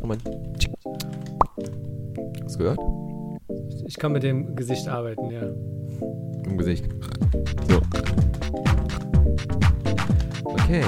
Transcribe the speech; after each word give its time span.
Moment. 0.00 0.22
Hast 2.44 2.54
du 2.54 2.58
gehört? 2.58 2.78
Ich 3.86 3.96
kann 3.96 4.12
mit 4.12 4.22
dem 4.22 4.54
Gesicht 4.56 4.88
arbeiten, 4.88 5.30
ja. 5.30 5.42
Im 6.44 6.56
Gesicht. 6.56 6.86
So. 7.68 7.80
Okay. 10.44 10.82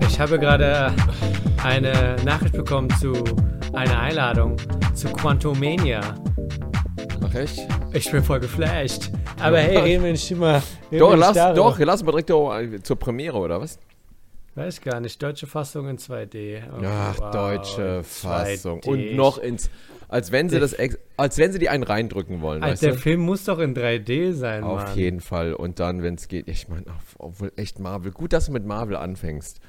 Ich 0.00 0.20
habe 0.20 0.38
gerade 0.38 0.92
eine 1.62 2.16
Nachricht 2.24 2.54
bekommen 2.54 2.88
zu 3.00 3.12
einer 3.72 3.98
Einladung 3.98 4.56
zu 4.94 5.08
Quantumania. 5.08 6.00
Ach 7.24 7.34
echt? 7.34 7.66
Ich 7.92 8.10
bin 8.10 8.22
voll 8.22 8.40
geflasht. 8.40 9.10
Aber 9.40 9.58
hey, 9.58 9.78
reden 9.78 10.04
wir 10.04 10.12
nicht 10.12 10.30
immer. 10.30 10.62
Doch, 10.90 11.16
lass, 11.16 11.34
darüber. 11.34 11.70
doch, 11.70 11.78
lass 11.78 12.04
mal 12.04 12.22
direkt 12.22 12.86
zur 12.86 12.96
Premiere, 12.96 13.38
oder 13.38 13.60
was? 13.60 13.78
Weiß 14.54 14.80
gar 14.82 15.00
nicht. 15.00 15.22
Deutsche 15.22 15.46
Fassung 15.46 15.88
in 15.88 15.96
2D. 15.98 16.62
Oh, 16.70 16.82
Ach, 16.84 17.18
wow, 17.18 17.30
deutsche 17.30 18.02
Fassung. 18.04 18.80
2D. 18.80 18.86
Und 18.88 19.16
noch 19.16 19.38
ins. 19.38 19.70
Als 20.08 20.30
wenn 20.30 20.50
sie 20.50 20.60
das 20.60 20.76
als 21.16 21.38
wenn 21.38 21.52
sie 21.52 21.58
die 21.58 21.70
einen 21.70 21.84
reindrücken 21.84 22.42
wollen, 22.42 22.62
Alter, 22.62 22.72
weißt 22.74 22.82
der 22.82 22.92
du? 22.92 22.98
Film 22.98 23.20
muss 23.22 23.44
doch 23.44 23.58
in 23.58 23.74
3D 23.74 24.34
sein, 24.34 24.62
Auf 24.62 24.84
Mann. 24.84 24.96
jeden 24.98 25.20
Fall. 25.22 25.54
Und 25.54 25.80
dann, 25.80 26.02
wenn 26.02 26.16
es 26.16 26.28
geht, 26.28 26.48
ich 26.48 26.68
meine, 26.68 26.84
obwohl 27.18 27.50
echt 27.56 27.78
Marvel. 27.78 28.12
Gut, 28.12 28.34
dass 28.34 28.44
du 28.46 28.52
mit 28.52 28.66
Marvel 28.66 28.96
anfängst. 28.96 29.60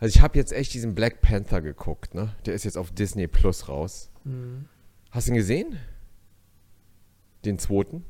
Also 0.00 0.16
ich 0.16 0.20
habe 0.22 0.36
jetzt 0.36 0.52
echt 0.52 0.74
diesen 0.74 0.96
Black 0.96 1.20
Panther 1.20 1.60
geguckt, 1.60 2.14
ne? 2.14 2.34
Der 2.44 2.54
ist 2.54 2.64
jetzt 2.64 2.76
auf 2.76 2.90
Disney 2.90 3.28
Plus 3.28 3.68
raus. 3.68 4.10
Mhm. 4.24 4.64
Hast 5.12 5.28
du 5.28 5.32
ihn 5.32 5.36
gesehen? 5.36 5.78
Den 7.44 7.58
zweiten? 7.58 8.04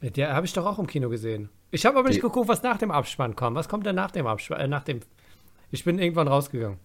Der 0.00 0.34
habe 0.34 0.46
ich 0.46 0.52
doch 0.54 0.64
auch 0.66 0.78
im 0.78 0.86
Kino 0.86 1.08
gesehen. 1.10 1.50
Ich 1.70 1.84
habe 1.86 1.98
aber 1.98 2.08
nicht 2.08 2.18
Die- 2.18 2.22
geguckt, 2.22 2.48
was 2.48 2.62
nach 2.62 2.78
dem 2.78 2.90
Abspann 2.90 3.36
kommt. 3.36 3.56
Was 3.56 3.68
kommt 3.68 3.86
denn 3.86 3.94
nach 3.94 4.10
dem 4.10 4.26
Abspann? 4.26 4.60
Äh, 4.60 4.68
nach 4.68 4.84
dem. 4.84 5.00
Ich 5.72 5.84
bin 5.84 5.98
irgendwann 5.98 6.28
rausgegangen. 6.28 6.78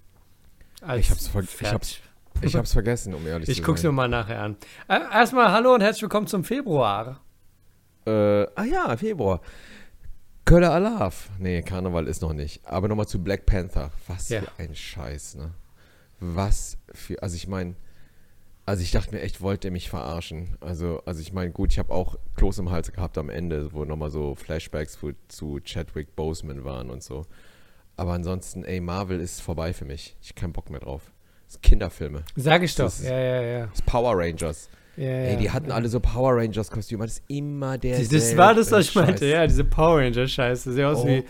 Ich 0.97 1.11
hab's 1.11 1.27
ver- 1.27 1.41
ich 1.43 1.73
hab's- 1.73 1.99
Ich 2.41 2.55
hab's 2.55 2.71
vergessen, 2.73 3.13
um 3.13 3.25
ehrlich 3.27 3.49
Ich 3.49 3.57
zu 3.57 3.63
guck's 3.63 3.81
sein. 3.81 3.89
mir 3.91 3.95
mal 3.95 4.07
nachher 4.07 4.41
an. 4.41 4.55
Äh, 4.87 4.99
erstmal 5.11 5.51
hallo 5.51 5.73
und 5.73 5.81
herzlich 5.81 6.03
willkommen 6.03 6.27
zum 6.27 6.43
Februar. 6.43 7.19
Äh, 8.05 8.11
ah 8.55 8.63
ja, 8.63 8.95
Februar. 8.95 9.41
Köller 10.45 10.71
Alarv. 10.71 11.29
Nee, 11.39 11.61
Karneval 11.63 12.07
ist 12.07 12.21
noch 12.21 12.31
nicht. 12.33 12.65
Aber 12.65 12.87
nochmal 12.87 13.07
zu 13.07 13.21
Black 13.21 13.45
Panther. 13.45 13.91
Was 14.07 14.29
Ja. 14.29 14.41
für 14.41 14.51
ein 14.59 14.73
Scheiß, 14.75 15.35
ne? 15.35 15.51
Was 16.21 16.77
für. 16.93 17.21
Also 17.21 17.35
ich 17.35 17.47
meine. 17.47 17.75
Also 18.65 18.83
ich 18.83 18.91
dachte 18.91 19.15
mir 19.15 19.21
echt, 19.21 19.41
wollt 19.41 19.63
ihr 19.65 19.71
mich 19.71 19.89
verarschen? 19.89 20.57
Also, 20.59 21.01
also 21.05 21.21
ich 21.21 21.31
meine, 21.31 21.51
gut, 21.51 21.71
ich 21.71 21.79
habe 21.79 21.93
auch 21.93 22.17
Kloß 22.35 22.59
im 22.59 22.69
Hals 22.69 22.91
gehabt 22.91 23.17
am 23.17 23.29
Ende, 23.29 23.71
wo 23.73 23.85
nochmal 23.85 24.09
so 24.11 24.35
Flashbacks 24.35 24.97
zu 25.29 25.59
Chadwick 25.63 26.15
Boseman 26.17 26.65
waren 26.65 26.89
und 26.89 27.01
so. 27.01 27.25
Aber 27.97 28.13
ansonsten, 28.13 28.63
ey, 28.63 28.79
Marvel 28.79 29.19
ist 29.19 29.41
vorbei 29.41 29.73
für 29.73 29.85
mich. 29.85 30.15
Ich 30.21 30.29
hab 30.29 30.35
keinen 30.37 30.53
Bock 30.53 30.69
mehr 30.69 30.79
drauf. 30.79 31.11
Das 31.45 31.53
sind 31.53 31.63
Kinderfilme. 31.63 32.23
Sag 32.35 32.61
ich 32.63 32.75
doch. 32.75 32.85
Das 32.85 32.99
ist- 32.99 33.09
Ja, 33.09 33.17
ja, 33.19 33.41
ja. 33.41 33.65
Das 33.67 33.75
ist 33.79 33.85
Power 33.85 34.13
Rangers. 34.17 34.69
ja, 34.95 35.03
ja. 35.05 35.11
Ey, 35.29 35.37
die 35.37 35.49
hatten 35.51 35.71
alle 35.71 35.89
so 35.89 35.99
Power 35.99 36.35
Rangers 36.37 36.69
Kostüme. 36.69 37.05
Das 37.05 37.13
ist 37.19 37.23
immer 37.27 37.77
der. 37.77 37.99
Das 37.99 38.37
war 38.37 38.53
das, 38.53 38.71
was 38.71 38.87
ich 38.89 38.95
meinte. 38.95 39.25
Ja, 39.25 39.45
diese 39.47 39.63
Power 39.63 39.99
Ranger-Scheiße. 39.99 40.73
Sieht 40.73 40.83
aus 40.83 40.99
Oh. 40.99 41.07
wie 41.07 41.23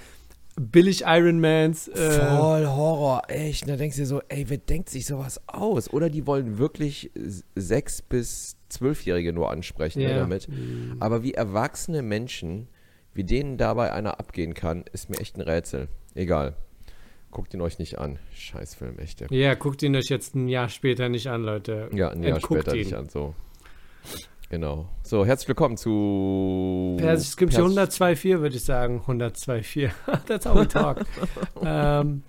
billig 0.59 1.03
Iron 1.05 1.39
Mans. 1.39 1.87
Äh, 1.87 2.11
Voll 2.11 2.65
Horror, 2.67 3.21
echt. 3.29 3.63
Und 3.63 3.69
da 3.69 3.77
denkst 3.77 3.95
du 3.95 4.01
dir 4.01 4.07
so, 4.07 4.21
ey, 4.27 4.45
wer 4.49 4.57
denkt 4.57 4.89
sich 4.89 5.05
sowas 5.05 5.39
aus? 5.47 5.93
Oder 5.93 6.09
die 6.09 6.25
wollen 6.27 6.57
wirklich 6.57 7.11
sechs- 7.55 8.01
bis 8.01 8.55
zwölfjährige 8.69 9.31
nur 9.33 9.51
ansprechen 9.51 10.01
ja. 10.01 10.17
damit. 10.17 10.47
Aber 10.99 11.21
wie 11.23 11.33
erwachsene 11.35 12.01
Menschen, 12.01 12.67
wie 13.17 13.23
denen 13.23 13.57
dabei 13.57 13.91
einer 13.91 14.19
abgehen 14.19 14.53
kann, 14.53 14.85
ist 14.93 15.09
mir 15.09 15.17
echt 15.19 15.35
ein 15.37 15.41
Rätsel. 15.41 15.87
Egal. 16.15 16.53
Guckt 17.31 17.53
ihn 17.53 17.61
euch 17.61 17.79
nicht 17.79 17.97
an. 17.99 18.19
Scheißfilm, 18.33 18.99
echt. 18.99 19.19
Der 19.19 19.27
Ja, 19.31 19.55
guckt 19.55 19.83
ihn 19.83 19.95
euch 19.95 20.07
jetzt 20.09 20.35
ein 20.35 20.47
Jahr 20.47 20.69
später 20.69 21.09
nicht 21.09 21.27
an, 21.27 21.43
Leute. 21.43 21.89
Ja, 21.93 22.09
ein 22.09 22.23
Jahr 22.23 22.39
später 22.39 22.73
ihn. 22.73 22.79
nicht 22.79 22.93
an, 22.93 23.09
so. 23.09 23.33
Genau. 24.49 24.87
So, 25.03 25.25
herzlich 25.25 25.49
willkommen 25.49 25.75
zu. 25.75 26.95
Perskription 26.99 27.73
Pers- 27.73 27.99
102.4 27.99 28.39
würde 28.39 28.55
ich 28.55 28.63
sagen. 28.63 29.01
102.4. 29.05 29.91
That's 30.25 30.45
how 30.45 30.55
we 30.55 30.67
talk. 30.67 31.03
ähm, 31.63 32.23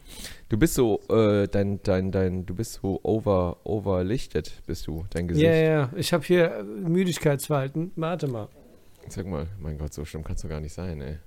Du 0.49 0.57
bist 0.57 0.75
so, 0.75 1.01
äh, 1.11 1.47
dein, 1.47 1.81
dein, 1.83 2.11
dein, 2.11 2.47
du 2.47 2.55
bist 2.55 2.81
so 2.81 2.99
over, 3.03 3.59
overlichtet, 3.65 4.63
bist 4.67 4.87
du, 4.87 5.05
dein 5.11 5.29
Gesicht. 5.29 5.45
ja, 5.45 5.55
ja. 5.55 5.91
Ich 5.95 6.15
habe 6.15 6.25
hier 6.25 6.65
Müdigkeitsverhalten. 6.65 7.93
Warte 7.97 8.29
mal. 8.29 8.49
Sag 9.11 9.27
mal, 9.27 9.47
mein 9.59 9.79
Gott, 9.79 9.93
so 9.93 10.05
schlimm 10.05 10.25
kannst 10.25 10.45
du 10.45 10.49
gar 10.49 10.61
nicht 10.61 10.73
sein, 10.73 11.01
ey. 11.01 11.19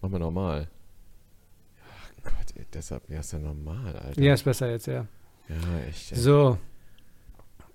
Mach 0.00 0.08
mal 0.08 0.18
normal. 0.18 0.68
Ach 2.18 2.22
Gott, 2.24 2.56
ey, 2.56 2.66
deshalb, 2.72 3.08
ja, 3.08 3.20
ist 3.20 3.32
ja 3.32 3.38
normal, 3.38 3.96
Alter. 3.96 4.20
Ja, 4.20 4.34
ist 4.34 4.44
besser 4.44 4.70
jetzt, 4.70 4.86
ja. 4.86 5.06
Ja, 5.48 5.78
echt. 5.88 6.12
ey. 6.12 6.18
So, 6.18 6.58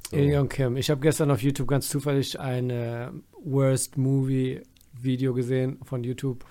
So. 0.09 0.17
Ilion 0.17 0.49
Kim. 0.49 0.75
Ich 0.77 0.89
habe 0.89 0.99
gestern 1.01 1.31
auf 1.31 1.41
YouTube 1.41 1.67
ganz 1.67 1.87
zufällig 1.89 2.39
ein 2.39 2.69
äh, 2.69 3.09
Worst 3.43 3.97
Movie 3.97 4.61
Video 4.93 5.33
gesehen 5.33 5.79
von 5.83 6.03
YouTube. 6.03 6.43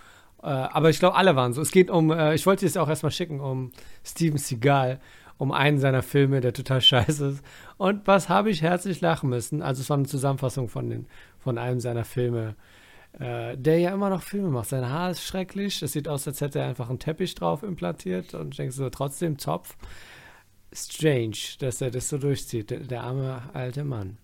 Äh, 0.42 0.46
aber 0.46 0.88
ich 0.90 0.98
glaube, 0.98 1.16
alle 1.16 1.36
waren 1.36 1.52
so. 1.52 1.60
Es 1.60 1.70
geht 1.70 1.90
um, 1.90 2.10
äh, 2.10 2.34
ich 2.34 2.46
wollte 2.46 2.64
es 2.64 2.76
auch 2.78 2.88
erstmal 2.88 3.12
schicken, 3.12 3.40
um 3.40 3.70
Steven 4.02 4.38
Seagal, 4.38 4.98
um 5.36 5.52
einen 5.52 5.78
seiner 5.78 6.02
Filme, 6.02 6.40
der 6.40 6.54
total 6.54 6.80
scheiße 6.80 7.26
ist. 7.26 7.44
Und 7.76 8.06
was 8.06 8.30
habe 8.30 8.48
ich 8.48 8.62
herzlich 8.62 9.02
lachen 9.02 9.28
müssen? 9.28 9.60
Also 9.60 9.82
es 9.82 9.90
war 9.90 9.98
eine 9.98 10.06
Zusammenfassung 10.06 10.68
von, 10.68 10.88
den, 10.88 11.06
von 11.40 11.58
einem 11.58 11.80
seiner 11.80 12.04
Filme, 12.04 12.54
äh, 13.18 13.56
der 13.56 13.78
ja 13.78 13.92
immer 13.92 14.10
noch 14.10 14.22
Filme 14.22 14.50
macht. 14.50 14.68
Sein 14.68 14.88
Haar 14.88 15.10
ist 15.10 15.22
schrecklich. 15.22 15.82
Es 15.82 15.92
sieht 15.92 16.06
aus, 16.06 16.28
als 16.28 16.40
hätte 16.40 16.60
er 16.60 16.66
einfach 16.66 16.88
einen 16.88 17.00
Teppich 17.00 17.34
drauf 17.34 17.62
implantiert. 17.62 18.34
Und 18.34 18.56
denke 18.58 18.72
so, 18.72 18.88
trotzdem 18.90 19.38
Zopf. 19.38 19.76
Strange, 20.72 21.36
dass 21.58 21.80
er 21.80 21.90
das 21.90 22.08
so 22.08 22.16
durchzieht, 22.16 22.70
der, 22.70 22.78
der 22.78 23.02
arme 23.02 23.42
alte 23.54 23.82
Mann. 23.82 24.18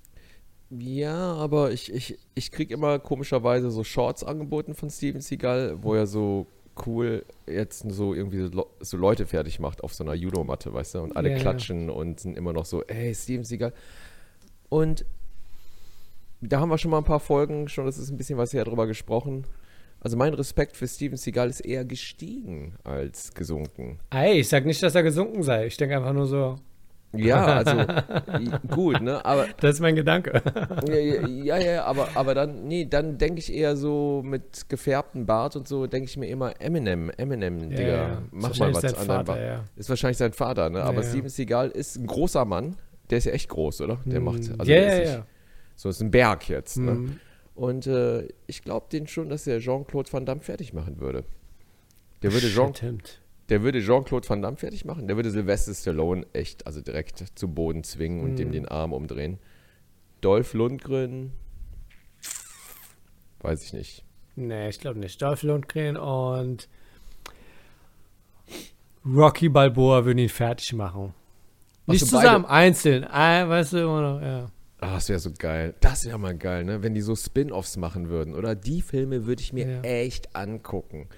Ja, 0.71 1.34
aber 1.34 1.72
ich, 1.72 1.93
ich, 1.93 2.19
ich 2.34 2.53
krieg 2.53 2.71
immer 2.71 3.00
komischerweise 3.00 3.71
so 3.72 3.83
Shorts 3.83 4.22
angeboten 4.22 4.75
von 4.75 4.88
Steven 4.88 5.21
Seagal, 5.21 5.83
wo 5.83 5.94
er 5.94 6.06
so 6.06 6.47
cool 6.87 7.25
jetzt 7.48 7.91
so 7.91 8.15
irgendwie 8.15 8.43
so, 8.43 8.48
Le- 8.48 8.66
so 8.81 8.97
Leute 8.97 9.27
fertig 9.27 9.59
macht 9.59 9.83
auf 9.83 9.94
so 9.94 10.04
einer 10.04 10.15
Judomatte, 10.15 10.72
weißt 10.72 10.97
du? 10.97 11.00
Und 11.00 11.16
alle 11.16 11.31
ja. 11.31 11.38
klatschen 11.38 11.91
und 11.91 12.21
sind 12.21 12.37
immer 12.37 12.53
noch 12.53 12.65
so, 12.65 12.84
ey, 12.84 13.15
Steven 13.15 13.44
Seagal. 13.44 13.72
Und 14.69 15.04
da 16.41 16.60
haben 16.60 16.69
wir 16.69 16.78
schon 16.78 16.91
mal 16.91 16.98
ein 16.98 17.04
paar 17.04 17.20
Folgen, 17.20 17.69
schon, 17.69 17.86
das 17.86 17.98
ist 17.98 18.10
ein 18.10 18.16
bisschen 18.16 18.38
was 18.38 18.52
her 18.52 18.64
drüber 18.64 18.86
gesprochen. 18.86 19.44
Also 20.00 20.16
mein 20.16 20.34
Respekt 20.34 20.76
für 20.76 20.86
Steven 20.86 21.16
Seagal 21.16 21.48
ist 21.48 21.60
eher 21.60 21.84
gestiegen 21.84 22.74
als 22.84 23.34
gesunken. 23.34 23.98
Ey, 24.10 24.41
ich 24.41 24.48
sag 24.48 24.64
nicht, 24.66 24.82
dass 24.82 24.94
er 24.94 25.02
gesunken 25.02 25.42
sei. 25.42 25.66
Ich 25.66 25.76
denke 25.76 25.97
einfach 25.97 26.12
nur 26.12 26.26
so, 26.26 26.56
Ja, 27.12 27.47
also 27.64 27.76
gut, 28.69 29.00
ne? 29.00 29.24
Aber 29.24 29.47
das 29.60 29.76
ist 29.76 29.80
mein 29.80 29.97
Gedanke. 29.97 30.42
ja, 30.86 30.94
ja, 30.94 31.26
ja, 31.26 31.58
ja, 31.58 31.84
aber, 31.84 32.08
aber 32.14 32.34
dann, 32.34 32.68
nee, 32.68 32.84
dann 32.84 33.16
denke 33.18 33.38
ich 33.41 33.53
eher 33.53 33.74
so 33.74 34.22
mit 34.24 34.68
gefärbtem 34.68 35.24
Bart 35.26 35.56
und 35.56 35.66
so, 35.66 35.86
denke 35.86 36.08
ich 36.08 36.16
mir 36.16 36.26
immer 36.28 36.60
Eminem, 36.60 37.10
Eminem, 37.16 37.70
Digga, 37.70 37.82
ja, 37.82 37.97
ja. 38.08 38.22
mach 38.30 38.56
mal 38.58 38.74
was 38.74 38.82
sein 38.82 38.94
an 38.94 39.08
deinem 39.08 39.26
Vater, 39.26 39.44
ja. 39.44 39.64
Ist 39.76 39.88
wahrscheinlich 39.88 40.18
sein 40.18 40.32
Vater, 40.32 40.68
ne? 40.70 40.82
Aber 40.82 40.98
Ja, 40.98 41.03
ja. 41.03 41.08
Steven 41.08 41.28
Seagal 41.30 41.70
ist 41.70 41.97
ein 41.97 42.06
großer 42.06 42.44
Mann, 42.44 42.76
der 43.10 43.18
ist 43.18 43.24
ja 43.24 43.32
echt 43.32 43.48
groß, 43.48 43.80
oder? 43.80 43.98
Der 44.04 44.20
macht, 44.20 44.44
Hm, 44.44 44.60
also 44.60 44.70
ja, 44.70 44.78
ja, 44.78 45.03
ja. 45.03 45.26
So 45.76 45.88
ist 45.88 46.00
ein 46.00 46.10
Berg 46.10 46.48
jetzt, 46.48 46.78
ne? 46.78 46.92
Hm. 46.92 47.20
Und 47.54 47.87
äh, 47.87 48.28
ich 48.47 48.62
glaube 48.62 48.87
den 48.91 49.06
schon, 49.06 49.28
dass 49.28 49.47
er 49.47 49.60
Jean-Claude 49.60 50.12
Van 50.12 50.26
Damme 50.26 50.41
fertig 50.41 50.72
machen 50.72 51.00
würde. 51.00 51.25
Der 52.22 52.32
würde 52.32 52.48
Jean, 52.50 52.75
Stimmt. 52.75 53.20
der 53.48 53.62
würde 53.62 53.81
Jean-Claude 53.81 54.28
Van 54.28 54.42
Damme 54.42 54.56
fertig 54.56 54.84
machen. 54.84 55.06
Der 55.06 55.16
würde 55.16 55.31
Sylvester 55.31 55.72
Stallone 55.75 56.26
echt, 56.32 56.66
also 56.66 56.81
direkt 56.81 57.25
zum 57.34 57.54
Boden 57.54 57.84
zwingen 57.84 58.20
und 58.22 58.36
dem 58.38 58.48
Hm. 58.48 58.53
den 58.53 58.69
Arm 58.69 58.92
umdrehen. 58.92 59.38
Dolph 60.20 60.54
Lundgren, 60.54 61.32
weiß 63.41 63.62
ich 63.62 63.72
nicht. 63.72 64.03
Nee, 64.34 64.69
ich 64.69 64.81
glaube 64.81 64.98
nicht. 64.98 65.20
Dolph 65.22 65.42
Lundgren 65.42 65.97
und 65.97 66.69
Rocky 69.06 69.48
Balboa 69.48 70.04
würden 70.04 70.19
ihn 70.19 70.28
fertig 70.28 70.72
machen. 70.72 71.15
Ach 71.86 71.92
Nicht 71.92 72.06
zusammen, 72.06 72.44
einzeln. 72.44 73.04
Ah, 73.04 73.48
weißt 73.48 73.74
du, 73.74 73.78
immer 73.78 74.01
noch, 74.01 74.21
ja. 74.22 74.51
Ah, 74.81 74.95
das 74.95 75.09
wäre 75.09 75.19
so 75.19 75.31
geil. 75.39 75.75
Das 75.81 76.05
wäre 76.05 76.19
mal 76.19 76.37
geil, 76.37 76.65
ne? 76.65 76.83
Wenn 76.83 76.95
die 76.95 77.01
so 77.01 77.17
Spin-offs 77.17 77.77
machen 77.78 78.09
würden. 78.11 78.34
Oder 78.34 78.55
die 78.55 78.83
Filme 78.83 79.27
würde 79.27 79.41
ich 79.43 79.53
mir 79.53 79.67
Ja. 79.69 79.81
echt 79.83 80.37
angucken. 80.37 81.09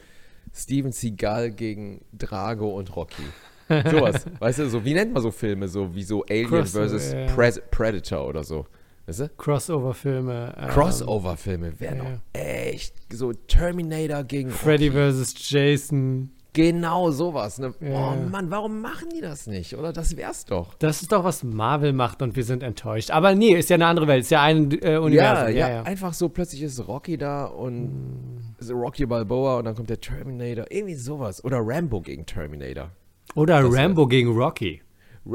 Steven 0.54 0.92
Seagal 0.92 1.50
gegen 1.50 2.00
Drago 2.12 2.68
und 2.76 2.94
Rocky. 2.96 3.22
Sowas. 3.68 4.24
weißt 4.38 4.60
du, 4.60 4.70
so, 4.70 4.84
wie 4.84 4.94
nennt 4.94 5.12
man 5.12 5.22
so 5.22 5.30
Filme? 5.30 5.68
So 5.68 5.94
wie 5.94 6.02
so 6.04 6.24
Alien 6.30 6.64
vs. 6.64 7.12
ja. 7.12 7.26
Predator 7.70 8.26
oder 8.26 8.44
so. 8.44 8.66
Weißt 9.06 9.20
du? 9.20 9.28
Crossover-Filme. 9.36 10.54
ähm, 10.58 10.68
Crossover-Filme 10.68 11.80
wären 11.80 11.98
ja. 11.98 12.04
auch 12.04 12.18
echt 12.38 12.94
so 13.12 13.32
Terminator 13.32 14.22
gegen 14.24 14.50
Freddy 14.50 14.88
Rocky. 14.88 15.12
vs. 15.12 15.50
Jason. 15.50 16.30
Genau 16.54 17.10
sowas. 17.10 17.58
Ne? 17.58 17.74
Ja. 17.80 18.12
Oh 18.12 18.28
Mann, 18.28 18.50
warum 18.50 18.80
machen 18.80 19.10
die 19.14 19.20
das 19.20 19.46
nicht? 19.46 19.76
Oder 19.76 19.92
das 19.92 20.16
wär's 20.16 20.44
doch. 20.44 20.74
Das 20.74 21.02
ist 21.02 21.12
doch, 21.12 21.22
was 21.22 21.44
Marvel 21.44 21.92
macht 21.92 22.22
und 22.22 22.34
wir 22.36 22.42
sind 22.44 22.62
enttäuscht. 22.62 23.10
Aber 23.10 23.34
nee, 23.34 23.52
ist 23.54 23.70
ja 23.70 23.74
eine 23.74 23.86
andere 23.86 24.06
Welt, 24.08 24.22
ist 24.22 24.30
ja 24.30 24.42
ein 24.42 24.70
äh, 24.72 24.92
Ja, 24.94 24.98
Universum. 25.00 25.56
ja, 25.56 25.82
einfach 25.82 26.14
so 26.14 26.28
plötzlich 26.28 26.62
ist 26.62 26.86
Rocky 26.88 27.16
da 27.18 27.44
und 27.44 28.40
ist 28.58 28.70
Rocky 28.72 29.06
Balboa 29.06 29.58
und 29.58 29.66
dann 29.66 29.74
kommt 29.76 29.90
der 29.90 30.00
Terminator. 30.00 30.64
Irgendwie 30.70 30.94
sowas. 30.94 31.44
Oder 31.44 31.58
Rambo 31.62 32.00
gegen 32.00 32.24
Terminator. 32.26 32.90
Oder 33.34 33.62
Das 33.62 33.72
Rambo 33.76 34.06
gegen 34.06 34.30
Rocky. 34.36 34.82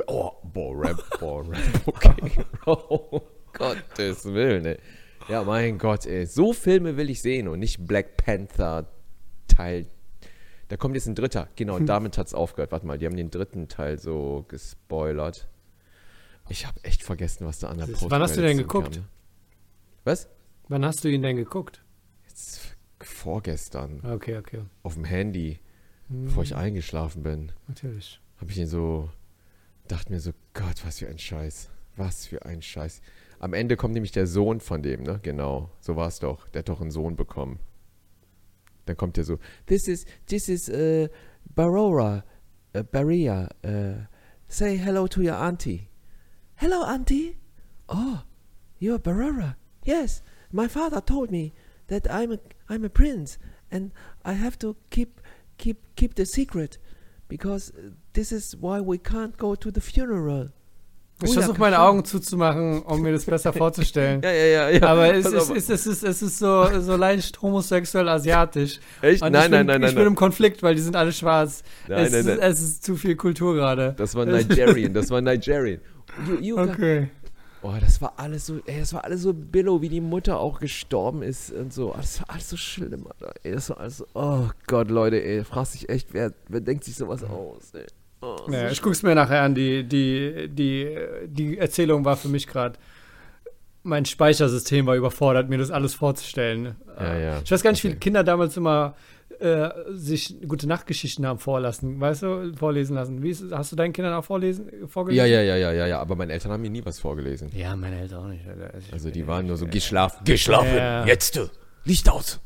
Oh, 0.08 0.32
boah, 0.52 0.76
Rap, 0.76 0.98
boah, 1.20 1.42
Rap, 1.48 1.60
okay. 1.86 2.32
Oh, 2.66 3.22
Gottes 3.54 4.26
Willen, 4.26 4.66
ey. 4.66 4.78
Ja, 5.30 5.44
mein 5.44 5.78
Gott, 5.78 6.08
ey. 6.08 6.26
So 6.26 6.52
Filme 6.52 6.98
will 6.98 7.10
ich 7.12 7.22
sehen 7.22 7.48
und 7.48 7.60
nicht 7.60 7.86
Black 7.86 8.18
Panther 8.18 8.88
Teil. 9.48 9.86
Da 10.74 10.78
kommt 10.78 10.96
jetzt 10.96 11.06
ein 11.06 11.14
dritter. 11.14 11.50
Genau, 11.56 11.76
und 11.76 11.86
damit 11.86 12.18
hat 12.18 12.26
es 12.26 12.34
aufgehört. 12.34 12.72
Warte 12.72 12.88
mal, 12.88 12.98
die 12.98 13.06
haben 13.06 13.16
den 13.16 13.30
dritten 13.30 13.68
Teil 13.68 14.00
so 14.00 14.44
gespoilert. 14.48 15.48
Ich 16.50 16.66
habe 16.66 16.84
echt 16.84 17.04
vergessen, 17.04 17.46
was 17.46 17.60
da 17.60 17.68
an 17.68 17.78
der 17.78 17.86
Siehst 17.86 18.02
du, 18.02 18.10
wann 18.10 18.24
hast 18.24 18.36
du 18.36 18.42
denn 18.42 18.58
geguckt? 18.58 18.96
kam. 18.96 19.06
Was? 20.04 20.30
Wann 20.70 20.84
hast 20.84 21.04
du 21.04 21.10
ihn 21.10 21.22
denn 21.22 21.36
geguckt? 21.36 21.84
Jetzt 22.28 22.76
vorgestern 23.04 24.02
Okay, 24.04 24.36
okay. 24.40 24.62
auf 24.82 24.96
dem 24.96 25.04
Handy, 25.06 25.60
bevor 26.10 26.42
ich 26.42 26.56
eingeschlafen 26.56 27.22
bin. 27.22 27.52
Natürlich. 27.68 28.20
habe 28.38 28.50
ich 28.50 28.58
ihn 28.58 28.66
so, 28.66 29.12
dachte 29.88 30.12
mir 30.12 30.20
so, 30.20 30.32
Gott, 30.56 30.84
was 30.84 30.98
für 30.98 31.08
ein 31.08 31.20
Scheiß. 31.20 31.70
Was 31.98 32.26
für 32.26 32.46
ein 32.46 32.64
Scheiß. 32.64 33.00
Am 33.38 33.54
Ende 33.54 33.78
kommt 33.78 33.94
nämlich 33.94 34.12
der 34.12 34.26
Sohn 34.26 34.60
von 34.60 34.82
dem, 34.82 35.04
ne? 35.04 35.20
Genau, 35.22 35.70
so 35.82 35.96
war 35.96 36.08
es 36.08 36.18
doch. 36.18 36.48
Der 36.48 36.62
hat 36.62 36.70
doch 36.70 36.82
einen 36.82 36.90
Sohn 36.90 37.16
bekommen. 37.16 37.60
Dann 38.86 38.98
kommt 38.98 39.18
der 39.18 39.24
so, 39.24 39.40
this 39.66 39.88
is, 39.88 40.06
this 40.28 40.50
is, 40.50 40.70
uh, 40.70 41.08
Barora, 41.56 42.24
uh, 42.76 42.84
Baria, 42.84 43.50
uh, 43.64 44.06
say 44.48 44.78
hello 44.78 45.08
to 45.08 45.22
your 45.22 45.36
auntie. 45.36 45.90
Hello, 46.56 46.84
auntie. 46.84 47.38
Oh, 47.90 48.24
you're 48.80 49.00
Barora. 49.00 49.56
Yes, 49.86 50.22
my 50.52 50.68
father 50.68 51.02
told 51.02 51.32
me 51.32 51.54
that 51.88 52.10
I'm 52.10 52.32
a, 52.32 52.40
I'm 52.70 52.84
a 52.84 52.90
prince 52.90 53.38
and 53.72 53.92
I 54.24 54.34
have 54.34 54.58
to 54.60 54.76
keep, 54.90 55.22
keep, 55.58 55.96
keep 55.96 56.16
the 56.16 56.26
secret 56.26 56.78
because 57.28 57.72
this 58.14 58.32
is 58.32 58.56
why 58.56 58.80
we 58.80 58.98
can't 58.98 59.38
go 59.38 59.56
to 59.56 59.72
the 59.72 59.82
funeral. 59.82 60.50
Ich 61.22 61.30
Oh 61.30 61.34
versuche 61.34 61.60
meine. 61.60 61.80
Augen 61.80 62.04
zuzumachen, 62.04 62.82
um 62.84 63.02
mir 63.02 63.12
das 63.14 63.26
besser 63.26 63.54
vorzustellen. 63.54 64.22
Ja, 64.24 64.32
ja, 64.32 64.46
ja, 64.46 64.70
ja. 64.70 64.88
Aber 64.88 65.14
es 65.14 65.26
ist, 65.26 65.34
es, 65.34 65.50
ist, 65.50 65.70
es, 65.70 65.88
ist, 65.88 66.04
es 66.04 66.22
ist 66.22 66.40
so, 66.40 66.68
so 66.82 66.96
leicht 66.98 67.42
homosexuell 67.42 68.10
asiatisch. 68.10 68.80
Echt? 69.02 69.22
Und 69.22 69.32
Nein, 69.32 69.46
ich 69.46 69.52
nein, 69.52 69.60
bin, 69.60 69.68
nein, 69.68 69.82
Ich 69.82 69.86
nein, 69.88 69.96
bin 69.96 70.04
nein. 70.04 70.08
im 70.08 70.16
Konflikt, 70.16 70.64
weil 70.64 70.76
die 70.76 70.82
sind 70.82 70.96
alle 70.96 71.12
schwarz. 71.14 71.64
Nein, 71.88 72.06
es, 72.06 72.12
nein, 72.12 72.20
ist, 72.22 72.26
nein. 72.28 72.40
es 72.42 72.62
ist 72.62 72.84
zu 72.84 72.96
viel 72.96 73.16
Kultur 73.16 73.54
gerade. 73.54 73.94
Das 73.98 74.16
war 74.16 74.26
Nigerian, 74.26 74.94
das 74.94 75.10
war 75.12 75.22
Nigerian. 75.22 75.80
You, 76.28 76.36
you 76.40 76.58
Okay. 76.60 77.10
Oh, 77.66 77.72
das 77.80 78.02
war 78.02 78.16
alles 78.18 78.48
so, 78.48 78.60
ey, 78.66 78.82
das 78.82 78.94
war 78.94 79.06
alles 79.06 79.22
so 79.22 79.34
billow, 79.34 79.82
wie 79.82 79.88
die 79.88 80.02
Mutter 80.02 80.38
auch 80.38 80.60
gestorben 80.60 81.22
ist 81.24 81.50
und 81.54 81.72
so. 81.72 81.92
Oh, 81.94 81.96
Das 81.96 82.20
war 82.20 82.32
alles 82.32 82.50
so 82.50 82.58
schlimm, 82.58 83.08
Alter. 83.08 83.34
Ey, 83.44 83.54
das 83.54 83.70
war 83.70 83.78
alles 83.80 83.98
so, 84.00 84.06
oh 84.16 84.50
Gott, 84.68 84.90
Leute, 84.92 85.24
ey, 85.24 85.46
fragst 85.46 85.76
dich 85.76 85.88
echt, 85.88 86.14
wer, 86.14 86.34
wer 86.50 86.60
denkt 86.60 86.84
sich 86.84 86.96
sowas 86.96 87.24
aus, 87.24 87.74
ey. 87.74 87.86
Oh, 88.24 88.52
Ja, 88.52 88.70
ich 88.70 88.82
guck's 88.82 89.04
mir 89.04 89.16
nachher 89.16 89.42
an. 89.42 89.54
Die, 89.56 89.84
die, 89.84 90.48
die, 90.50 90.88
die 91.28 91.58
Erzählung 91.58 92.06
war 92.06 92.16
für 92.18 92.30
mich 92.30 92.48
gerade. 92.48 92.80
Mein 93.84 94.06
Speichersystem 94.06 94.86
war 94.86 94.96
überfordert, 94.96 95.50
mir 95.50 95.58
das 95.58 95.70
alles 95.70 95.94
vorzustellen. 95.94 96.76
Ja, 96.98 97.18
ja. 97.18 97.42
Ich 97.44 97.52
weiß 97.52 97.62
gar 97.64 97.72
nicht, 97.72 97.84
wie 97.84 97.90
Okay. 97.90 97.98
Kinder 98.00 98.24
damals 98.24 98.56
immer 98.56 98.96
äh, 99.40 99.70
sich 99.92 100.36
gute 100.48 100.68
Nachtgeschichten 100.68 101.26
haben 101.26 101.40
vorlassen, 101.40 102.00
weißt 102.00 102.24
du, 102.24 102.54
vorlesen 102.56 102.96
lassen. 102.96 103.22
Wie 103.22 103.30
ist, 103.32 103.44
hast 103.52 103.74
du 103.74 103.76
deinen 103.76 103.92
Kindern 103.92 104.14
auch 104.14 104.24
vorlesen, 104.24 104.70
ja, 104.80 104.88
vorgelesen? 104.88 105.26
ja, 105.30 105.42
ja, 105.42 105.58
ja, 105.58 105.72
ja, 105.74 105.86
ja, 105.88 106.00
aber 106.00 106.16
meine 106.16 106.32
Eltern 106.32 106.54
haben 106.54 106.62
mir 106.62 106.70
nie 106.70 106.86
was 106.86 107.00
vorgelesen. 107.00 107.50
Ja, 107.54 107.76
meine 107.76 108.00
Eltern 108.00 108.24
auch 108.24 108.28
nicht. 108.30 108.46
Also 108.94 109.10
die 109.10 109.28
waren 109.28 109.48
nur 109.48 109.58
so, 109.58 109.66
geh 109.66 109.82
schlafen, 109.82 110.20
geh 110.24 110.38
schlafen, 110.38 111.08
jetzt, 111.08 111.36
du, 111.36 111.50
Licht 111.84 112.10
aus. 112.10 112.40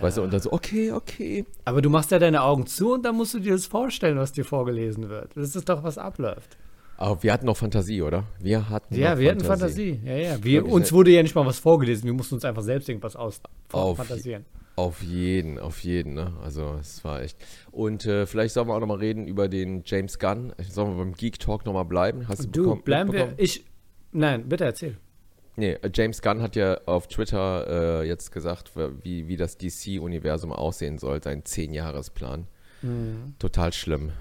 Weißt 0.00 0.18
du, 0.18 0.22
und 0.22 0.32
dann 0.32 0.40
so, 0.40 0.52
okay, 0.52 0.92
okay. 0.92 1.44
Aber 1.64 1.80
du 1.82 1.88
machst 1.90 2.10
ja 2.10 2.18
deine 2.18 2.42
Augen 2.42 2.66
zu 2.66 2.92
und 2.94 3.04
dann 3.04 3.16
musst 3.16 3.34
du 3.34 3.38
dir 3.40 3.52
das 3.52 3.66
vorstellen, 3.66 4.18
was 4.18 4.32
dir 4.32 4.44
vorgelesen 4.44 5.08
wird. 5.08 5.36
Das 5.36 5.54
ist 5.56 5.68
doch, 5.68 5.82
was 5.82 5.96
abläuft. 5.98 6.56
Aber 6.98 7.22
wir 7.22 7.32
hatten 7.32 7.46
noch 7.46 7.56
Fantasie, 7.56 8.02
oder? 8.02 8.24
Wir 8.40 8.68
hatten 8.68 8.94
Ja, 8.94 9.12
noch 9.12 9.18
wir 9.20 9.30
hatten 9.30 9.40
Fantasie. 9.44 10.00
Ja, 10.04 10.16
ja. 10.16 10.44
Wir, 10.44 10.60
Wirklich, 10.60 10.74
uns 10.74 10.90
ne? 10.90 10.96
wurde 10.96 11.10
ja 11.12 11.22
nicht 11.22 11.34
mal 11.34 11.46
was 11.46 11.58
vorgelesen. 11.60 12.04
Wir 12.04 12.12
mussten 12.12 12.34
uns 12.34 12.44
einfach 12.44 12.62
selbst 12.62 12.88
irgendwas 12.88 13.16
aus 13.16 13.40
Auf- 13.72 13.96
fantasieren. 13.98 14.44
Auf 14.76 15.02
jeden, 15.02 15.58
auf 15.58 15.80
jeden, 15.82 16.14
ne? 16.14 16.32
Also 16.42 16.76
es 16.80 17.02
war 17.04 17.22
echt. 17.22 17.36
Und 17.72 18.06
äh, 18.06 18.26
vielleicht 18.26 18.54
sollen 18.54 18.68
wir 18.68 18.74
auch 18.74 18.80
nochmal 18.80 18.98
reden 18.98 19.26
über 19.26 19.48
den 19.48 19.82
James 19.84 20.18
Gunn. 20.20 20.52
Sollen 20.70 20.90
wir 20.96 21.04
beim 21.04 21.14
Geek 21.14 21.40
Talk 21.40 21.66
nochmal 21.66 21.84
bleiben? 21.84 22.28
Hast 22.28 22.44
du, 22.44 22.48
Du, 22.48 22.62
bekommen- 22.62 22.82
bleiben 22.82 23.12
wir. 23.12 23.32
Ich. 23.38 23.64
Nein, 24.12 24.48
bitte 24.48 24.64
erzähl. 24.64 24.96
Nee, 25.58 25.72
äh, 25.72 25.90
James 25.92 26.22
Gunn 26.22 26.40
hat 26.40 26.54
ja 26.54 26.78
auf 26.86 27.08
Twitter 27.08 28.02
äh, 28.02 28.06
jetzt 28.06 28.30
gesagt, 28.30 28.70
wie, 29.02 29.26
wie 29.26 29.36
das 29.36 29.58
DC-Universum 29.58 30.52
aussehen 30.52 30.98
soll, 30.98 31.20
sein 31.20 31.42
10-Jahres-Plan. 31.42 32.46
Mhm. 32.82 33.34
Total 33.40 33.72
schlimm. 33.72 34.12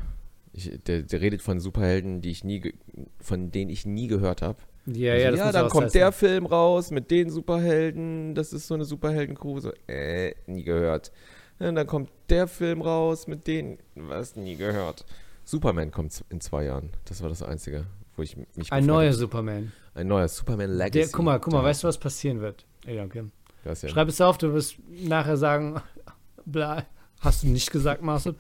Ich, 0.52 0.72
der, 0.88 1.04
der 1.04 1.22
redet 1.22 1.44
von 1.44 1.60
Superhelden, 1.60 2.22
die 2.22 2.32
ich 2.32 2.44
nie, 2.44 2.74
von 3.22 3.52
denen 3.52 3.70
ich 3.70 3.86
nie 3.86 4.08
gehört 4.08 4.42
habe. 4.42 4.58
Ja, 4.88 5.14
Also, 5.14 5.24
ja, 5.26 5.32
das 5.32 5.40
ja 5.40 5.52
dann 5.52 5.70
kommt 5.70 5.94
der 5.94 6.12
Film 6.12 6.48
raus 6.48 6.90
mit 6.90 7.12
den 7.12 7.30
Superhelden. 7.30 8.34
Das 8.34 8.52
ist 8.52 8.68
so 8.68 8.74
eine 8.74 8.86
Superheldencrew. 8.86 9.60
So, 9.60 9.72
äh, 9.88 10.34
nie 10.48 10.64
gehört. 10.64 11.12
Ja, 11.60 11.72
dann 11.72 11.86
kommt 11.86 12.10
der 12.30 12.48
Film 12.48 12.82
raus 12.82 13.28
mit 13.28 13.46
denen, 13.46 13.78
was 13.94 14.36
nie 14.36 14.56
gehört. 14.56 15.06
Superman 15.44 15.92
kommt 15.92 16.24
in 16.30 16.42
zwei 16.42 16.64
Jahren. 16.64 16.90
Das 17.06 17.22
war 17.22 17.30
das 17.30 17.44
Einzige, 17.44 17.86
wo 18.18 18.24
ich 18.24 18.36
mich 18.36 18.72
Ein 18.74 18.86
neuer. 18.86 19.14
Superman. 19.14 19.72
Ein 19.94 20.08
neuer 20.08 20.28
Superman 20.28 20.72
Legacy. 20.72 20.92
Der, 21.00 21.08
guck 21.10 21.24
mal, 21.26 21.40
guck 21.40 21.54
mal, 21.54 21.64
weißt 21.64 21.84
du, 21.84 21.88
was 21.88 21.98
passieren 21.98 22.42
wird? 22.42 22.66
Ja, 22.86 23.04
okay. 23.04 23.24
das 23.64 23.82
ja. 23.84 23.90
Schreib 23.90 24.10
es 24.10 24.20
auf, 24.20 24.38
du 24.38 24.54
wirst 24.54 24.76
nachher 24.90 25.38
sagen, 25.38 25.82
bla, 26.46 26.86
hast 27.22 27.44
du 27.44 27.48
nicht 27.48 27.72
gesagt, 27.72 28.02
Marcel. 28.02 28.36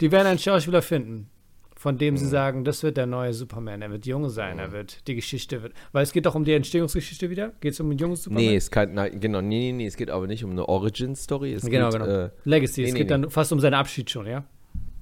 Die 0.00 0.10
werden 0.10 0.26
einen 0.26 0.38
Schauspieler 0.38 0.82
finden, 0.82 1.28
von 1.76 1.96
dem 1.98 2.14
Mhm. 2.14 2.18
sie 2.18 2.26
sagen, 2.26 2.64
das 2.64 2.82
wird 2.82 2.96
der 2.96 3.06
neue 3.06 3.32
Superman. 3.34 3.82
Er 3.82 3.90
wird 3.90 4.04
jung 4.06 4.28
sein, 4.30 4.58
er 4.58 4.72
wird, 4.72 5.06
die 5.06 5.14
Geschichte 5.14 5.62
wird, 5.62 5.72
weil 5.92 6.02
es 6.02 6.12
geht 6.12 6.26
doch 6.26 6.34
um 6.34 6.44
die 6.44 6.52
Entstehungsgeschichte 6.54 7.30
wieder. 7.30 7.52
Geht 7.60 7.74
es 7.74 7.80
um 7.80 7.90
einen 7.90 7.98
jungen 7.98 8.16
Superman? 8.16 8.44
Nee, 8.44 8.56
es 8.56 8.70
kann, 8.70 8.94
nein, 8.94 9.20
genau, 9.20 9.40
nee, 9.40 9.70
nee, 9.70 9.72
nee, 9.72 9.86
es 9.86 9.96
geht 9.96 10.10
aber 10.10 10.26
nicht 10.26 10.42
um 10.44 10.50
eine 10.50 10.68
Origin-Story. 10.68 11.52
Es 11.54 11.62
Genau, 11.64 11.90
geht, 11.90 12.00
genau. 12.00 12.12
Äh, 12.24 12.30
Legacy, 12.44 12.80
nee, 12.82 12.86
es 12.88 12.92
nee, 12.94 12.98
geht 13.00 13.06
nee. 13.10 13.22
dann 13.22 13.30
fast 13.30 13.52
um 13.52 13.60
seinen 13.60 13.74
Abschied 13.74 14.10
schon, 14.10 14.26
ja? 14.26 14.44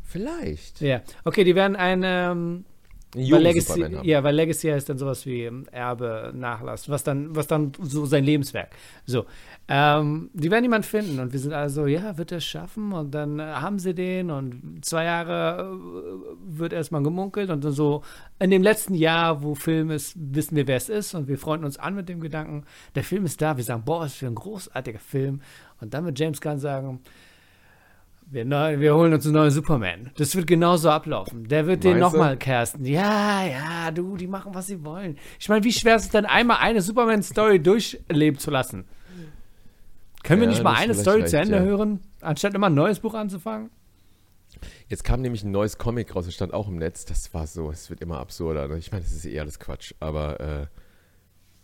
vielleicht. 0.02 0.80
Ja. 0.80 1.02
Okay, 1.24 1.44
die 1.44 1.54
werden 1.54 1.76
ein, 1.76 2.02
ähm, 2.04 2.06
Einen 2.06 2.64
weil 3.14 3.42
Legacy, 3.42 3.86
ja, 4.02 4.22
weil 4.24 4.34
Legacy 4.34 4.68
heißt 4.68 4.88
dann 4.88 4.98
sowas 4.98 5.24
wie 5.26 5.44
ähm, 5.44 5.66
Erbe, 5.70 6.32
Nachlass, 6.34 6.88
was 6.88 7.04
dann, 7.04 7.34
was 7.34 7.46
dann 7.46 7.72
so 7.80 8.06
sein 8.06 8.24
Lebenswerk. 8.24 8.70
So, 9.06 9.26
ähm, 9.68 10.30
die 10.34 10.50
werden 10.50 10.64
jemanden 10.64 10.86
finden 10.86 11.20
und 11.20 11.32
wir 11.32 11.40
sind 11.40 11.52
also, 11.52 11.86
ja, 11.86 12.18
wird 12.18 12.32
er 12.32 12.38
es 12.38 12.44
schaffen? 12.44 12.92
Und 12.92 13.12
dann 13.12 13.38
äh, 13.38 13.44
haben 13.44 13.78
sie 13.78 13.94
den 13.94 14.30
und 14.30 14.84
zwei 14.84 15.04
Jahre 15.04 15.70
äh, 15.70 16.58
wird 16.58 16.72
erstmal 16.72 17.02
gemunkelt 17.02 17.50
und 17.50 17.64
dann 17.64 17.72
so 17.72 18.02
in 18.38 18.50
dem 18.50 18.62
letzten 18.62 18.94
Jahr, 18.94 19.42
wo 19.42 19.54
Film 19.54 19.90
ist, 19.90 20.14
wissen 20.16 20.56
wir, 20.56 20.66
wer 20.66 20.76
es 20.76 20.88
ist 20.88 21.14
und 21.14 21.28
wir 21.28 21.38
freunden 21.38 21.64
uns 21.64 21.78
an 21.78 21.94
mit 21.94 22.08
dem 22.08 22.20
Gedanken, 22.20 22.64
der 22.94 23.04
Film 23.04 23.24
ist 23.24 23.40
da, 23.40 23.56
wir 23.56 23.64
sagen, 23.64 23.84
boah, 23.84 24.00
was 24.00 24.14
für 24.14 24.26
ein 24.26 24.34
großartiger 24.34 24.98
Film 24.98 25.40
und 25.80 25.94
dann 25.94 26.04
wird 26.04 26.18
James 26.18 26.40
Gunn 26.40 26.58
sagen, 26.58 27.00
wir, 28.34 28.44
neu, 28.44 28.80
wir 28.80 28.94
holen 28.94 29.12
uns 29.14 29.24
einen 29.24 29.34
neuen 29.34 29.50
Superman. 29.50 30.10
Das 30.16 30.34
wird 30.34 30.46
genauso 30.46 30.90
ablaufen. 30.90 31.46
Der 31.48 31.66
wird 31.66 31.84
den 31.84 31.98
Meinst 31.98 32.14
du? 32.14 32.18
nochmal 32.18 32.36
casten. 32.36 32.84
Ja, 32.84 33.44
ja, 33.46 33.90
du, 33.92 34.16
die 34.16 34.26
machen, 34.26 34.54
was 34.54 34.66
sie 34.66 34.84
wollen. 34.84 35.16
Ich 35.38 35.48
meine, 35.48 35.64
wie 35.64 35.72
schwer 35.72 35.96
ist 35.96 36.04
es 36.06 36.10
denn, 36.10 36.26
einmal 36.26 36.58
eine 36.60 36.82
Superman-Story 36.82 37.60
durchleben 37.60 38.38
zu 38.38 38.50
lassen? 38.50 38.84
Können 40.24 40.40
wir 40.40 40.48
Ja, 40.48 40.52
nicht 40.54 40.62
mal 40.64 40.74
eine 40.74 40.94
Story 40.94 41.20
recht, 41.20 41.30
zu 41.30 41.38
Ende 41.38 41.56
ja. 41.56 41.62
hören, 41.62 42.00
anstatt 42.20 42.54
immer 42.54 42.66
ein 42.68 42.74
neues 42.74 43.00
Buch 43.00 43.14
anzufangen? 43.14 43.70
Jetzt 44.88 45.04
kam 45.04 45.20
nämlich 45.20 45.44
ein 45.44 45.50
neues 45.50 45.78
Comic 45.78 46.14
raus, 46.16 46.24
das 46.24 46.34
stand 46.34 46.54
auch 46.54 46.68
im 46.68 46.76
Netz. 46.76 47.04
Das 47.04 47.32
war 47.34 47.46
so, 47.46 47.70
es 47.70 47.90
wird 47.90 48.00
immer 48.00 48.18
absurder. 48.18 48.66
Ne? 48.68 48.78
Ich 48.78 48.90
meine, 48.90 49.04
das 49.04 49.12
ist 49.12 49.26
eh 49.26 49.38
alles 49.38 49.58
Quatsch. 49.58 49.92
Aber 50.00 50.40
äh, 50.40 50.66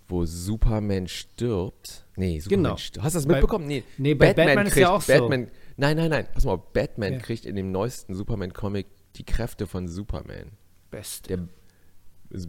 wo 0.09 0.25
Superman 0.25 1.09
stirbt. 1.09 2.05
Nee, 2.17 2.41
Superman 2.41 2.65
Genau. 2.65 2.77
stirbt. 2.77 3.05
Hast 3.05 3.15
du 3.15 3.19
das 3.19 3.27
mitbekommen? 3.27 3.67
Nee, 3.67 3.83
Nee, 3.97 4.15
bei 4.15 4.35
Batman 4.35 4.67
ist 4.67 4.77
ja 4.77 4.91
auch 4.91 5.01
so. 5.01 5.31
Nein, 5.81 5.97
nein, 5.97 6.11
nein. 6.11 6.29
Pass 6.35 6.45
mal, 6.45 6.57
Batman 6.75 7.15
Ja. 7.15 7.19
kriegt 7.21 7.47
in 7.47 7.57
dem 7.57 7.73
neuesten 7.73 8.15
Superman-Comic 8.15 8.87
die 9.17 9.25
Kräfte 9.25 9.67
von 9.67 9.89
Superman. 9.89 10.53
Best. 10.91 11.31
Der 11.31 11.39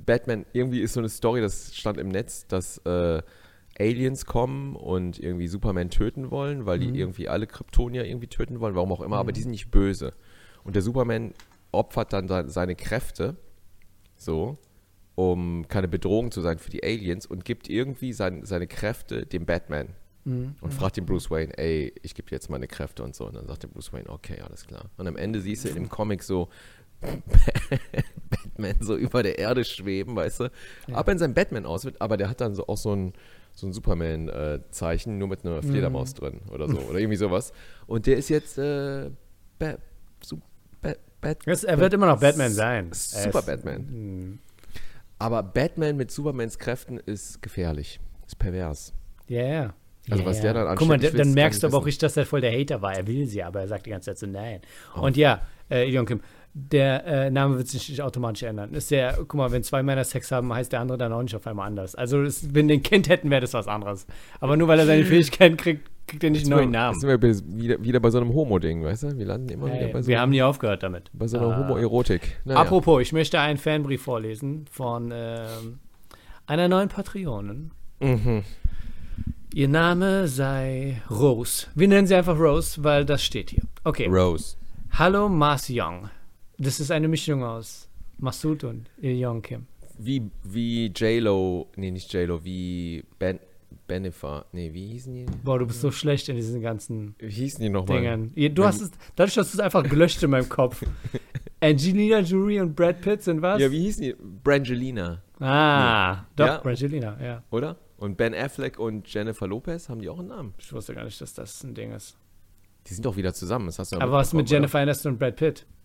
Batman, 0.05 0.45
irgendwie 0.51 0.81
ist 0.81 0.91
so 0.93 0.99
eine 0.99 1.07
Story, 1.07 1.39
das 1.39 1.73
stand 1.73 1.97
im 1.97 2.09
Netz, 2.09 2.45
dass 2.47 2.79
äh, 2.79 3.21
Aliens 3.79 4.25
kommen 4.25 4.75
und 4.75 5.17
irgendwie 5.17 5.47
Superman 5.47 5.89
töten 5.89 6.29
wollen, 6.29 6.65
weil 6.65 6.79
Mhm. 6.79 6.93
die 6.93 6.99
irgendwie 6.99 7.29
alle 7.29 7.47
Kryptonier 7.47 8.03
irgendwie 8.05 8.27
töten 8.27 8.59
wollen, 8.59 8.75
warum 8.75 8.91
auch 8.91 8.99
immer, 9.01 9.17
aber 9.17 9.31
die 9.31 9.39
sind 9.41 9.51
nicht 9.51 9.71
böse. 9.71 10.11
Und 10.65 10.75
der 10.75 10.81
Superman 10.83 11.33
opfert 11.71 12.11
dann 12.11 12.27
se- 12.27 12.49
seine 12.49 12.75
Kräfte, 12.75 13.37
so, 14.17 14.57
um 15.15 15.69
keine 15.69 15.87
Bedrohung 15.87 16.31
zu 16.31 16.41
sein 16.41 16.59
für 16.59 16.69
die 16.69 16.83
Aliens 16.83 17.25
und 17.25 17.45
gibt 17.45 17.69
irgendwie 17.69 18.11
sein, 18.11 18.43
seine 18.45 18.67
Kräfte 18.67 19.25
dem 19.25 19.45
Batman. 19.45 19.87
Mhm. 20.23 20.55
Und 20.61 20.73
fragt 20.73 20.97
den 20.97 21.05
Bruce 21.05 21.31
Wayne, 21.31 21.57
ey, 21.57 21.93
ich 22.01 22.13
gebe 22.13 22.29
dir 22.29 22.35
jetzt 22.35 22.49
meine 22.49 22.67
Kräfte 22.67 23.03
und 23.03 23.15
so. 23.15 23.25
Und 23.25 23.35
dann 23.35 23.47
sagt 23.47 23.63
der 23.63 23.67
Bruce 23.67 23.91
Wayne, 23.93 24.09
okay, 24.09 24.39
alles 24.41 24.65
klar. 24.67 24.89
Und 24.97 25.07
am 25.07 25.15
Ende 25.15 25.41
siehst 25.41 25.65
du 25.65 25.69
in 25.69 25.75
dem 25.75 25.89
Comic 25.89 26.23
so 26.23 26.49
Batman 28.29 28.75
so 28.79 28.95
über 28.95 29.23
der 29.23 29.39
Erde 29.39 29.65
schweben, 29.65 30.15
weißt 30.15 30.41
du. 30.41 30.51
Ab 30.93 31.09
in 31.09 31.17
sein 31.17 31.33
Batman 31.33 31.65
aus 31.65 31.85
wird, 31.85 31.99
aber 31.99 32.17
der 32.17 32.29
hat 32.29 32.41
dann 32.41 32.53
so 32.53 32.67
auch 32.67 32.77
so 32.77 32.95
ein, 32.95 33.13
so 33.53 33.67
ein 33.67 33.73
Superman-Zeichen, 33.73 35.17
nur 35.17 35.27
mit 35.27 35.43
einer 35.43 35.63
Fledermaus 35.63 36.13
drin 36.13 36.41
oder 36.51 36.67
so. 36.67 36.77
Oder 36.77 36.99
irgendwie 36.99 37.17
sowas. 37.17 37.53
Und 37.87 38.05
der 38.05 38.17
ist 38.17 38.29
jetzt 38.29 38.57
äh, 38.59 39.09
ba 39.57 39.77
so, 40.21 40.39
ba 40.81 40.93
Bat 41.21 41.45
Yes, 41.45 41.63
er 41.63 41.79
wird 41.79 41.93
immer 41.93 42.07
noch 42.07 42.19
Batman 42.19 42.51
sein. 42.51 42.89
Er 42.89 42.95
Super 42.95 43.43
Batman. 43.43 43.85
Mhm. 43.89 44.39
Aber 45.19 45.43
Batman 45.43 45.97
mit 45.97 46.09
Supermans 46.09 46.57
Kräften 46.57 46.97
ist 46.97 47.41
gefährlich. 47.43 47.99
Ist 48.25 48.39
pervers. 48.39 48.93
Ja, 49.27 49.43
ja. 49.43 49.73
Also 50.09 50.23
ja, 50.23 50.29
was 50.29 50.41
der 50.41 50.53
dann 50.53 50.75
Guck 50.75 50.87
mal, 50.87 51.03
ich 51.03 51.11
dann, 51.11 51.33
merkst 51.33 51.61
du 51.63 51.67
aber 51.67 51.77
auch 51.77 51.85
richtig, 51.85 51.99
dass 51.99 52.17
er 52.17 52.25
voll 52.25 52.41
der 52.41 52.51
Hater 52.51 52.81
war. 52.81 52.93
Er 52.95 53.05
will 53.07 53.27
sie, 53.27 53.43
aber 53.43 53.61
er 53.61 53.67
sagt 53.67 53.85
die 53.85 53.91
ganze 53.91 54.11
Zeit 54.11 54.17
so 54.17 54.25
nein. 54.27 54.61
Oh. 54.97 55.01
Und 55.01 55.15
ja, 55.15 55.41
äh, 55.69 55.87
Ilion 55.87 56.05
Kim, 56.05 56.21
der 56.53 57.05
äh, 57.05 57.29
Name 57.31 57.57
wird 57.57 57.67
sich 57.67 57.87
nicht 57.87 58.01
automatisch 58.01 58.43
ändern. 58.43 58.73
Ist 58.73 58.89
der, 58.91 59.13
guck 59.19 59.35
mal, 59.35 59.51
wenn 59.51 59.63
zwei 59.63 59.83
Männer 59.83 60.03
Sex 60.03 60.31
haben, 60.31 60.51
heißt 60.53 60.71
der 60.71 60.79
andere 60.81 60.97
dann 60.97 61.13
auch 61.13 61.21
nicht 61.21 61.35
auf 61.35 61.45
einmal 61.45 61.67
anders. 61.67 61.93
Also 61.95 62.23
es, 62.23 62.53
wenn 62.53 62.67
wir 62.67 62.75
ein 62.77 62.83
Kind 62.83 63.09
hätten, 63.09 63.29
wäre 63.29 63.41
das 63.41 63.53
was 63.53 63.67
anderes. 63.67 64.07
Aber 64.39 64.57
nur 64.57 64.67
weil 64.67 64.79
er 64.79 64.85
seine 64.87 65.05
Fähigkeiten 65.05 65.55
kriegt, 65.55 65.87
kriegt 66.07 66.23
er 66.23 66.31
nicht 66.31 66.45
einen 66.45 66.55
neuen 66.55 66.71
Namen. 66.71 66.93
Jetzt 66.95 67.01
sind 67.01 67.21
wir 67.21 67.57
wieder, 67.57 67.83
wieder 67.83 67.99
bei 67.99 68.09
so 68.09 68.17
einem 68.19 68.33
Homo-Ding, 68.33 68.83
weißt 68.83 69.03
du? 69.03 69.17
Wir 69.17 69.25
landen 69.27 69.49
immer 69.49 69.67
wieder 69.67 69.75
Hey, 69.77 69.93
bei 69.93 70.01
so, 70.01 70.07
wir 70.07 70.19
haben 70.19 70.31
nie 70.31 70.41
aufgehört 70.41 70.81
damit. 70.83 71.09
bei 71.13 71.27
so 71.27 71.37
einer 71.37 71.51
Äh, 71.51 71.57
Homoerotik. 71.57 72.41
Naja. 72.43 72.59
Apropos, 72.59 73.01
ich 73.03 73.13
möchte 73.13 73.39
einen 73.39 73.59
Fanbrief 73.59 74.01
vorlesen 74.01 74.65
von 74.69 75.11
ähm, 75.13 75.79
einer 76.47 76.67
neuen 76.67 76.89
Patreonin. 76.89 77.71
Mhm. 78.01 78.43
Ihr 79.53 79.67
Name 79.67 80.27
sei 80.27 81.01
Rose. 81.09 81.67
Wir 81.75 81.87
nennen 81.87 82.07
sie 82.07 82.15
einfach 82.15 82.37
Rose, 82.39 82.83
weil 82.83 83.05
das 83.05 83.23
steht 83.23 83.49
hier. 83.51 83.63
Okay. 83.83 84.07
Rose. 84.07 84.55
Hallo 84.91 85.27
Mars 85.29 85.67
Young. 85.69 86.09
Das 86.57 86.79
ist 86.79 86.91
eine 86.91 87.07
Mischung 87.07 87.43
aus 87.43 87.87
Masud 88.17 88.63
und 88.63 88.89
Il 89.01 89.23
Young 89.25 89.41
Kim. 89.41 89.67
Wie, 89.97 90.29
wie 90.43 90.87
J-Lo, 90.87 91.67
nee, 91.75 91.91
nicht 91.91 92.11
J-Lo, 92.13 92.43
wie 92.43 93.03
Ben, 93.19 93.39
Benefa, 93.87 94.45
nee, 94.53 94.71
wie 94.73 94.87
hießen 94.87 95.13
die? 95.13 95.25
Boah, 95.43 95.59
du 95.59 95.67
bist 95.67 95.81
so 95.81 95.91
schlecht 95.91 96.29
in 96.29 96.35
diesen 96.37 96.61
ganzen 96.61 97.15
Wie 97.19 97.29
hießen 97.29 97.61
die 97.61 97.69
nochmal? 97.69 97.97
Dingern. 97.97 98.31
Ihr- 98.35 98.49
Du 98.49 98.63
hast 98.63 98.81
es, 98.81 98.91
dadurch 99.15 99.37
hast 99.37 99.53
du 99.53 99.57
es 99.57 99.59
einfach 99.59 99.83
gelöscht 99.83 100.23
in 100.23 100.29
meinem 100.29 100.47
Kopf. 100.49 100.83
Angelina 101.59 102.19
Jolie 102.19 102.61
und 102.61 102.75
Brad 102.75 103.01
Pitt 103.01 103.21
sind 103.21 103.41
was? 103.41 103.59
Ja, 103.61 103.69
wie 103.69 103.81
hießen 103.81 104.01
die? 104.03 104.15
Brangelina, 104.43 105.21
ah, 105.39 106.23
doch, 106.35 106.45
Ja. 106.47 106.57
Brangelina, 106.59 107.17
ja. 107.23 107.43
oder? 107.51 107.75
Und 108.01 108.17
Ben 108.17 108.33
Affleck 108.33 108.79
und 108.79 109.07
Jennifer 109.13 109.45
Lopez, 109.45 109.87
haben 109.87 110.01
die 110.01 110.09
auch 110.09 110.17
einen 110.17 110.29
Namen? 110.29 110.55
Ich 110.57 110.73
wusste 110.73 110.95
gar 110.95 111.03
nicht, 111.03 111.21
dass 111.21 111.35
das 111.35 111.63
ein 111.63 111.75
Ding 111.75 111.91
ist. 111.91 112.17
Die 112.87 112.95
sind 112.95 113.05
doch 113.05 113.15
wieder 113.15 113.31
zusammen, 113.31 113.67
das 113.67 113.77
hast 113.77 113.91
du 113.91 113.99
Aber 113.99 114.13
was 114.13 114.33
mit 114.33 114.49
Jennifer 114.49 114.79
Aniston 114.79 115.11
und 115.11 115.19
Brad 115.19 115.35
Pitt? 115.35 115.67
oder? 115.67 115.81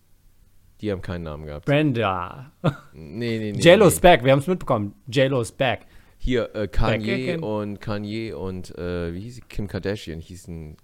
Die 0.81 0.91
haben 0.91 1.03
keinen 1.03 1.21
Namen 1.25 1.45
gehabt. 1.45 1.65
Brenda. 1.65 2.51
Nee, 2.93 3.37
nee, 3.37 3.51
nee. 3.51 3.59
J-Lo's 3.59 3.97
nee. 3.97 4.01
back, 4.01 4.23
wir 4.23 4.31
haben 4.31 4.39
es 4.39 4.47
mitbekommen. 4.47 4.95
J-Lo's 5.05 5.51
back. 5.51 5.85
Hier, 6.17 6.45
äh, 6.55 6.61
Back 6.61 6.71
Kanye 6.71 7.13
again. 7.13 7.43
und 7.43 7.81
Kanye 7.81 8.33
und, 8.33 8.75
äh, 8.79 9.13
wie 9.13 9.19
hieß 9.19 9.35
sie? 9.35 9.41
Kim 9.41 9.67
Kardashian 9.67 10.19
hießen 10.19 10.75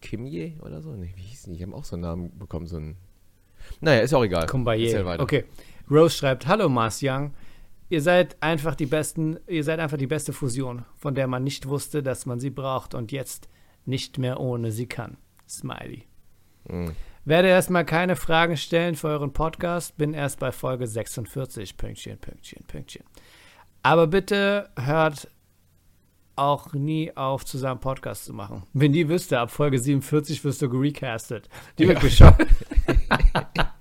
Kimye 0.00 0.58
oder 0.62 0.82
so? 0.82 0.96
Nee, 0.96 1.12
wie 1.14 1.22
hießen 1.22 1.52
die? 1.52 1.58
Die 1.58 1.62
haben 1.62 1.74
auch 1.74 1.84
so 1.84 1.94
einen 1.94 2.02
Namen 2.02 2.38
bekommen, 2.40 2.66
so 2.66 2.76
ein. 2.76 2.96
Naja, 3.80 4.00
ist 4.00 4.12
auch 4.14 4.24
egal. 4.24 4.46
Weiter. 5.06 5.22
Okay. 5.22 5.44
Rose 5.88 6.16
schreibt: 6.16 6.48
Hallo 6.48 6.68
Mars 6.68 6.98
Young. 7.04 7.34
Ihr 7.92 8.00
seid 8.00 8.42
einfach 8.42 8.74
die 8.74 8.86
besten, 8.86 9.38
ihr 9.46 9.62
seid 9.64 9.78
einfach 9.78 9.98
die 9.98 10.06
beste 10.06 10.32
Fusion, 10.32 10.86
von 10.96 11.14
der 11.14 11.26
man 11.26 11.44
nicht 11.44 11.68
wusste, 11.68 12.02
dass 12.02 12.24
man 12.24 12.40
sie 12.40 12.48
braucht 12.48 12.94
und 12.94 13.12
jetzt 13.12 13.50
nicht 13.84 14.16
mehr 14.16 14.40
ohne 14.40 14.72
sie 14.72 14.86
kann. 14.86 15.18
Smiley. 15.46 16.04
Mhm. 16.70 16.92
Werde 17.26 17.48
erstmal 17.48 17.84
keine 17.84 18.16
Fragen 18.16 18.56
stellen 18.56 18.94
für 18.94 19.08
euren 19.08 19.34
Podcast, 19.34 19.98
bin 19.98 20.14
erst 20.14 20.38
bei 20.40 20.52
Folge 20.52 20.86
46. 20.86 21.76
Pünktchen, 21.76 22.16
Pünktchen, 22.16 22.64
Pünktchen. 22.66 23.04
Aber 23.82 24.06
bitte 24.06 24.70
hört 24.74 25.28
auch 26.34 26.72
nie 26.72 27.14
auf, 27.14 27.44
zusammen 27.44 27.80
Podcast 27.82 28.24
zu 28.24 28.32
machen. 28.32 28.62
Wenn 28.72 28.92
die 28.94 29.06
wüsste, 29.10 29.38
ab 29.38 29.50
Folge 29.50 29.78
47 29.78 30.42
wirst 30.44 30.62
du 30.62 30.70
gerecastet. 30.70 31.50
Die 31.78 31.86
wird 31.86 31.98
Ja. 31.98 32.04
bescheuert. 32.04 32.38
wird, 32.38 32.98
ja. 33.58 33.71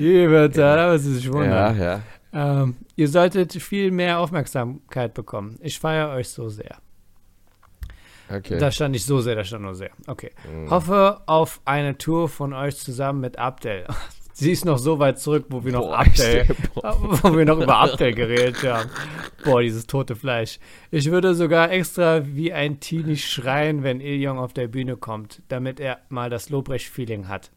Da 0.00 0.90
wird 0.90 1.00
sie 1.00 1.14
sich 1.14 1.32
wundern. 1.32 1.78
Ja, 1.78 1.84
ja. 1.84 2.02
Ähm, 2.32 2.76
ihr 2.96 3.08
solltet 3.08 3.52
viel 3.54 3.90
mehr 3.90 4.20
Aufmerksamkeit 4.20 5.14
bekommen. 5.14 5.58
Ich 5.60 5.78
feiere 5.78 6.10
euch 6.10 6.28
so 6.28 6.48
sehr. 6.48 6.78
Okay. 8.32 8.58
Da 8.58 8.70
stand 8.70 8.92
nicht 8.92 9.04
so 9.04 9.20
sehr, 9.20 9.34
da 9.34 9.44
stand 9.44 9.64
nur 9.64 9.74
sehr. 9.74 9.90
Okay. 10.06 10.30
Mhm. 10.52 10.70
Hoffe 10.70 11.20
auf 11.26 11.60
eine 11.64 11.98
Tour 11.98 12.28
von 12.28 12.52
euch 12.52 12.76
zusammen 12.76 13.20
mit 13.20 13.38
Abdel. 13.38 13.86
Sie 14.32 14.52
ist 14.52 14.64
noch 14.64 14.78
so 14.78 14.98
weit 14.98 15.18
zurück, 15.18 15.46
wo 15.50 15.64
wir 15.64 15.72
noch 15.72 15.88
Boah, 15.88 15.98
Abdel, 15.98 16.46
wo 16.74 17.36
wir 17.36 17.44
noch 17.44 17.60
über 17.60 17.76
Abdel 17.76 18.14
geredet 18.14 18.62
haben. 18.62 18.88
Boah, 19.44 19.60
dieses 19.60 19.86
tote 19.86 20.16
Fleisch. 20.16 20.58
Ich 20.90 21.10
würde 21.10 21.34
sogar 21.34 21.70
extra 21.70 22.22
wie 22.24 22.50
ein 22.50 22.80
Teenie 22.80 23.18
schreien, 23.18 23.82
wenn 23.82 24.00
Iljong 24.00 24.38
auf 24.38 24.54
der 24.54 24.68
Bühne 24.68 24.96
kommt, 24.96 25.42
damit 25.48 25.78
er 25.78 25.98
mal 26.08 26.30
das 26.30 26.48
Lobrecht-Feeling 26.48 27.28
hat. 27.28 27.50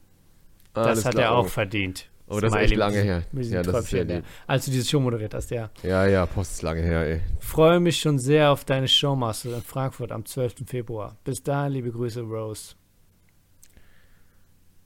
Das 0.73 0.87
Alles 0.87 1.05
hat 1.05 1.13
klar. 1.13 1.25
er 1.25 1.31
auch 1.35 1.47
verdient. 1.47 2.09
Oh, 2.33 2.39
das 2.39 2.49
ist 2.49 2.51
Smiley 2.51 2.65
echt 2.65 2.75
lange 2.77 2.97
her. 3.01 3.23
Ja, 3.33 3.61
das 3.63 3.85
ist 3.85 3.91
ja. 3.91 4.21
Als 4.47 4.65
du 4.65 4.71
diese 4.71 4.89
Show 4.89 4.99
moderiert 4.99 5.33
hast, 5.33 5.51
ja. 5.51 5.69
Ja, 5.83 6.05
ja, 6.07 6.25
Post 6.25 6.53
ist 6.53 6.61
lange 6.61 6.81
her, 6.81 7.01
ey. 7.01 7.21
Freue 7.39 7.79
mich 7.79 7.99
schon 7.99 8.19
sehr 8.19 8.51
auf 8.51 8.65
deine 8.65 8.87
Showmaster 8.87 9.55
in 9.55 9.61
Frankfurt 9.61 10.11
am 10.11 10.25
12. 10.25 10.55
Februar. 10.67 11.17
Bis 11.23 11.43
dahin, 11.43 11.73
liebe 11.73 11.91
Grüße, 11.91 12.21
Rose. 12.21 12.75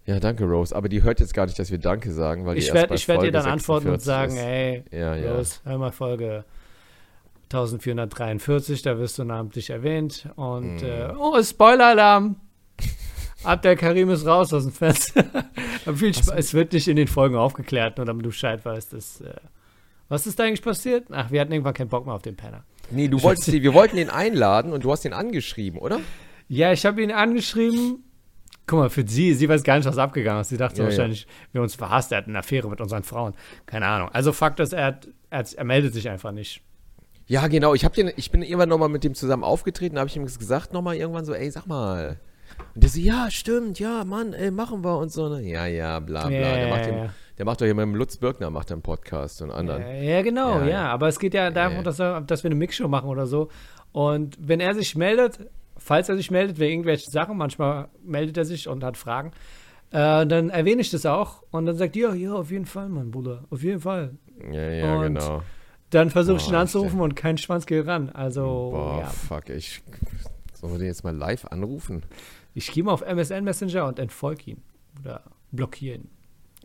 Ja, 0.06 0.20
danke, 0.20 0.46
Rose. 0.46 0.74
Aber 0.75 0.88
die 0.88 1.04
hört 1.04 1.20
jetzt 1.20 1.34
gar 1.34 1.46
nicht, 1.46 1.60
dass 1.60 1.70
wir 1.70 1.80
Danke 1.80 2.12
sagen, 2.13 2.46
weil 2.46 2.56
die 2.56 2.62
Ich 2.62 2.74
werde 2.74 2.96
ich 2.96 3.08
werd 3.10 3.24
dir 3.24 3.32
dann 3.32 3.46
antworten 3.46 3.89
und 3.89 4.01
46 4.01 4.06
sagen, 4.06 4.38
ist. 4.38 4.94
ey, 4.94 5.00
Ja, 5.00 5.16
ja. 5.16 5.36
Rose, 5.36 5.60
hör 5.66 5.77
mal 5.77 5.92
Folge 5.92 6.46
1443, 7.51 8.82
da 8.82 8.98
wirst 9.00 9.18
du 9.20 9.24
namentlich 9.25 9.70
erwähnt. 9.70 10.30
Und, 10.36 10.77
Mhm. 10.82 10.88
äh, 10.88 11.13
oh, 11.18 11.42
Spoiler-Alarm! 11.42 12.38
Abdel 13.44 13.75
Karim 13.75 14.10
ist 14.10 14.25
raus 14.25 14.51
aus 14.54 14.63
dem 14.63 14.72
Fenster. 14.72 15.24
Viel 15.96 16.13
Spaß. 16.13 16.34
Es 16.36 16.53
wird 16.53 16.74
nicht 16.74 16.88
in 16.88 16.96
den 16.96 17.08
Folgen 17.08 17.36
aufgeklärt, 17.36 17.98
nur 17.98 18.06
damit 18.06 18.25
du 18.25 18.29
Bescheid 18.29 18.63
weißt. 18.65 18.94
Dass, 18.94 19.22
äh, 19.22 19.34
was 20.10 20.27
ist 20.27 20.39
da 20.39 20.44
eigentlich 20.44 20.62
passiert? 20.62 21.06
Ach, 21.12 21.32
wir 21.32 21.41
hatten 21.41 21.51
irgendwann 21.51 21.74
keinen 21.74 21.89
Bock 21.89 22.06
mehr 22.06 22.15
auf 22.15 22.22
den 22.22 22.36
Penner. 22.36 22.63
Nee, 22.89 23.08
du 23.08 23.22
wolltest 23.22 23.51
wir 23.51 23.74
wollten 23.74 23.98
ihn 23.98 24.10
einladen 24.10 24.72
und 24.72 24.84
du 24.84 24.91
hast 24.91 25.03
ihn 25.06 25.13
angeschrieben, 25.13 25.79
oder? 25.79 26.00
Ja, 26.48 26.72
ich 26.72 26.86
habe 26.86 27.01
ihn 27.01 27.12
angeschrieben. 27.12 28.03
Guck 28.65 28.79
mal, 28.79 28.89
für 28.89 29.08
sie, 29.08 29.34
sie 29.34 29.48
weiß 29.48 29.63
gar 29.63 29.77
nicht, 29.77 29.86
was 29.86 29.98
abgegangen 29.98 30.41
ist. 30.41 30.50
Sie 30.50 30.58
dachte 30.58 30.77
Ja, 30.77 30.84
ja. 30.84 30.89
wahrscheinlich, 30.89 31.27
wir 31.51 31.60
haben 31.60 31.63
uns 31.63 31.75
verhasst, 31.75 32.12
er 32.12 32.20
hat 32.20 32.27
eine 32.27 32.39
Affäre 32.39 32.70
mit 32.70 32.82
unseren 32.82 33.03
Frauen. 33.03 33.34
Keine 33.65 33.86
Ahnung. 33.86 34.10
Also 34.12 34.34
Fakt 34.34 34.60
ist, 34.60 34.74
er, 34.74 34.86
hat, 34.86 35.08
er, 35.29 35.39
hat, 35.39 35.53
er 35.53 35.63
meldet 35.63 35.94
sich 35.94 36.10
einfach 36.10 36.32
nicht. 36.32 36.62
Ja, 37.27 37.48
genau. 37.48 37.74
Ich, 37.74 37.84
hab 37.84 37.94
den, 37.94 38.12
ich 38.15 38.32
bin 38.32 38.41
irgendwann 38.41 38.70
nochmal 38.70 38.89
mit 38.89 39.03
dem 39.03 39.13
zusammen 39.13 39.44
aufgetreten, 39.44 39.98
habe 40.00 40.08
ich 40.10 40.15
ihm 40.15 40.25
gesagt 40.25 40.74
nochmal 40.74 40.96
irgendwann 40.96 41.25
so, 41.25 41.34
ey, 41.34 41.50
sag 41.51 41.65
mal. 41.67 42.20
Und 42.76 42.84
der 42.84 42.90
so, 42.90 43.00
ja, 43.00 43.30
stimmt, 43.32 43.80
ja, 43.80 44.04
Mann, 44.04 44.34
ey, 44.34 44.52
machen 44.52 44.84
wir 44.84 44.98
und 44.98 45.12
so. 45.12 45.30
Ne? 45.30 45.42
Ja, 45.42 45.66
ja, 45.66 46.00
bla, 46.00 46.28
bla. 46.28 46.38
Ja, 46.38 46.56
der, 46.56 46.70
macht 46.70 46.86
den, 46.86 47.10
der 47.38 47.46
macht 47.46 47.62
doch 47.62 47.66
hier 47.66 47.76
mit 47.76 47.84
dem 47.84 47.96
Lutz 47.96 48.18
Birkner, 48.18 48.50
macht 48.50 48.72
einen 48.72 48.82
Podcast 48.82 49.42
und 49.42 49.52
anderen. 49.52 49.82
Ja, 49.82 49.94
ja, 49.94 50.22
genau, 50.22 50.60
Ja, 50.60 50.66
ja. 50.68 50.88
Aber 50.90 51.08
es 51.08 51.20
geht 51.20 51.34
ja 51.34 51.50
darum, 51.50 51.84
dass, 51.84 52.00
er, 52.00 52.22
dass 52.22 52.44
wir 52.44 52.50
eine 52.50 52.56
Mixshow 52.56 52.88
machen 52.88 53.10
oder 53.10 53.26
so. 53.28 53.50
Und 53.92 54.38
wenn 54.40 54.60
er 54.60 54.76
sich 54.76 54.96
meldet, 54.96 55.40
falls 55.78 56.10
er 56.10 56.18
sich 56.18 56.30
meldet 56.32 56.60
wegen 56.60 56.72
irgendwelchen 56.72 57.12
Sachen, 57.12 57.38
manchmal 57.38 57.88
meldet 58.04 58.38
er 58.38 58.46
sich 58.46 58.68
und 58.68 58.84
hat 58.84 58.98
Fragen, 58.98 59.32
äh, 59.92 60.26
dann 60.28 60.50
erwähne 60.50 60.82
ich 60.82 60.92
das 60.92 61.06
auch. 61.06 61.44
Und 61.52 61.66
dann 61.66 61.78
sagt, 61.78 61.96
ja, 61.96 62.14
ja, 62.14 62.34
auf 62.34 62.52
jeden 62.52 62.66
Fall, 62.66 62.90
Mann, 62.90 63.10
Bruder, 63.12 63.46
auf 63.50 63.64
jeden 63.64 63.80
Fall. 63.80 64.12
Ja, 64.52 64.70
ja, 64.70 64.96
Und- 64.98 65.16
genau. 65.16 65.42
Dann 65.90 66.10
versuche 66.10 66.36
ich 66.38 66.50
ihn 66.50 66.56
anzurufen 66.56 67.00
und 67.00 67.16
kein 67.16 67.38
Schwanz 67.38 67.66
geht 67.66 67.88
ran. 67.88 68.10
Also, 68.10 68.72
Boah, 68.72 69.00
ja. 69.00 69.06
fuck, 69.06 69.48
ich. 69.50 69.82
Sollen 70.54 70.74
wir 70.74 70.80
den 70.80 70.88
jetzt 70.88 71.06
mal 71.06 71.16
live 71.16 71.46
anrufen? 71.46 72.04
Ich 72.58 72.72
gehe 72.72 72.84
mal 72.84 72.92
auf 72.92 73.02
MSN 73.04 73.44
Messenger 73.44 73.86
und 73.86 74.00
entfolge 74.00 74.42
ihn. 74.52 74.64
Oder 75.02 75.22
blockiere 75.52 75.98
ihn. 75.98 76.10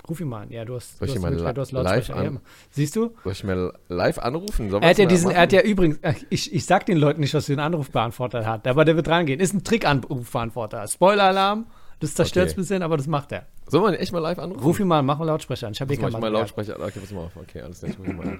Ruf 0.08 0.20
ihn 0.20 0.28
mal 0.28 0.42
an. 0.44 0.50
Ja, 0.50 0.64
du 0.64 0.74
hast, 0.74 0.98
Soll 0.98 1.06
du 1.06 1.14
hast, 1.14 1.20
Möglichkeit, 1.22 1.48
li- 1.50 1.54
du 1.54 1.60
hast 1.60 1.72
live 1.72 2.10
an- 2.10 2.34
Ja, 2.34 2.40
Siehst 2.70 2.96
du? 2.96 3.14
Soll 3.22 3.32
ich 3.32 3.44
mal 3.44 3.72
live 3.88 4.18
anrufen? 4.18 4.72
Er 4.72 4.88
hat 4.88 4.96
ja 4.98 5.04
diesen, 5.04 5.30
er 5.30 5.42
hat 5.42 5.52
ja 5.52 5.60
übrigens, 5.60 6.00
ich, 6.30 6.52
ich 6.54 6.64
sag 6.64 6.86
den 6.86 6.96
Leuten 6.96 7.20
nicht, 7.20 7.34
was 7.34 7.44
für 7.46 7.52
einen 7.52 7.60
Anrufbeantworter 7.60 8.46
hat, 8.46 8.66
aber 8.66 8.86
der 8.86 8.96
wird 8.96 9.06
rangehen. 9.08 9.38
Ist 9.38 9.52
ein 9.52 9.64
Trick-Anrufbeantworter. 9.64 10.88
Spoiler-Alarm, 10.88 11.66
das 12.00 12.14
zerstört 12.14 12.46
Okay. 12.48 12.54
ein 12.54 12.56
bisschen, 12.62 12.82
aber 12.82 12.96
das 12.96 13.06
macht 13.06 13.30
er. 13.32 13.46
Sollen 13.68 13.84
wir 13.84 13.90
ihn 13.90 14.00
echt 14.00 14.12
mal 14.12 14.18
live 14.20 14.38
anrufen? 14.38 14.62
Ruf 14.64 14.80
ihn 14.80 14.88
mal 14.88 14.98
an, 15.00 15.06
mach 15.06 15.18
mal 15.18 15.26
Lautsprecher 15.26 15.66
an. 15.66 15.74
Ich 15.74 15.80
habe 15.82 15.92
Muss 15.92 15.98
hier 16.00 16.08
ich 16.08 16.12
kein 16.14 16.20
mal. 16.22 16.28
Lautsprecher. 16.32 16.80
Okay, 16.80 16.98
pass 17.00 17.12
mal 17.12 17.24
auf. 17.26 17.36
Okay, 17.36 17.60
alles 17.60 17.78
klar. 17.80 17.90
Ich 17.92 17.98
muss 17.98 18.08
mal. 18.08 18.38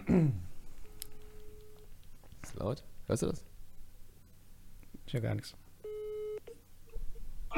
Ist 2.43 2.57
laut? 2.59 2.83
Hörst 3.07 3.23
du 3.23 3.27
das? 3.27 3.45
Ich 5.07 5.13
höre 5.13 5.21
gar 5.21 5.35
nichts. 5.35 5.55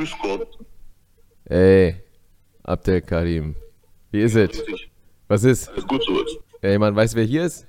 Grüß 0.05 0.19
Gott. 0.21 0.59
Ey, 1.47 1.97
Abdel 2.63 3.01
Karim. 3.01 3.57
Wie 4.11 4.21
ist 4.21 4.37
es? 4.37 4.63
Was 5.29 5.45
ist? 5.45 5.71
Alles 5.71 5.87
gut 5.87 6.03
soweit. 6.05 6.27
Ey, 6.61 6.79
man 6.79 6.95
weiß, 6.95 7.15
wer 7.15 7.25
hier 7.25 7.45
ist? 7.45 7.67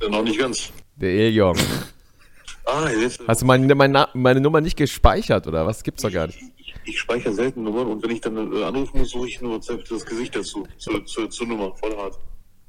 Ja, 0.00 0.08
noch 0.08 0.22
nicht 0.22 0.38
ganz. 0.38 0.72
Der 0.96 1.10
Eljong. 1.10 1.56
Ah, 2.70 2.86
jetzt. 2.90 3.22
Hast 3.26 3.40
du 3.40 3.46
meine, 3.46 3.74
meine, 3.74 4.08
meine 4.12 4.42
Nummer 4.42 4.60
nicht 4.60 4.76
gespeichert 4.76 5.46
oder 5.46 5.64
was? 5.64 5.82
Gibt's 5.82 6.02
doch 6.02 6.12
gar 6.12 6.26
nicht. 6.26 6.38
Ich, 6.58 6.74
ich 6.84 6.98
speichere 7.00 7.32
selten 7.32 7.62
Nummern 7.62 7.86
und 7.86 8.02
wenn 8.02 8.10
ich 8.10 8.20
dann 8.20 8.36
äh, 8.36 8.62
anrufen 8.62 8.98
muss, 8.98 9.08
suche 9.08 9.26
ich 9.26 9.40
nur 9.40 9.58
das 9.58 10.04
Gesicht 10.04 10.36
dazu. 10.36 10.66
Zur, 10.76 11.02
zur, 11.06 11.30
zur 11.30 11.46
Nummer, 11.46 11.74
voll 11.76 11.96
hart. 11.96 12.18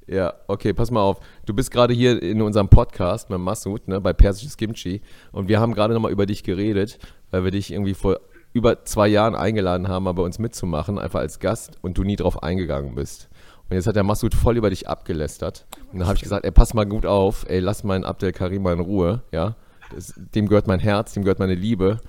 Ja, 0.08 0.34
okay, 0.48 0.74
pass 0.74 0.90
mal 0.90 1.02
auf. 1.02 1.20
Du 1.46 1.54
bist 1.54 1.70
gerade 1.70 1.94
hier 1.94 2.24
in 2.24 2.42
unserem 2.42 2.70
Podcast 2.70 3.30
mit 3.30 3.40
Massoud, 3.40 3.90
ne, 3.90 4.00
bei 4.00 4.14
Persisches 4.14 4.56
Kimchi. 4.56 5.02
Und 5.34 5.50
wir 5.50 5.60
haben 5.60 5.74
gerade 5.74 5.94
nochmal 5.94 6.14
über 6.14 6.26
dich 6.26 6.44
geredet, 6.44 6.98
weil 7.30 7.44
wir 7.44 7.52
dich 7.52 7.70
irgendwie 7.70 7.94
vor 7.94 8.22
über 8.54 8.84
zwei 8.86 9.08
Jahren 9.08 9.36
eingeladen 9.36 9.88
haben, 9.88 10.04
mal 10.06 10.14
bei 10.14 10.24
uns 10.24 10.40
mitzumachen, 10.40 10.98
einfach 10.98 11.20
als 11.20 11.40
Gast 11.40 11.78
und 11.82 11.98
du 11.98 12.04
nie 12.04 12.16
drauf 12.16 12.42
eingegangen 12.42 12.96
bist. 12.96 13.30
Und 13.70 13.76
jetzt 13.76 13.86
hat 13.86 13.96
der 13.96 14.04
Masud 14.04 14.34
voll 14.34 14.58
über 14.58 14.72
dich 14.72 14.90
abgelästert. 14.90 15.68
Und 15.92 16.00
dann 16.00 16.08
habe 16.08 16.16
ich 16.16 16.24
gesagt, 16.24 16.44
ey, 16.44 16.52
pass 16.52 16.74
mal 16.74 16.86
gut 16.88 17.06
auf, 17.06 17.46
ey, 17.48 17.60
lass 17.60 17.84
meinen 17.84 18.04
Abdel 18.04 18.32
Karim 18.32 18.64
mal 18.64 18.74
in 18.74 18.80
Ruhe, 18.80 19.22
ja. 19.32 19.56
Das, 19.94 20.14
dem 20.16 20.48
gehört 20.48 20.68
mein 20.68 20.80
Herz, 20.80 21.14
dem 21.14 21.24
gehört 21.24 21.40
meine 21.40 21.56
Liebe. 21.56 22.00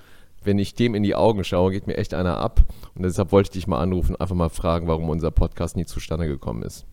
Wenn 0.43 0.57
ich 0.57 0.73
dem 0.73 0.95
in 0.95 1.03
die 1.03 1.13
Augen 1.13 1.43
schaue, 1.43 1.71
geht 1.71 1.85
mir 1.85 1.97
echt 1.97 2.15
einer 2.15 2.37
ab. 2.37 2.61
Und 2.95 3.03
deshalb 3.03 3.31
wollte 3.31 3.47
ich 3.47 3.51
dich 3.51 3.67
mal 3.67 3.79
anrufen, 3.79 4.15
einfach 4.15 4.35
mal 4.35 4.49
fragen, 4.49 4.87
warum 4.87 5.09
unser 5.09 5.29
Podcast 5.29 5.75
nie 5.75 5.85
zustande 5.85 6.27
gekommen 6.27 6.63
ist. 6.63 6.85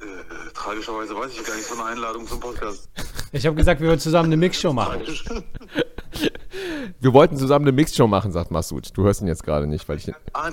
Äh, 0.00 0.04
tragischerweise 0.52 1.14
weiß 1.14 1.32
ich 1.32 1.46
gar 1.46 1.56
nicht 1.56 1.66
von 1.66 1.78
einer 1.78 1.88
Einladung 1.88 2.26
zum 2.26 2.40
Podcast. 2.40 2.90
Ich 3.32 3.46
habe 3.46 3.56
gesagt, 3.56 3.80
wir 3.80 3.88
wollen 3.88 3.98
zusammen 3.98 4.26
eine 4.26 4.36
Mixshow 4.36 4.74
machen. 4.74 5.00
Wir 7.00 7.12
wollten 7.12 7.36
zusammen 7.36 7.64
eine 7.64 7.72
Mixshow 7.72 8.06
machen, 8.06 8.32
sagt 8.32 8.50
Masud. 8.50 8.88
Du 8.94 9.02
hörst 9.04 9.20
ihn 9.22 9.28
jetzt 9.28 9.44
gerade 9.44 9.66
nicht, 9.66 9.88
weil 9.88 9.96
ich. 9.98 10.12
Ah, 10.32 10.48
äh, 10.48 10.52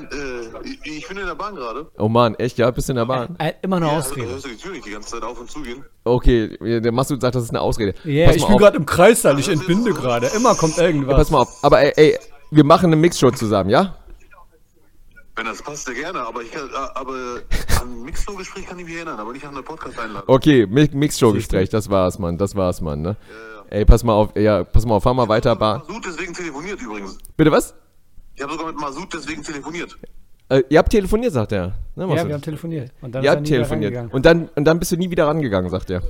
ich, 0.63 0.79
ich 0.85 1.07
bin 1.07 1.17
in 1.17 1.25
der 1.25 1.35
Bahn 1.35 1.55
gerade. 1.55 1.87
Oh 1.97 2.07
Mann, 2.07 2.35
echt, 2.35 2.57
ja? 2.57 2.71
Bist 2.71 2.89
du 2.89 2.93
in 2.93 2.97
der 2.97 3.05
Bahn? 3.05 3.35
Äh, 3.39 3.53
immer 3.61 3.77
eine 3.77 3.87
Ja, 3.87 3.97
Ausrede. 3.97 4.29
hörst 4.29 4.45
du 4.45 4.49
die 4.49 4.57
Tür 4.57 4.71
nicht 4.71 4.85
die 4.85 4.91
ganze 4.91 5.09
Zeit 5.09 5.23
auf 5.23 5.39
und 5.39 5.49
zugehen? 5.49 5.83
Okay, 6.03 6.57
der 6.81 6.91
Masud 6.91 7.21
sagt, 7.21 7.35
das 7.35 7.43
ist 7.43 7.49
eine 7.49 7.61
Ausrede. 7.61 7.93
Ja, 8.03 8.27
Pass 8.27 8.37
ich 8.37 8.45
bin 8.47 8.57
gerade 8.57 8.77
im 8.77 8.85
Kreissaal, 8.85 9.37
ich 9.39 9.49
entbinde 9.49 9.91
gerade. 9.93 10.27
Immer 10.35 10.55
kommt 10.55 10.77
irgendwas. 10.77 11.15
Pass 11.15 11.31
mal 11.31 11.39
auf. 11.39 11.63
Aber 11.63 11.81
ey, 11.81 11.93
ey, 11.95 12.19
wir 12.51 12.63
machen 12.63 12.87
eine 12.87 12.95
Mixshow 12.95 13.31
zusammen, 13.31 13.69
ja? 13.69 13.95
Wenn 15.39 15.45
das 15.45 15.61
passt, 15.63 15.85
sehr 15.85 15.95
gerne, 15.95 16.19
aber 16.19 16.41
ich 16.41 16.51
kann, 16.51 16.67
äh, 16.67 16.73
aber 16.95 17.13
an 17.81 17.91
ein 17.93 18.01
Mixlo-Gespräch 18.03 18.65
kann 18.67 18.77
ich 18.77 18.83
mich 18.85 18.95
erinnern, 18.95 19.17
aber 19.21 19.31
nicht 19.31 19.45
an 19.45 19.53
eine 19.53 19.63
Podcast-Einladung. 19.63 20.27
Okay, 20.27 20.63
Mi- 20.65 20.93
Mixshow-Gespräch, 20.93 21.69
das 21.69 21.89
war's, 21.89 22.19
Mann. 22.19 22.37
Das 22.37 22.57
war's, 22.57 22.81
Mann, 22.81 23.01
ne? 23.01 23.15
Ey, 23.69 23.85
pass 23.85 24.03
mal 24.03 24.11
auf, 24.11 24.35
ja, 24.35 24.65
pass 24.65 24.85
mal 24.85 24.95
auf, 24.95 25.03
fahr 25.03 25.13
mal 25.13 25.29
weiter, 25.29 25.55
Bahn. 25.55 25.79
Masud 25.87 26.05
deswegen 26.05 26.33
telefoniert 26.33 26.81
übrigens. 26.81 27.17
Bitte 27.37 27.53
was? 27.53 27.73
Ich 28.35 28.41
habe 28.43 28.51
sogar 28.51 28.67
mit 28.67 28.75
Masud 28.81 29.13
deswegen 29.13 29.41
telefoniert. 29.41 29.97
Äh, 30.49 30.63
ihr 30.67 30.77
habt 30.77 30.91
telefoniert, 30.91 31.31
sagt 31.31 31.53
er. 31.53 31.73
Ne, 31.95 32.05
ja, 32.13 32.27
wir 32.27 32.33
haben 32.33 32.41
telefoniert. 32.41 32.91
Und 32.99 33.15
dann 33.15 33.23
Ihr 33.23 33.31
habt 33.31 33.41
nie 33.43 33.47
telefoniert. 33.47 34.11
Und 34.13 34.25
dann, 34.25 34.49
und 34.55 34.65
dann 34.65 34.77
bist 34.77 34.91
du 34.91 34.97
nie 34.97 35.09
wieder 35.09 35.25
rangegangen, 35.27 35.69
sagt 35.71 35.89
er. 35.89 36.01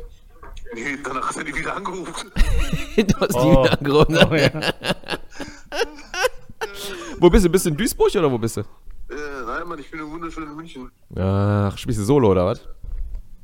Nee, 0.74 0.98
danach 1.04 1.30
hat 1.30 1.38
er 1.38 1.44
die 1.44 1.56
wieder 1.56 1.76
angerufen. 1.76 2.32
du 2.98 3.14
hast 3.20 3.36
nie 3.36 3.40
Oh. 3.42 3.64
wieder 3.64 3.78
angerufen. 3.80 4.18
Oh, 4.32 4.34
ja. 4.36 4.50
Wo 7.20 7.30
bist 7.30 7.46
du? 7.46 7.50
Bist 7.50 7.66
du 7.66 7.70
in 7.70 7.78
Duisburg 7.78 8.16
oder 8.16 8.32
wo 8.32 8.38
bist 8.38 8.58
du? 8.58 8.64
Äh, 9.10 9.16
nein, 9.46 9.68
Mann, 9.68 9.80
ich 9.80 9.90
bin 9.90 10.00
im 10.02 10.12
wunderschönen 10.12 10.56
München. 10.56 10.92
Ach, 11.18 11.76
spielst 11.78 12.00
du 12.00 12.04
Solo 12.06 12.32
oder 12.32 12.46
was? 12.46 12.62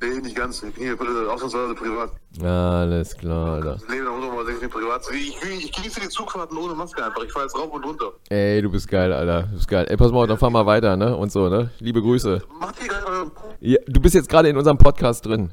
Nee, 0.01 0.19
nicht 0.21 0.35
ganz. 0.35 0.61
Ich 0.61 0.73
bin 0.75 0.83
hier 0.83 1.31
ausnahmsweise 1.31 1.73
privat. 1.73 2.11
Alles 2.43 3.15
klar, 3.15 3.53
Alter. 3.53 3.73
Das 3.73 3.87
Leben 3.87 4.05
da 4.05 4.11
muss 4.11 4.25
man 4.25 4.35
mal 4.35 4.45
sich 4.45 4.69
privat. 4.69 5.01
Ich, 5.11 5.35
ich, 5.41 5.65
ich 5.65 5.71
genieße 5.71 6.01
die 6.01 6.09
Zugfahrten 6.09 6.57
ohne 6.57 6.75
Maske 6.75 7.03
einfach. 7.03 7.23
Ich 7.23 7.31
fahre 7.31 7.45
jetzt 7.45 7.57
rauf 7.57 7.71
und 7.71 7.83
runter. 7.83 8.11
Ey, 8.29 8.61
du 8.61 8.69
bist 8.69 8.87
geil, 8.87 9.11
Alter. 9.11 9.43
Du 9.43 9.55
bist 9.55 9.67
geil. 9.67 9.85
Ey, 9.89 9.97
pass 9.97 10.11
mal 10.11 10.19
auf, 10.19 10.27
dann 10.27 10.37
fahr 10.37 10.49
mal 10.49 10.65
weiter, 10.65 10.97
ne? 10.97 11.15
Und 11.15 11.31
so, 11.31 11.49
ne? 11.49 11.71
Liebe 11.79 12.01
Grüße. 12.01 12.43
Macht 12.59 12.75
ihr 12.81 12.89
gerade. 12.89 13.31
Ja, 13.61 13.77
du 13.87 13.99
bist 14.01 14.13
jetzt 14.15 14.29
gerade 14.29 14.49
in 14.49 14.57
unserem 14.57 14.77
Podcast 14.77 15.25
drin. 15.25 15.51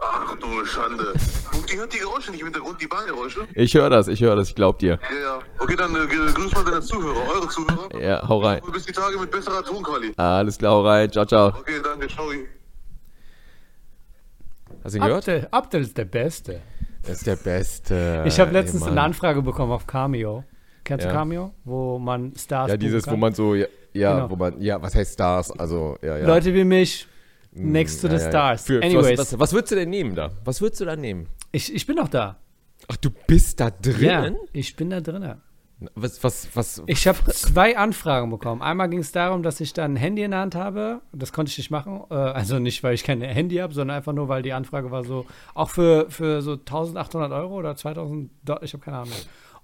Ach 0.00 0.34
du 0.36 0.64
Schande. 0.64 1.12
Die 1.70 1.78
hört 1.78 1.92
die 1.92 1.98
Geräusche 1.98 2.30
nicht 2.30 2.40
im 2.40 2.46
Hintergrund, 2.46 2.80
die 2.80 2.86
Bahngeräusche? 2.86 3.46
Ich 3.54 3.74
höre 3.74 3.90
das, 3.90 4.08
ich 4.08 4.20
höre 4.20 4.36
das, 4.36 4.48
ich 4.48 4.54
glaub 4.54 4.78
dir. 4.78 4.98
Ja, 5.10 5.20
ja. 5.22 5.38
Okay, 5.58 5.76
dann 5.76 5.94
äh, 5.94 6.06
grüß 6.06 6.52
mal 6.54 6.64
deine 6.64 6.80
Zuhörer, 6.80 7.16
eure 7.34 7.48
Zuhörer. 7.48 8.00
Ja, 8.00 8.28
hau 8.28 8.38
rein. 8.40 8.60
Und 8.62 8.72
bis 8.72 8.84
die 8.84 8.92
Tage 8.92 9.18
mit 9.18 9.30
besserer 9.30 9.62
Tonqualität. 9.64 10.18
Alles 10.18 10.58
klar, 10.58 10.72
hau 10.72 10.86
rein. 10.86 11.10
Ciao, 11.10 11.24
ciao. 11.24 11.48
Okay, 11.48 11.80
danke, 11.82 12.08
ciao. 12.08 12.26
Hast 14.82 14.94
du 14.94 14.98
ihn 14.98 15.04
gehört? 15.04 15.28
Abdel, 15.28 15.48
Abdel 15.50 15.82
ist 15.82 15.96
der 15.96 16.04
Beste. 16.04 16.60
Er 17.02 17.10
ist 17.12 17.26
der 17.26 17.36
Beste. 17.36 18.24
Ich 18.26 18.38
habe 18.40 18.50
letztens 18.52 18.82
Ey, 18.82 18.90
eine. 18.90 19.02
Anfrage 19.02 19.42
bekommen 19.42 19.72
auf 19.72 19.86
Cameo. 19.86 20.44
Kennst 20.84 21.04
Ja. 21.06 21.10
du 21.12 21.16
Cameo? 21.16 21.52
Wo 21.64 21.98
man 21.98 22.34
Stars 22.36 22.70
Ja, 22.70 22.76
dieses, 22.76 23.06
wo 23.06 23.16
man 23.16 23.32
so, 23.34 23.54
ja, 23.54 23.66
ja 23.94 24.14
Genau. 24.14 24.30
wo 24.30 24.36
man, 24.36 24.60
ja, 24.60 24.80
was 24.82 24.94
heißt 24.94 25.14
Stars? 25.14 25.50
Also, 25.58 25.96
ja, 26.02 26.18
ja. 26.18 26.26
Leute 26.26 26.52
wie 26.52 26.64
mich, 26.64 27.06
next 27.54 28.00
to 28.00 28.08
ja, 28.08 28.14
the 28.14 28.18
ja, 28.18 28.22
ja. 28.24 28.30
stars. 28.30 28.64
Für, 28.64 28.82
Anyways, 28.82 29.18
was, 29.18 29.32
was, 29.32 29.38
was 29.40 29.52
würdest 29.52 29.72
du 29.72 29.76
denn 29.76 29.90
nehmen 29.90 30.14
da? 30.14 30.30
Was 30.44 30.60
würdest 30.60 30.80
du 30.80 30.84
da 30.84 30.96
nehmen? 30.96 31.28
ich, 31.52 31.72
ich 31.74 31.86
bin 31.86 31.96
noch 31.96 32.08
da. 32.08 32.38
Ach, 32.88 32.96
du 32.96 33.10
bist 33.26 33.60
da 33.60 33.66
Ja, 33.98 34.22
drin? 34.22 34.36
ich 34.52 34.76
bin 34.76 34.90
da 34.90 35.00
drin. 35.00 35.36
Was, 35.94 36.22
was, 36.22 36.48
was? 36.54 36.82
Ich 36.86 37.06
habe 37.06 37.18
zwei 37.32 37.76
Anfragen 37.76 38.30
bekommen. 38.30 38.62
Einmal 38.62 38.88
ging 38.88 39.00
es 39.00 39.12
darum, 39.12 39.42
dass 39.42 39.60
ich 39.60 39.72
dann 39.72 39.94
ein 39.94 39.96
Handy 39.96 40.22
in 40.22 40.30
der 40.30 40.40
Hand 40.40 40.54
habe. 40.54 41.02
Das 41.12 41.32
konnte 41.32 41.50
ich 41.50 41.58
nicht 41.58 41.70
machen. 41.70 42.02
Äh, 42.10 42.14
also 42.14 42.58
nicht, 42.58 42.82
weil 42.82 42.94
ich 42.94 43.04
kein 43.04 43.20
Handy 43.20 43.56
habe, 43.56 43.74
sondern 43.74 43.96
einfach 43.96 44.12
nur, 44.12 44.28
weil 44.28 44.42
die 44.42 44.52
Anfrage 44.52 44.90
war 44.90 45.04
so, 45.04 45.26
auch 45.52 45.70
für, 45.70 46.10
für 46.10 46.42
so 46.42 46.52
1800 46.52 47.32
Euro 47.32 47.56
oder 47.56 47.76
2000 47.76 48.30
Dollar, 48.44 48.62
ich 48.62 48.72
habe 48.72 48.84
keine 48.84 48.98
Ahnung. 48.98 49.12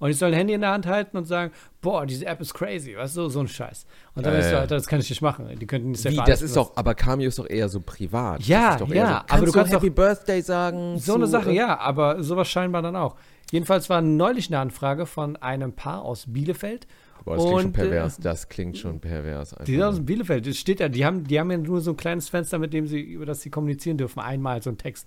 Und 0.01 0.11
ich 0.11 0.17
soll 0.17 0.31
ein 0.31 0.35
Handy 0.35 0.55
in 0.55 0.63
der 0.63 0.71
Hand 0.71 0.87
halten 0.87 1.17
und 1.17 1.27
sagen, 1.27 1.53
boah, 1.83 2.07
diese 2.07 2.27
App 2.27 2.41
ist 2.41 2.55
crazy, 2.55 2.97
weißt 2.97 3.19
du, 3.19 3.29
so 3.29 3.41
ein 3.41 3.49
Scheiß. 3.49 3.87
Und 4.15 4.25
dann 4.27 4.33
Ja, 4.33 4.39
ist 4.41 4.49
so, 4.49 4.55
ja. 4.55 4.61
Alter, 4.63 4.75
das 4.75 4.87
kann 4.87 4.99
ich 4.99 5.09
nicht 5.11 5.21
machen. 5.23 5.47
Die 5.61 5.67
könnten 5.67 5.93
nicht 5.93 6.05
Wie, 6.11 6.17
das 6.17 6.43
ist 6.43 6.57
doch, 6.57 6.73
aber 6.75 6.95
Cameo 6.95 7.29
ist 7.29 7.39
doch 7.39 7.49
eher 7.49 7.69
so 7.69 7.81
privat. 7.81 8.43
Ja, 8.43 8.73
das 8.73 8.75
ist 8.75 8.81
doch 8.81 8.89
ja, 8.89 8.95
eher 8.95 9.25
so, 9.29 9.35
aber 9.37 9.47
du 9.47 9.53
kannst 9.53 9.73
Happy 9.73 9.91
Birthday 9.91 10.41
sagen. 10.43 10.99
So 10.99 11.13
zu, 11.13 11.15
eine 11.17 11.27
Sache, 11.27 11.51
äh, 11.51 11.55
ja, 11.57 11.79
aber 11.79 12.23
sowas 12.23 12.49
scheinbar 12.49 12.83
dann 12.83 12.97
auch. 12.97 13.15
Jedenfalls 13.53 13.91
war 13.91 14.01
neulich 14.01 14.49
eine 14.49 14.59
Anfrage 14.59 15.05
von 15.07 15.37
einem 15.37 15.75
Paar 15.75 16.03
aus 16.03 16.25
Bielefeld. 16.29 16.87
Boah, 17.25 17.37
das 17.37 17.45
klingt 17.45 17.61
schon 17.61 17.67
Und, 17.67 17.75
äh, 17.75 17.81
pervers. 17.83 18.17
Das 18.19 18.49
klingt 18.49 18.79
schon 18.79 19.01
pervers. 19.01 19.55
Die 19.67 19.73
sind 19.73 19.83
einfach. 19.83 19.99
aus 19.99 20.07
Bielefeld, 20.07 20.47
das 20.47 20.57
steht 20.57 20.81
da, 20.81 20.89
die 20.89 21.05
haben, 21.05 21.25
die 21.25 21.39
haben 21.39 21.51
ja 21.51 21.59
nur 21.59 21.83
so 21.83 21.91
ein 21.91 21.97
kleines 21.99 22.31
Fenster, 22.31 22.59
mit 22.59 22.73
dem 22.73 22.87
sie, 22.87 23.01
über 23.01 23.27
das 23.27 23.43
sie 23.43 23.51
kommunizieren 23.51 23.99
dürfen, 23.99 24.21
einmal 24.21 24.63
so 24.63 24.71
ein 24.71 24.79
Text. 24.79 25.07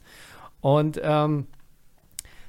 Und 0.61 1.01
ähm, 1.03 1.47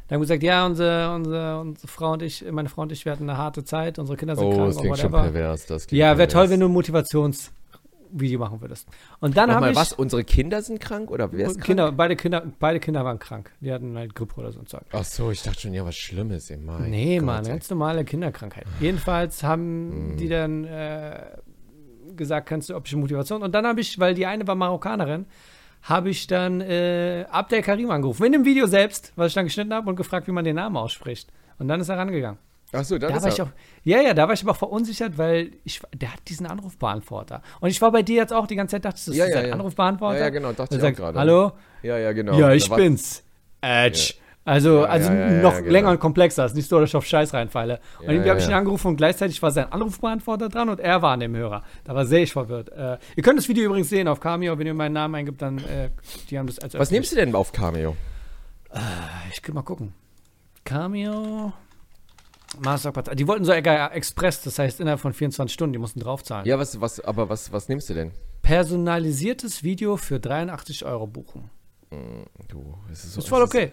dann 0.09 0.17
haben 0.17 0.21
gesagt, 0.23 0.43
ja, 0.43 0.67
unsere, 0.67 1.14
unsere, 1.14 1.61
unsere 1.61 1.88
Frau 1.88 2.12
und 2.12 2.23
ich, 2.23 2.45
meine 2.51 2.69
Frau 2.69 2.83
und 2.83 2.93
ich, 2.93 3.05
wir 3.05 3.12
hatten 3.12 3.29
eine 3.29 3.38
harte 3.38 3.64
Zeit, 3.64 3.99
unsere 3.99 4.17
Kinder 4.19 4.37
sind 4.37 4.45
Oh, 4.47 4.51
krank 4.55 4.67
das 4.69 4.77
klingt 4.79 4.99
schon 4.99 5.12
whatever. 5.12 5.31
pervers. 5.33 5.67
Das 5.67 5.87
klingt 5.87 5.99
Ja, 6.01 6.19
wäre 6.19 6.29
toll, 6.29 6.51
wenn 6.51 6.61
du 6.61 6.67
ein 6.67 6.73
Motivationsvideo 6.73 8.38
machen 8.38 8.61
würdest. 8.61 8.87
Und 9.21 9.37
dann 9.37 9.51
habe 9.55 9.71
ich 9.71 9.77
was? 9.77 9.93
Unsere 9.93 10.25
Kinder 10.25 10.62
sind 10.62 10.81
krank 10.81 11.11
oder 11.11 11.33
wer 11.33 11.47
ist 11.49 11.61
Kinder, 11.62 11.85
krank? 11.87 11.97
beide 11.97 12.17
Kinder, 12.17 12.43
beide 12.61 12.81
Kinder 12.81 13.05
waren 13.05 13.19
krank. 13.19 13.51
Die 13.61 13.73
hatten 13.73 13.97
halt 13.97 14.14
Grippe 14.14 14.35
oder 14.40 14.53
so 14.53 14.61
ein 14.61 14.67
Zeug. 14.67 14.83
Ach 14.93 15.05
so, 15.05 15.31
ich 15.31 15.43
dachte 15.43 15.61
schon, 15.61 15.75
ja, 15.75 15.85
was 15.85 15.97
Schlimmes 15.97 16.51
im 16.51 16.64
Mai. 16.67 16.87
Nee, 16.88 17.17
Gott, 17.19 17.27
Mann, 17.27 17.45
ey. 17.47 17.51
ganz 17.53 17.71
normale 17.71 18.05
Kinderkrankheit. 18.05 18.67
Jedenfalls 18.81 19.43
Hm. 19.43 19.49
haben 19.49 20.17
die 20.19 20.29
dann 20.29 20.64
äh, 20.64 21.19
gesagt, 22.14 22.47
kannst 22.49 22.69
du, 22.69 22.77
ob 22.77 22.87
ich 22.87 22.95
Motivation. 22.95 23.43
Und 23.43 23.53
dann 23.55 23.67
habe 23.67 23.81
ich, 23.81 23.99
weil 23.99 24.14
die 24.14 24.27
eine 24.27 24.47
war 24.47 24.55
Marokkanerin, 24.55 25.27
habe 25.85 26.11
ich 26.11 26.27
dann 26.27 26.61
äh, 26.61 27.25
Abdel 27.31 27.62
Karim 27.62 27.90
angerufen. 27.90 28.25
In 28.25 28.33
dem 28.33 28.44
Video 28.44 28.66
selbst, 28.66 29.12
was 29.16 29.29
ich 29.29 29.35
dann 29.35 29.44
geschnitten 29.44 29.73
habe 29.73 29.88
und 29.88 29.97
gefragt, 29.97 30.27
wie 30.27 30.33
man 30.33 30.44
den 30.44 30.57
Namen 30.57 30.77
ausspricht. 30.77 31.29
Und 31.59 31.68
dann 31.68 31.81
ist 31.81 31.88
er 31.88 31.99
rangegangen. 31.99 32.38
Ach 32.73 32.83
so, 32.85 32.99
Da 32.99 33.09
ist 33.09 33.23
war 33.23 33.25
er. 33.29 33.33
ich 33.33 33.42
auch, 33.42 33.49
ja, 33.85 34.01
ja, 34.01 34.14
da 34.14 34.27
war 34.27 34.35
ich 34.35 34.42
aber 34.42 34.51
auch 34.53 34.57
verunsichert, 34.57 35.16
weil 35.16 35.53
ich, 35.62 35.81
der 35.94 36.12
hat 36.12 36.20
diesen 36.27 36.47
Anrufbeantworter. 36.47 37.42
Und 37.61 37.68
ich 37.68 37.81
war 37.81 37.92
bei 37.92 38.03
dir 38.03 38.16
jetzt 38.16 38.33
auch 38.33 38.47
die 38.47 38.57
ganze 38.57 38.73
Zeit, 38.77 38.85
dachte 38.85 38.99
ich, 38.99 39.05
das 39.05 39.16
Ja, 39.16 39.27
ist 39.27 39.35
ja, 39.35 39.40
ein 39.40 39.47
ja. 39.49 39.53
Anrufbeantworter. 39.53 40.18
Ja, 40.18 40.25
ja, 40.25 40.31
genau, 40.31 40.53
dachte 40.53 40.75
ich 40.75 40.81
sagt, 40.81 40.97
gerade. 40.97 41.18
Hallo? 41.18 41.53
Ja, 41.83 41.99
ja, 41.99 42.12
genau. 42.12 42.37
Ja, 42.38 42.53
ich 42.53 42.68
bin's. 42.68 43.23
Edge. 43.61 44.14
Also, 44.46 44.80
Ja, 44.83 44.85
also 44.85 45.11
ja, 45.11 45.30
noch 45.42 45.57
genau. 45.57 45.70
länger 45.70 45.90
und 45.90 46.00
komplexer. 46.00 46.44
ist 46.44 46.54
nicht 46.54 46.68
so, 46.68 46.78
dass 46.78 46.90
ich 46.90 46.96
auf 46.96 47.07
Scheiß 47.07 47.33
reinfalle. 47.33 47.80
Und 48.00 48.11
irgendwie 48.11 48.28
habe 48.30 48.40
ich 48.40 48.46
ihn 48.46 48.52
angerufen 48.52 48.88
und 48.88 48.96
gleichzeitig 48.96 49.40
war 49.42 49.50
sein 49.50 49.72
Anrufbeantworter 49.72 50.50
dran 50.50 50.68
und 50.68 50.80
er 50.80 51.00
war 51.00 51.12
an 51.12 51.20
dem 51.20 51.35
Hörer. 51.35 51.62
Da 51.85 51.94
war 51.94 52.04
sehr 52.04 52.22
ich 52.22 52.33
verwirrt. 52.33 52.68
Äh, 52.70 52.98
ihr 53.16 53.22
könnt 53.22 53.38
das 53.38 53.48
Video 53.48 53.64
übrigens 53.64 53.88
sehen 53.88 54.07
auf 54.07 54.20
Cameo, 54.20 54.59
wenn 54.59 54.66
ihr 54.66 54.74
meinen 54.74 54.92
Namen 54.92 55.14
eingibt, 55.14 55.40
dann 55.40 55.59
äh, 55.59 55.90
die 56.28 56.38
haben 56.38 56.46
das 56.46 56.59
als 56.59 56.78
Was 56.78 56.90
nimmst 56.90 57.12
du 57.12 57.16
denn 57.16 57.35
auf 57.35 57.52
Cameo? 57.52 57.96
Ich 59.33 59.40
kann 59.40 59.54
mal 59.54 59.62
gucken. 59.62 59.94
Cameo. 60.64 61.52
Mastercard. 62.59 63.18
Die 63.18 63.26
wollten 63.26 63.44
so 63.44 63.52
egal, 63.52 63.90
Express, 63.92 64.42
das 64.42 64.59
heißt 64.59 64.80
innerhalb 64.80 65.00
von 65.00 65.12
24 65.12 65.52
Stunden, 65.52 65.72
die 65.72 65.78
mussten 65.78 66.00
draufzahlen. 66.00 66.46
Ja, 66.46 66.59
was, 66.59 66.80
was, 66.80 67.00
aber 67.00 67.28
was, 67.28 67.52
was 67.52 67.68
nimmst 67.68 67.88
du 67.90 67.94
denn? 67.94 68.12
Personalisiertes 68.42 69.62
Video 69.62 69.96
für 69.96 70.20
83 70.20 70.85
Euro 70.85 71.07
buchen. 71.07 71.50
Du, 72.48 72.74
es 72.90 73.04
ist 73.04 73.14
so. 73.14 73.20
Ist 73.20 73.28
voll 73.28 73.42
okay. 73.42 73.72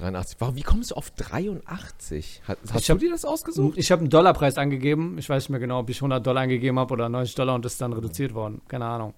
83. 0.00 0.40
Warum, 0.40 0.56
wie 0.56 0.62
kommst 0.62 0.90
du 0.90 0.94
auf 0.94 1.10
83? 1.10 2.42
Hat, 2.46 2.58
hast 2.70 2.80
Ich 2.80 2.86
du 2.86 2.92
hab- 2.94 2.98
dir 3.00 3.10
das 3.10 3.24
ausgesucht? 3.24 3.76
Ich 3.78 3.90
habe 3.92 4.00
einen 4.00 4.10
Dollarpreis 4.10 4.58
angegeben. 4.58 5.16
Ich 5.18 5.28
weiß 5.28 5.44
nicht 5.44 5.50
mehr 5.50 5.60
genau, 5.60 5.80
ob 5.80 5.90
ich 5.90 5.98
100 5.98 6.26
Dollar 6.26 6.42
angegeben 6.42 6.78
habe 6.78 6.92
oder 6.92 7.08
90 7.08 7.34
Dollar 7.34 7.54
und 7.54 7.64
das 7.64 7.72
ist 7.72 7.80
dann 7.80 7.92
reduziert 7.92 8.34
worden. 8.34 8.60
Keine 8.68 8.86
Ahnung. 8.86 9.14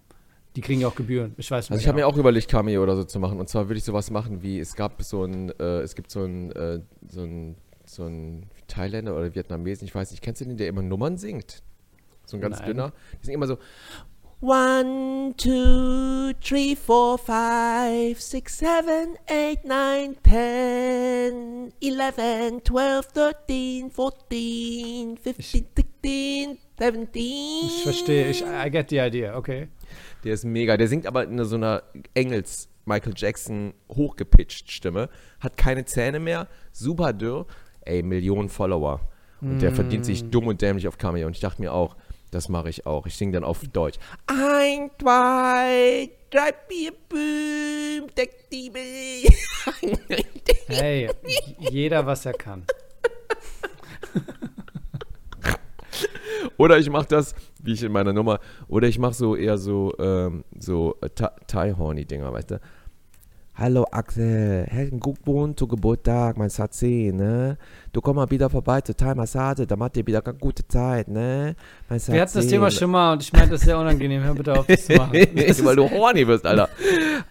Die 0.57 0.61
kriegen 0.61 0.81
ja 0.83 0.89
auch 0.89 0.95
Gebühren. 0.95 1.35
Ich 1.39 1.51
weiß 1.51 1.65
nicht. 1.67 1.71
Also 1.73 1.81
ich 1.81 1.89
habe 1.89 1.97
mir 1.97 2.03
genau. 2.03 2.15
auch 2.15 2.19
überlegt, 2.19 2.49
Cameo 2.49 2.83
oder 2.83 2.97
so 2.97 3.05
zu 3.05 3.19
machen. 3.19 3.41
Und 3.41 3.49
zwar 3.49 3.69
würde 3.69 3.79
ich 3.79 3.85
sowas 3.85 4.11
machen 4.11 4.43
wie, 4.43 4.59
es 4.61 4.75
gab 4.75 5.03
so 5.03 5.25
ein, 5.25 5.51
äh, 5.59 5.81
es 5.81 5.95
gibt 5.95 6.11
so 6.11 6.25
ein, 6.25 6.53
äh, 6.53 6.81
so 7.09 7.23
ein, 7.23 7.57
so 7.87 8.05
ein 8.05 8.51
Thailänder 8.69 9.17
oder 9.17 9.35
Vietnamesen, 9.35 9.87
ich 9.87 9.95
weiß 9.95 10.11
nicht, 10.11 10.23
kennst 10.23 10.41
du 10.41 10.45
den, 10.45 10.57
der 10.57 10.69
immer 10.69 10.83
Nummern 10.83 11.17
singt? 11.17 11.63
So 12.27 12.37
ein 12.37 12.41
ganz 12.41 12.59
Nein. 12.59 12.69
dünner. 12.69 12.93
Die 13.21 13.27
singen 13.27 13.37
immer 13.37 13.47
so 13.47 13.59
One, 14.45 15.35
two, 15.37 16.33
three, 16.41 16.75
four, 16.75 17.17
five, 17.17 18.21
six, 18.21 18.59
seven, 18.59 19.17
eight, 19.29 19.65
nine, 19.65 20.17
ten, 20.25 21.73
eleven, 21.81 22.61
twelve, 22.65 23.07
thirteen, 23.15 23.89
fourteen, 23.89 25.17
fifteen, 25.17 25.65
sixteen, 25.77 26.59
seventeen. 26.77 27.67
Ich 27.67 27.83
verstehe. 27.85 28.31
Ich, 28.31 28.43
I 28.43 28.69
get 28.69 28.91
the 28.91 28.99
idea. 28.99 29.37
Okay. 29.37 29.69
Der 30.25 30.35
ist 30.35 30.45
mega. 30.45 30.77
Der 30.77 30.89
singt 30.89 31.07
aber 31.07 31.23
in 31.23 31.45
so 31.45 31.55
einer 31.55 31.85
Engels 32.13 32.69
Michael 32.85 33.15
Jackson 33.15 33.75
hochgepitcht 33.89 34.73
Stimme, 34.73 35.09
hat 35.39 35.57
keine 35.57 35.85
Zähne 35.85 36.19
mehr, 36.19 36.49
super 36.73 37.13
dürr, 37.13 37.47
ey, 37.83 38.03
Millionen 38.03 38.49
Follower. 38.49 39.03
Und 39.41 39.63
der 39.63 39.73
verdient 39.73 40.05
sich 40.05 40.31
dumm 40.31 40.49
und 40.49 40.63
dämlich 40.63 40.87
auf 40.89 40.99
Cameo. 40.99 41.27
Und 41.27 41.35
ich 41.35 41.41
dachte 41.41 41.61
mir 41.63 41.73
auch, 41.73 41.97
Das 42.33 42.49
mache 42.49 42.71
ich 42.71 42.87
auch. 42.87 43.07
Ich 43.07 43.15
singe 43.15 43.33
dann 43.33 43.45
auf 43.45 43.61
Deutsch. 43.73 43.99
Ein, 44.27 44.91
zwei, 45.01 46.11
drei, 46.31 46.53
vier, 46.67 46.93
fünf, 47.09 48.11
sechs, 48.17 48.35
sieben. 48.51 48.81
Hey, 50.67 51.11
jeder, 51.59 52.07
was 52.07 52.25
er 52.25 52.33
kann. 52.33 52.65
Oder 56.57 56.79
ich 56.79 56.89
mache 56.91 57.07
das, 57.07 57.35
wie 57.63 57.73
ich 57.75 57.83
in 57.83 57.93
meiner 57.93 58.13
Nummer, 58.13 58.41
oder 58.69 58.89
ich 58.89 58.99
mache 58.99 59.15
so 59.15 59.37
eher 59.37 59.59
so, 59.59 59.95
ähm, 59.99 60.45
so 60.59 60.97
äh, 61.03 61.11
Thai- 61.11 61.33
Thai-Horny-Dinger, 61.47 62.33
weißt 62.33 62.53
du? 62.53 62.61
Hallo 63.63 63.87
Axel, 63.93 64.67
herzlichen 64.69 64.99
Glückwunsch 64.99 65.55
zu 65.57 65.69
Geburtstag, 65.69 66.37
mein 66.37 66.49
Satze, 66.51 66.85
ne? 67.15 67.57
Du 67.93 68.01
komm 68.01 68.17
mal 68.17 68.29
wieder 68.29 68.51
vorbei 68.51 68.81
zur 68.81 68.97
Thai-Massage, 68.97 69.69
da 69.69 69.77
macht 69.77 69.97
ihr 69.97 70.05
wieder 70.05 70.21
eine 70.27 70.35
gute 70.35 70.67
Zeit, 70.67 71.07
ne? 71.07 71.55
Mein 71.89 72.01
Wir 72.09 72.23
hatten 72.23 72.33
das 72.35 72.49
Thema 72.49 72.73
schon 72.73 72.91
mal 72.91 73.13
und 73.13 73.23
ich 73.23 73.33
meinte, 73.33 73.51
das 73.51 73.61
ist 73.61 73.67
sehr 73.67 73.79
unangenehm. 73.79 74.21
Hör 74.25 74.35
bitte 74.35 74.59
auf, 74.59 74.67
das 74.67 74.87
zu 74.87 74.95
machen. 74.97 75.13
Das 75.47 75.65
Weil 75.65 75.77
du 75.77 75.89
horny 75.89 76.27
wirst, 76.27 76.45
Alter. 76.45 76.69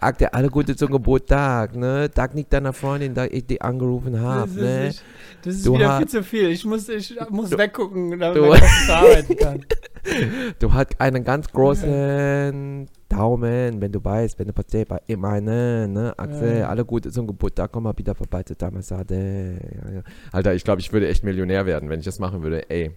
Axel, 0.00 0.28
alle 0.28 0.48
Gute 0.48 0.74
zum 0.74 0.90
Geburtstag, 0.90 1.76
ne? 1.76 2.10
Tag 2.10 2.34
nicht 2.34 2.50
deiner 2.50 2.72
Freundin, 2.72 3.12
da 3.12 3.26
ich 3.26 3.44
die 3.46 3.60
angerufen 3.60 4.18
habe, 4.18 4.40
Das 4.48 4.50
ist, 4.56 4.56
ne? 4.62 4.84
nicht- 4.86 5.02
das 5.44 5.54
ist 5.56 5.66
Du 5.66 5.74
wieder 5.74 5.98
viel 5.98 6.08
zu 6.08 6.22
viel. 6.22 6.48
Ich 6.48 6.64
muss, 6.64 6.88
ich 6.88 7.14
muss 7.28 7.50
weggucken, 7.50 8.18
damit 8.18 8.38
du- 8.38 8.48
Kopf 8.48 8.60
verarbeiten 8.86 9.36
kann. 9.36 9.66
Du 10.58 10.72
hast 10.72 11.00
einen 11.00 11.22
ganz 11.22 11.46
großen 11.52 12.88
Daumen, 13.16 13.80
wenn 13.80 13.92
du 13.92 14.02
weißt, 14.04 14.38
wenn 14.38 14.48
du 14.48 14.52
bei 14.52 15.00
immer, 15.06 15.40
ne, 15.40 15.86
ne, 15.88 16.14
Axel, 16.18 16.58
Ja. 16.60 16.68
alle 16.68 16.84
Gute 16.84 17.10
zum 17.10 17.26
Geburtstag, 17.26 17.70
komm 17.72 17.84
mal 17.84 17.96
wieder 17.96 18.14
vorbei 18.14 18.42
zur 18.42 18.56
Damasade. 18.56 19.58
Ja, 19.84 19.90
ja. 19.96 20.02
Alter, 20.32 20.54
ich 20.54 20.64
glaube, 20.64 20.80
ich 20.80 20.92
würde 20.92 21.08
echt 21.08 21.24
Millionär 21.24 21.66
werden, 21.66 21.88
wenn 21.90 22.00
ich 22.00 22.06
das 22.06 22.18
machen 22.18 22.42
würde, 22.42 22.68
ey. 22.70 22.90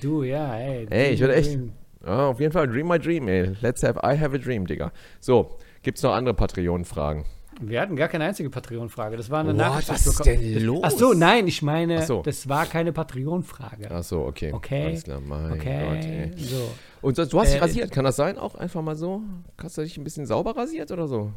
Du, 0.00 0.22
ja, 0.22 0.54
ey. 0.56 0.86
Ey, 0.90 1.12
ich 1.14 1.20
würde 1.20 1.34
echt-. 1.34 1.58
Ja, 2.04 2.28
auf 2.28 2.40
jeden 2.40 2.52
Fall, 2.52 2.68
dream 2.68 2.88
my 2.88 2.98
dream, 2.98 3.28
ey. 3.28 3.52
Let's 3.62 3.82
have, 3.82 3.98
I 4.04 4.18
have 4.18 4.34
a 4.34 4.38
dream, 4.38 4.66
Digga. 4.66 4.92
So, 5.20 5.56
gibt's 5.82 6.02
noch 6.02 6.12
andere 6.12 6.34
Patreon-Fragen? 6.34 7.24
Wir 7.60 7.80
hatten 7.80 7.96
gar 7.96 8.08
keine 8.08 8.24
einzige 8.24 8.50
Patreon-Frage. 8.50 9.16
Das 9.16 9.30
war 9.30 9.40
eine 9.40 9.50
What? 9.50 9.56
Nachricht. 9.56 9.88
Was 9.90 10.06
ist 10.06 10.24
denn 10.24 10.64
los? 10.64 10.80
Ach 10.82 10.90
so, 10.90 11.12
nein, 11.12 11.46
ich 11.46 11.62
meine, 11.62 11.98
Ach 12.00 12.06
so. 12.06 12.22
das 12.22 12.48
war 12.48 12.66
keine 12.66 12.92
Patreon-Frage. 12.92 13.88
Ach 13.90 14.02
so, 14.02 14.22
okay. 14.24 14.52
Okay. 14.52 14.86
Alles 14.86 15.02
klar, 15.04 15.20
mein 15.20 15.52
Okay, 15.52 16.30
Gott, 16.32 16.40
so. 16.40 16.70
Und 17.02 17.18
du 17.18 17.40
hast 17.40 17.52
dich 17.52 17.60
Äh, 17.60 17.62
rasiert, 17.62 17.90
kann 17.92 18.04
das 18.04 18.16
sein? 18.16 18.38
Auch 18.38 18.54
einfach 18.54 18.82
mal 18.82 18.96
so? 18.96 19.22
Hast 19.62 19.78
du 19.78 19.82
dich 19.82 19.96
ein 19.96 20.04
bisschen 20.04 20.26
sauber 20.26 20.56
rasiert 20.56 20.90
oder 20.90 21.06
so? 21.08 21.32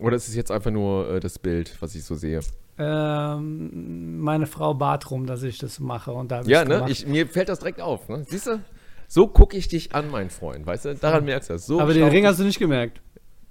Oder 0.00 0.16
ist 0.16 0.28
es 0.28 0.34
jetzt 0.34 0.50
einfach 0.50 0.70
nur 0.70 1.10
äh, 1.14 1.20
das 1.20 1.38
Bild, 1.38 1.76
was 1.80 1.94
ich 1.94 2.04
so 2.04 2.14
sehe? 2.14 2.40
Ähm, 2.78 4.20
meine 4.20 4.46
Frau 4.46 4.74
bat 4.74 5.10
rum, 5.10 5.26
dass 5.26 5.42
ich 5.42 5.58
das 5.58 5.80
mache 5.80 6.12
und 6.12 6.30
da 6.30 6.42
Ja, 6.42 6.64
ne? 6.64 6.86
Ich, 6.88 7.06
mir 7.06 7.26
fällt 7.26 7.48
das 7.48 7.58
direkt 7.58 7.80
auf. 7.80 8.08
Ne? 8.08 8.24
Siehst 8.28 8.46
du? 8.46 8.60
So 9.08 9.26
gucke 9.26 9.56
ich 9.56 9.68
dich 9.68 9.94
an, 9.94 10.10
mein 10.10 10.30
Freund. 10.30 10.66
Weißt 10.66 10.84
du? 10.84 10.94
Daran 10.94 11.24
merkst 11.24 11.48
du 11.48 11.54
das. 11.54 11.66
So 11.66 11.80
Aber 11.80 11.94
den 11.94 12.06
Ring 12.08 12.26
hast 12.26 12.38
du 12.38 12.44
nicht 12.44 12.58
gemerkt. 12.58 13.00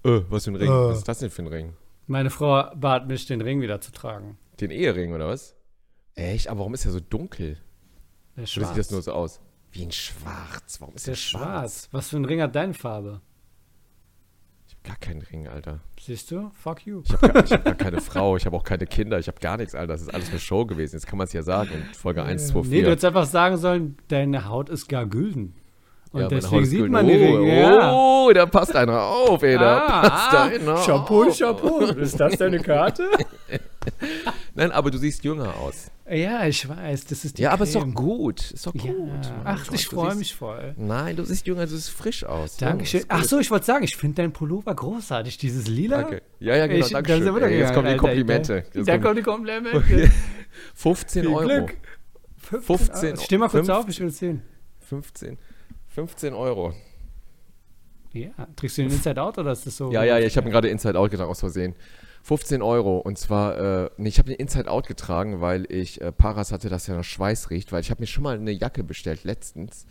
Äh, 0.05 0.21
was 0.29 0.45
für 0.45 0.51
ein 0.51 0.55
Ring? 0.55 0.69
Äh. 0.69 0.71
Was 0.89 0.99
ist 0.99 1.07
das 1.07 1.19
denn 1.19 1.29
für 1.29 1.41
ein 1.41 1.47
Ring? 1.47 1.73
Meine 2.07 2.29
Frau 2.29 2.73
bat 2.75 3.07
mich, 3.07 3.25
den 3.25 3.41
Ring 3.41 3.61
wieder 3.61 3.81
zu 3.81 3.91
tragen. 3.91 4.37
Den 4.59 4.71
Ehering 4.71 5.13
oder 5.13 5.27
was? 5.27 5.55
Echt? 6.15 6.47
Aber 6.47 6.59
warum 6.61 6.73
ist 6.73 6.85
der 6.85 6.91
so 6.91 6.99
dunkel? 6.99 7.57
Der 8.35 8.45
ist 8.45 8.57
Oder 8.57 8.65
schwarz. 8.65 8.75
sieht 8.75 8.79
das 8.85 8.91
nur 8.91 9.01
so 9.01 9.11
aus? 9.13 9.39
Wie 9.71 9.83
ein 9.83 9.91
Schwarz. 9.91 10.79
Warum 10.79 10.95
ist 10.95 11.05
der 11.05 11.13
der 11.13 11.17
schwarz? 11.19 11.43
schwarz. 11.43 11.89
Was 11.91 12.09
für 12.09 12.17
ein 12.17 12.25
Ring 12.25 12.41
hat 12.41 12.55
deine 12.55 12.73
Farbe? 12.73 13.21
Ich 14.67 14.73
habe 14.73 14.83
gar 14.83 14.95
keinen 14.97 15.21
Ring, 15.21 15.47
Alter. 15.47 15.81
Siehst 15.99 16.31
du? 16.31 16.49
Fuck 16.53 16.85
you. 16.87 17.01
Ich 17.05 17.11
habe 17.13 17.27
gar, 17.33 17.43
ich 17.43 17.51
hab 17.51 17.65
gar 17.65 17.75
keine 17.75 18.01
Frau, 18.01 18.37
ich 18.37 18.45
habe 18.45 18.55
auch 18.55 18.63
keine 18.63 18.85
Kinder, 18.85 19.19
ich 19.19 19.27
habe 19.27 19.39
gar 19.39 19.57
nichts, 19.57 19.75
Alter. 19.75 19.93
Das 19.93 20.01
ist 20.01 20.13
alles 20.13 20.29
eine 20.29 20.39
Show 20.39 20.65
gewesen. 20.65 20.95
Jetzt 20.95 21.07
kann 21.07 21.17
man 21.17 21.25
es 21.27 21.33
ja 21.33 21.43
sagen. 21.43 21.71
Und 21.71 21.95
Folge 21.95 22.23
1, 22.23 22.47
2, 22.47 22.63
4. 22.63 22.71
Nee, 22.71 22.81
du 22.83 22.89
hättest 22.91 23.05
einfach 23.05 23.25
sagen 23.25 23.57
sollen, 23.57 23.97
deine 24.07 24.45
Haut 24.47 24.69
ist 24.69 24.87
gar 24.87 25.05
gülden. 25.05 25.55
Und 26.11 26.21
Ja, 26.21 26.27
deswegen 26.27 26.65
sieht 26.65 26.89
man 26.89 27.05
die 27.07 27.13
oh, 27.13 27.37
Ringe. 27.37 27.59
Ja. 27.61 27.91
Oh, 27.93 28.31
da 28.33 28.45
passt 28.45 28.75
einer 28.75 29.01
auf, 29.01 29.43
ey. 29.43 29.57
Da 29.57 29.79
passt 30.01 30.33
ah, 30.33 30.43
einer 30.45 30.75
Chapeau, 30.85 31.23
auf. 31.27 31.37
Chapeau. 31.37 31.79
Ist 31.81 32.19
das 32.19 32.37
deine 32.37 32.59
Karte? 32.59 33.09
Nein, 34.55 34.71
aber 34.71 34.91
du 34.91 34.97
siehst 34.97 35.23
jünger 35.23 35.55
aus. 35.57 35.89
ja, 36.09 36.45
ich 36.45 36.67
weiß, 36.67 37.05
das 37.05 37.23
ist 37.25 37.37
die 37.37 37.43
Ja, 37.43 37.51
aber 37.51 37.63
ist 37.63 37.75
doch 37.75 37.81
Creme. 37.81 37.93
gut. 37.93 38.51
Ist 38.51 38.65
doch 38.67 38.75
Ja. 38.75 38.91
gut. 38.91 39.09
Mein 39.09 39.21
Ach, 39.45 39.71
ich 39.71 39.87
freue 39.87 40.15
mich 40.15 40.35
voll. 40.35 40.73
Nein, 40.77 41.15
du 41.15 41.23
siehst 41.23 41.47
jünger, 41.47 41.61
du 41.65 41.69
siehst 41.71 41.89
frisch 41.91 42.23
aus. 42.25 42.57
Dankeschön. 42.57 43.01
Ja, 43.01 43.05
ist 43.17 43.23
Ach 43.23 43.23
so, 43.23 43.39
ich 43.39 43.49
wollte 43.51 43.65
sagen, 43.65 43.83
ich 43.83 43.95
finde 43.95 44.15
dein 44.21 44.33
Pullover 44.33 44.73
großartig. 44.75 45.37
Dieses 45.37 45.67
Lila. 45.67 46.01
Danke. 46.01 46.21
Ja, 46.39 46.55
ja, 46.55 46.67
genau, 46.67 46.85
Ich, 46.85 46.91
danke 46.91 47.07
da 47.09 47.15
sind 47.15 47.25
schön. 47.25 47.35
wir 47.35 47.39
doch 47.41 47.47
Ey, 47.47 47.59
Jetzt 47.59 47.73
kommen 47.73 47.85
die 47.87 47.93
gegangen, 47.93 47.99
Komplimente. 47.99 48.63
Jetzt 48.73 48.87
Da 48.89 48.97
kommen 48.97 49.15
die 49.15 49.21
Komplimente. 49.23 50.11
15 50.75 51.23
Viel 51.23 51.33
Euro. 51.33 51.45
Glück. 51.47 51.77
15 52.61 53.13
Ah, 53.13 53.21
Steh 53.21 53.37
mal 53.37 53.49
kurz 53.49 53.67
fünf- 53.67 53.77
auf, 53.77 53.89
ich 53.89 53.99
will 53.99 54.07
es 54.07 54.17
sehen. 54.17 54.41
15, 54.81 55.37
15 55.97 56.35
Euro. 56.35 56.75
Ja, 58.13 58.29
trägst 58.55 58.77
du 58.77 58.83
den 58.83 58.91
Inside 58.91 59.19
Out 59.19 59.39
oder 59.39 59.51
ist 59.51 59.65
das 59.65 59.77
so? 59.77 59.91
Ja, 59.91 60.03
ja, 60.03 60.19
ja, 60.19 60.27
ich 60.27 60.37
habe 60.37 60.45
mir 60.45 60.51
gerade 60.51 60.69
Inside 60.69 60.97
Out 60.97 61.09
getragen, 61.09 61.31
aus 61.31 61.39
Versehen. 61.39 61.73
15 62.21 62.61
Euro. 62.61 62.99
Und 62.99 63.17
zwar, 63.17 63.57
äh, 63.57 63.89
nee, 63.97 64.09
ich 64.09 64.19
habe 64.19 64.29
den 64.29 64.37
Inside 64.39 64.69
Out 64.69 64.85
getragen, 64.85 65.41
weil 65.41 65.65
ich 65.71 65.99
äh, 65.99 66.11
Paras 66.11 66.51
hatte, 66.51 66.69
dass 66.69 66.87
er 66.87 66.97
nach 66.97 67.03
Schweiß 67.03 67.49
riecht, 67.49 67.71
weil 67.71 67.81
ich 67.81 67.89
habe 67.89 67.99
mir 67.99 68.05
schon 68.05 68.21
mal 68.21 68.35
eine 68.35 68.51
Jacke 68.51 68.83
bestellt, 68.83 69.23
letztens 69.23 69.87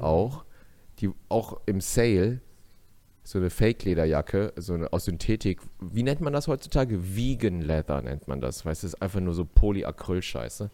auch, 0.00 0.44
die 0.98 1.10
auch 1.28 1.60
im 1.66 1.80
Sale, 1.80 2.40
so 3.22 3.38
eine 3.38 3.50
Fake-Lederjacke, 3.50 4.52
so 4.56 4.74
eine 4.74 4.92
aus 4.92 5.04
Synthetik. 5.04 5.60
Wie 5.78 6.02
nennt 6.02 6.20
man 6.20 6.32
das 6.32 6.48
heutzutage? 6.48 7.14
Vegan 7.16 7.60
Leather 7.60 8.02
nennt 8.02 8.26
man 8.26 8.40
das. 8.40 8.66
Weißt 8.66 8.82
du, 8.82 8.88
ist 8.88 9.00
einfach 9.00 9.20
nur 9.20 9.34
so 9.34 9.44
Polyacryl-Scheiße. 9.44 10.70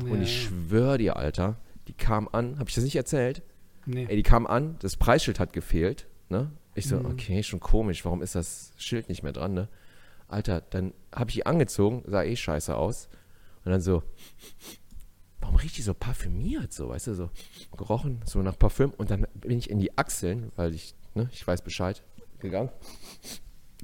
Und 0.00 0.20
ich 0.20 0.42
schwöre 0.42 0.98
dir, 0.98 1.16
Alter, 1.16 1.60
die 1.86 1.92
kam 1.92 2.28
an, 2.32 2.58
habe 2.58 2.68
ich 2.68 2.74
das 2.74 2.82
nicht 2.82 2.96
erzählt? 2.96 3.42
Nee. 3.86 4.06
Ey, 4.08 4.16
die 4.16 4.22
kam 4.22 4.46
an, 4.46 4.76
das 4.80 4.96
Preisschild 4.96 5.38
hat 5.40 5.52
gefehlt, 5.52 6.06
ne? 6.28 6.50
Ich 6.74 6.86
Mhm. 6.86 6.90
so, 6.90 6.96
okay, 7.06 7.42
schon 7.42 7.60
komisch, 7.60 8.04
warum 8.04 8.20
ist 8.22 8.34
das 8.34 8.72
Schild 8.76 9.08
nicht 9.08 9.22
mehr 9.22 9.32
dran, 9.32 9.54
ne? 9.54 9.68
Alter, 10.28 10.60
dann 10.60 10.92
habe 11.14 11.30
ich 11.30 11.36
die 11.36 11.46
angezogen, 11.46 12.02
sah 12.06 12.22
eh 12.24 12.34
scheiße 12.36 12.76
aus. 12.76 13.08
Und 13.64 13.70
dann 13.72 13.80
so, 13.80 14.02
warum 15.40 15.56
riecht 15.56 15.76
die 15.76 15.82
so 15.82 15.94
parfümiert, 15.94 16.72
so, 16.72 16.88
weißt 16.88 17.06
du, 17.08 17.14
so 17.14 17.30
gerochen, 17.76 18.20
so 18.24 18.42
nach 18.42 18.58
Parfüm. 18.58 18.90
Und 18.90 19.10
dann 19.10 19.26
bin 19.34 19.58
ich 19.58 19.70
in 19.70 19.78
die 19.78 19.96
Achseln, 19.96 20.50
weil 20.56 20.74
ich, 20.74 20.94
ne, 21.14 21.28
ich 21.32 21.46
weiß 21.46 21.62
Bescheid, 21.62 22.02
gegangen. 22.40 22.70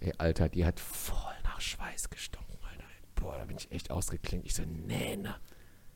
Ey, 0.01 0.13
Alter, 0.19 0.49
die 0.49 0.65
hat 0.65 0.81
voll 0.81 1.33
nach 1.45 1.61
Schweiß 1.61 2.11
gestunken, 2.11 2.59
Alter. 2.69 2.85
Boah, 3.15 3.39
da 3.39 3.45
bin 3.45 3.57
ich 3.57 3.71
echt 3.71 3.91
ausgeklingt. 3.91 4.45
Ich 4.47 4.55
so, 4.55 4.63
nee, 4.65 5.17
ne. 5.17 5.37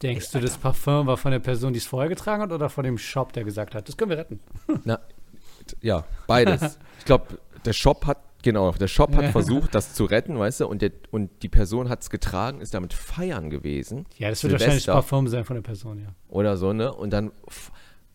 Denkst 0.03 0.31
du, 0.31 0.41
das 0.41 0.59
Parfum 0.59 1.07
war 1.07 1.17
von 1.17 1.31
der 1.33 1.39
Person, 1.39 1.73
die 1.73 1.79
es 1.79 1.87
vorher 1.87 2.09
getragen 2.09 2.43
hat, 2.43 2.53
oder 2.53 2.69
von 2.69 2.85
dem 2.85 2.99
Shop, 2.99 3.33
der 3.33 3.45
gesagt 3.45 3.75
hat, 3.75 3.89
das 3.89 3.97
können 3.97 4.11
wir 4.11 4.19
retten? 4.19 4.41
Na, 4.85 5.01
ja, 5.81 6.05
beides. 6.27 6.79
ich 6.99 7.05
glaube, 7.07 7.39
der 7.65 7.73
Shop 7.73 8.05
hat, 8.07 8.19
genau, 8.43 8.71
der 8.73 8.89
Shop 8.89 9.15
hat 9.17 9.25
Ja. 9.25 9.33
versucht, 9.33 9.75
das 9.75 9.95
zu 9.95 10.05
retten, 10.05 10.39
weißt 10.39 10.61
du, 10.61 10.67
und, 10.69 10.83
der, 10.83 10.93
und 11.11 11.31
die 11.43 11.49
Person 11.49 11.89
hat 11.89 12.03
es 12.03 12.11
getragen, 12.11 12.61
ist 12.61 12.75
damit 12.75 12.93
feiern 12.93 13.49
gewesen. 13.49 14.05
Ja, 14.19 14.29
das 14.29 14.43
wird 14.43 14.53
wahrscheinlich 14.53 14.85
Silvester 14.85 14.93
Parfum 14.93 15.29
sein 15.29 15.45
von 15.45 15.57
der 15.57 15.63
Person, 15.63 15.99
ja. 16.01 16.09
Oder 16.29 16.57
so, 16.59 16.75
ne? 16.75 16.93
Und 16.93 17.11
dann, 17.11 17.33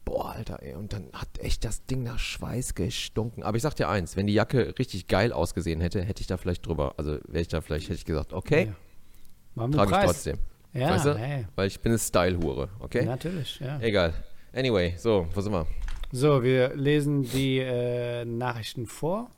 boah, 0.05 0.33
Alter, 0.33 0.61
ey, 0.61 0.75
und 0.75 0.93
dann 0.93 1.07
hat 1.13 1.29
echt 1.39 1.65
das 1.65 1.85
Ding 1.87 2.03
nach 2.03 2.19
Schweiß 2.19 2.75
gestunken. 2.75 3.41
Aber 3.43 3.57
ich 3.57 3.63
sag 3.63 3.75
dir 3.75 3.89
eins, 3.89 4.15
wenn 4.15 4.27
die 4.27 4.33
Jacke 4.33 4.75
richtig 4.77 5.07
geil 5.07 5.33
ausgesehen 5.33 5.81
hätte, 5.81 6.01
hätte 6.03 6.21
ich 6.21 6.27
da 6.27 6.37
vielleicht 6.37 6.65
drüber, 6.65 6.93
also 6.97 7.17
wäre 7.27 7.41
ich 7.41 7.47
da 7.47 7.59
vielleicht, 7.61 7.85
hätte 7.85 7.95
ich 7.95 8.05
gesagt, 8.05 8.33
okay, 8.33 8.67
Ja. 8.67 9.67
Wir 9.67 9.71
trage 9.71 9.91
ich 9.91 10.05
trotzdem. 10.05 10.37
Ja, 10.73 10.89
weißt 10.91 11.05
du? 11.05 11.17
hey, 11.17 11.45
Weil 11.55 11.67
ich 11.67 11.79
bin 11.81 11.91
eine 11.91 11.99
Style-Hure, 11.99 12.69
okay? 12.79 13.03
natürlich, 13.05 13.59
ja. 13.59 13.79
Egal. 13.81 14.13
Anyway, 14.53 14.95
so, 14.97 15.27
wo 15.33 15.41
sind 15.41 15.51
wir? 15.53 15.65
So, 16.11 16.43
wir 16.43 16.75
lesen 16.75 17.23
die 17.23 17.59
äh, 17.59 18.25
Nachrichten 18.25 18.85
vor. 18.85 19.29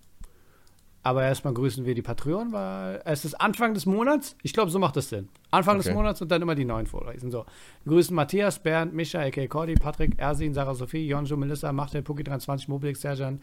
Aber 1.05 1.21
erstmal 1.23 1.53
grüßen 1.53 1.85
wir 1.85 1.95
die 1.95 2.01
Patreon, 2.01 2.53
weil 2.53 3.01
es 3.03 3.25
ist 3.25 3.33
Anfang 3.35 3.73
des 3.73 3.85
Monats. 3.85 4.37
Ich 4.41 4.53
glaube, 4.53 4.71
so 4.71 4.79
macht 4.79 4.95
es 4.95 5.09
Sinn. 5.09 5.27
Anfang 5.51 5.75
des 5.77 5.87
Okay. 5.87 5.95
Monats 5.95 6.21
und 6.21 6.31
dann 6.31 6.41
immer 6.41 6.55
die 6.55 6.63
neuen 6.63 6.87
vorlesen. 6.87 7.29
So. 7.29 7.45
Wir 7.83 7.91
grüßen 7.93 8.15
Matthias, 8.15 8.57
Bernd, 8.63 8.93
Mischa, 8.93 9.19
A.K. 9.19 9.47
Cordy, 9.47 9.73
Patrick, 9.75 10.17
Ersin, 10.17 10.53
Sarah 10.53 10.73
Sophie, 10.75 11.05
Jonjo, 11.05 11.35
Melissa, 11.35 11.73
Machtel, 11.73 12.03
Puki23, 12.03 12.69
Mobilix, 12.69 13.01
Serjan, 13.01 13.41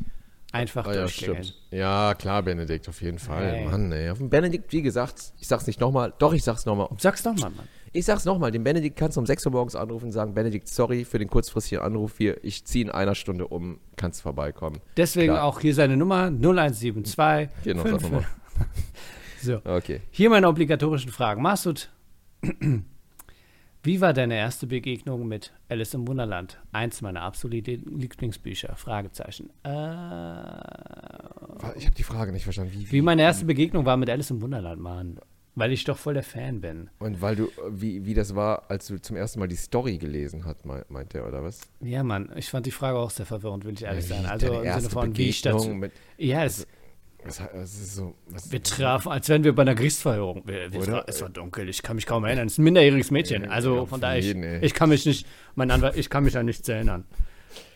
einfach 0.56 0.86
Ah, 0.86 0.94
ja, 0.94 1.08
stimmt. 1.08 1.54
Ja, 1.70 2.14
klar, 2.14 2.42
Benedikt, 2.42 2.88
auf 2.88 3.00
jeden 3.02 3.18
Fall. 3.18 3.52
Hey. 3.52 3.64
Mann, 3.66 3.92
ey. 3.92 4.10
Auf 4.10 4.18
den 4.18 4.30
Benedikt, 4.30 4.72
wie 4.72 4.82
gesagt, 4.82 5.32
ich 5.38 5.46
sag's 5.48 5.66
nicht 5.66 5.80
nochmal. 5.80 6.12
Doch, 6.18 6.32
ich 6.32 6.42
sag's 6.42 6.66
nochmal. 6.66 6.88
Sag's 6.98 7.22
doch 7.22 7.34
mal, 7.34 7.50
Mann. 7.50 7.68
Ich 7.92 8.04
sag's 8.04 8.24
nochmal. 8.24 8.50
Den 8.50 8.62
Benedikt 8.64 8.96
kannst 8.96 9.16
du 9.16 9.20
um 9.20 9.26
6 9.26 9.46
Uhr 9.46 9.52
morgens 9.52 9.74
anrufen 9.74 10.06
und 10.06 10.12
sagen: 10.12 10.34
Benedikt, 10.34 10.68
sorry 10.68 11.04
für 11.04 11.18
den 11.18 11.28
kurzfristigen 11.28 11.82
Anruf 11.82 12.18
hier. 12.18 12.42
Ich 12.44 12.64
ziehe 12.66 12.84
in 12.84 12.90
einer 12.90 13.14
Stunde 13.14 13.48
um. 13.48 13.78
Kannst 13.96 14.22
vorbeikommen. 14.22 14.80
Deswegen 14.96 15.32
Klar. 15.32 15.44
auch 15.44 15.60
hier 15.60 15.74
seine 15.74 15.96
Nummer 15.96 16.26
0172. 16.30 17.48
Genau, 17.64 17.82
sag 17.82 17.90
5. 17.92 18.02
nochmal. 18.02 18.26
So. 19.42 19.60
Okay. 19.64 20.00
Hier 20.10 20.28
meine 20.30 20.48
obligatorischen 20.48 21.10
Fragen. 21.12 21.40
Masud, 21.40 21.90
wie 23.86 24.00
war 24.00 24.12
deine 24.12 24.36
erste 24.36 24.66
Begegnung 24.66 25.26
mit 25.28 25.52
Alice 25.68 25.94
im 25.94 26.06
Wunderland? 26.06 26.58
Eins 26.72 27.00
meiner 27.00 27.22
absoluten 27.22 27.98
Lieblingsbücher. 27.98 28.76
Fragezeichen. 28.76 29.50
Äh, 29.64 29.70
Ich 31.78 31.84
habe 31.86 31.94
die 31.96 32.02
Frage 32.02 32.32
nicht 32.32 32.44
verstanden. 32.44 32.72
Wie, 32.74 32.90
wie 32.92 33.02
meine 33.02 33.22
erste 33.22 33.44
Begegnung 33.44 33.84
war 33.84 33.96
mit 33.96 34.10
Alice 34.10 34.30
im 34.30 34.40
Wunderland, 34.42 34.80
Mann. 34.80 35.18
Weil 35.58 35.72
ich 35.72 35.84
doch 35.84 35.96
voll 35.96 36.12
der 36.14 36.22
Fan 36.22 36.60
bin. 36.60 36.90
Und 36.98 37.22
weil 37.22 37.34
du, 37.34 37.48
wie, 37.70 38.04
wie 38.04 38.12
das 38.12 38.34
war, 38.34 38.64
als 38.70 38.88
du 38.88 39.00
zum 39.00 39.16
ersten 39.16 39.38
Mal 39.40 39.48
die 39.48 39.56
Story 39.56 39.96
gelesen 39.96 40.44
hast, 40.44 40.66
mei- 40.66 40.84
meint 40.90 41.14
der, 41.14 41.26
oder 41.26 41.42
was? 41.42 41.60
Ja, 41.80 42.02
Mann, 42.02 42.30
ich 42.36 42.50
fand 42.50 42.66
die 42.66 42.70
Frage 42.70 42.98
auch 42.98 43.08
sehr 43.08 43.24
verwirrend, 43.24 43.64
will 43.64 43.72
ich 43.72 43.82
ehrlich 43.84 44.04
Wie 44.04 44.08
sein. 44.08 44.26
Also 44.26 44.60
im 44.60 44.70
Sinne 44.74 44.90
von, 44.90 45.16
wie 45.16 45.28
ich 45.30 45.40
dazu. 45.40 45.56
Begegnung 45.58 45.78
mit, 45.80 45.92
Ja, 46.18 46.44
es, 46.44 46.60
was, 46.60 46.66
was 47.26 47.74
ist 47.74 47.94
so, 47.96 48.14
wir 48.50 48.62
trafen, 48.62 49.10
als 49.12 49.28
wären 49.28 49.44
wir 49.44 49.54
bei 49.54 49.62
einer 49.62 49.74
Gerichtsverhörung. 49.74 50.42
Wir, 50.46 50.72
wir, 50.72 50.80
Oder? 50.80 51.04
es 51.06 51.20
war 51.22 51.28
dunkel, 51.28 51.68
ich 51.68 51.82
kann 51.82 51.96
mich 51.96 52.06
kaum 52.06 52.24
erinnern. 52.24 52.46
Es 52.46 52.54
ist 52.54 52.58
ein 52.58 52.64
minderjähriges 52.64 53.10
Mädchen. 53.10 53.48
Also 53.50 53.86
von 53.86 54.00
daher, 54.00 54.18
ich, 54.18 54.34
ich 54.62 54.74
kann 54.74 54.88
mich 54.88 55.06
nicht, 55.06 55.26
mein 55.54 55.70
Anwalt, 55.70 55.96
ich 55.96 56.10
kann 56.10 56.24
mich 56.24 56.36
an 56.38 56.46
nichts 56.46 56.68
erinnern. 56.68 57.04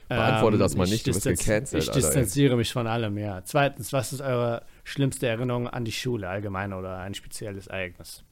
Beantworte 0.08 0.58
das 0.58 0.74
mal 0.74 0.84
ich 0.84 0.90
nicht, 0.90 1.06
du 1.06 1.12
distanz- 1.12 1.38
gecancelt, 1.44 1.82
Ich 1.84 1.88
Alter, 1.88 2.00
distanziere 2.00 2.56
mich 2.56 2.72
von 2.72 2.86
allem, 2.88 3.16
ja. 3.16 3.42
Zweitens, 3.44 3.92
was 3.92 4.12
ist 4.12 4.20
eure 4.20 4.64
schlimmste 4.82 5.28
Erinnerung 5.28 5.68
an 5.68 5.84
die 5.84 5.92
Schule 5.92 6.28
allgemein 6.28 6.72
oder 6.72 6.98
ein 6.98 7.14
spezielles 7.14 7.68
Ereignis? 7.68 8.24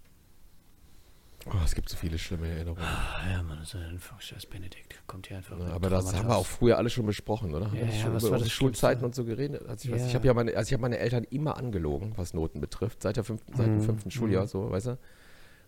oh, 1.46 1.52
es 1.64 1.74
gibt 1.74 1.88
so 1.88 1.96
viele 1.96 2.18
schlimme 2.18 2.48
Erinnerungen. 2.48 2.82
Ah, 2.82 3.30
ja, 3.32 3.42
Mann, 3.42 3.58
das 3.60 3.74
ist 3.74 3.80
einfach 3.80 4.20
scheiß 4.20 4.46
Benedikt. 4.46 4.87
Kommt 5.08 5.26
hier 5.26 5.38
einfach. 5.38 5.56
Mit 5.58 5.66
aber 5.66 5.90
das 5.90 6.14
haben 6.14 6.28
wir 6.28 6.36
auch 6.36 6.46
früher 6.46 6.76
alle 6.78 6.90
schon 6.90 7.06
besprochen, 7.06 7.54
oder? 7.54 7.72
Ja, 7.74 7.86
ja, 7.86 7.90
schon 7.90 8.12
was 8.14 8.22
über 8.22 8.32
war 8.32 8.38
das 8.38 8.50
Schulzeiten 8.52 9.04
und 9.04 9.14
so 9.14 9.24
geredet? 9.24 9.66
Also 9.66 9.88
ich, 9.88 10.00
Ja. 10.00 10.06
ich 10.06 10.14
habe 10.14 10.26
ja 10.26 10.34
meine, 10.34 10.54
also 10.56 10.68
ich 10.68 10.72
habe 10.74 10.82
meine 10.82 10.98
Eltern 10.98 11.24
immer 11.24 11.56
angelogen, 11.56 12.12
was 12.16 12.34
Noten 12.34 12.60
betrifft, 12.60 13.02
seit, 13.02 13.16
der 13.16 13.24
fünften, 13.24 13.54
seit 13.56 13.66
dem 13.68 13.78
Mhm, 13.78 13.80
fünften 13.82 14.10
Schuljahr, 14.12 14.46
so, 14.46 14.70
weißt 14.70 14.86
du? 14.88 14.98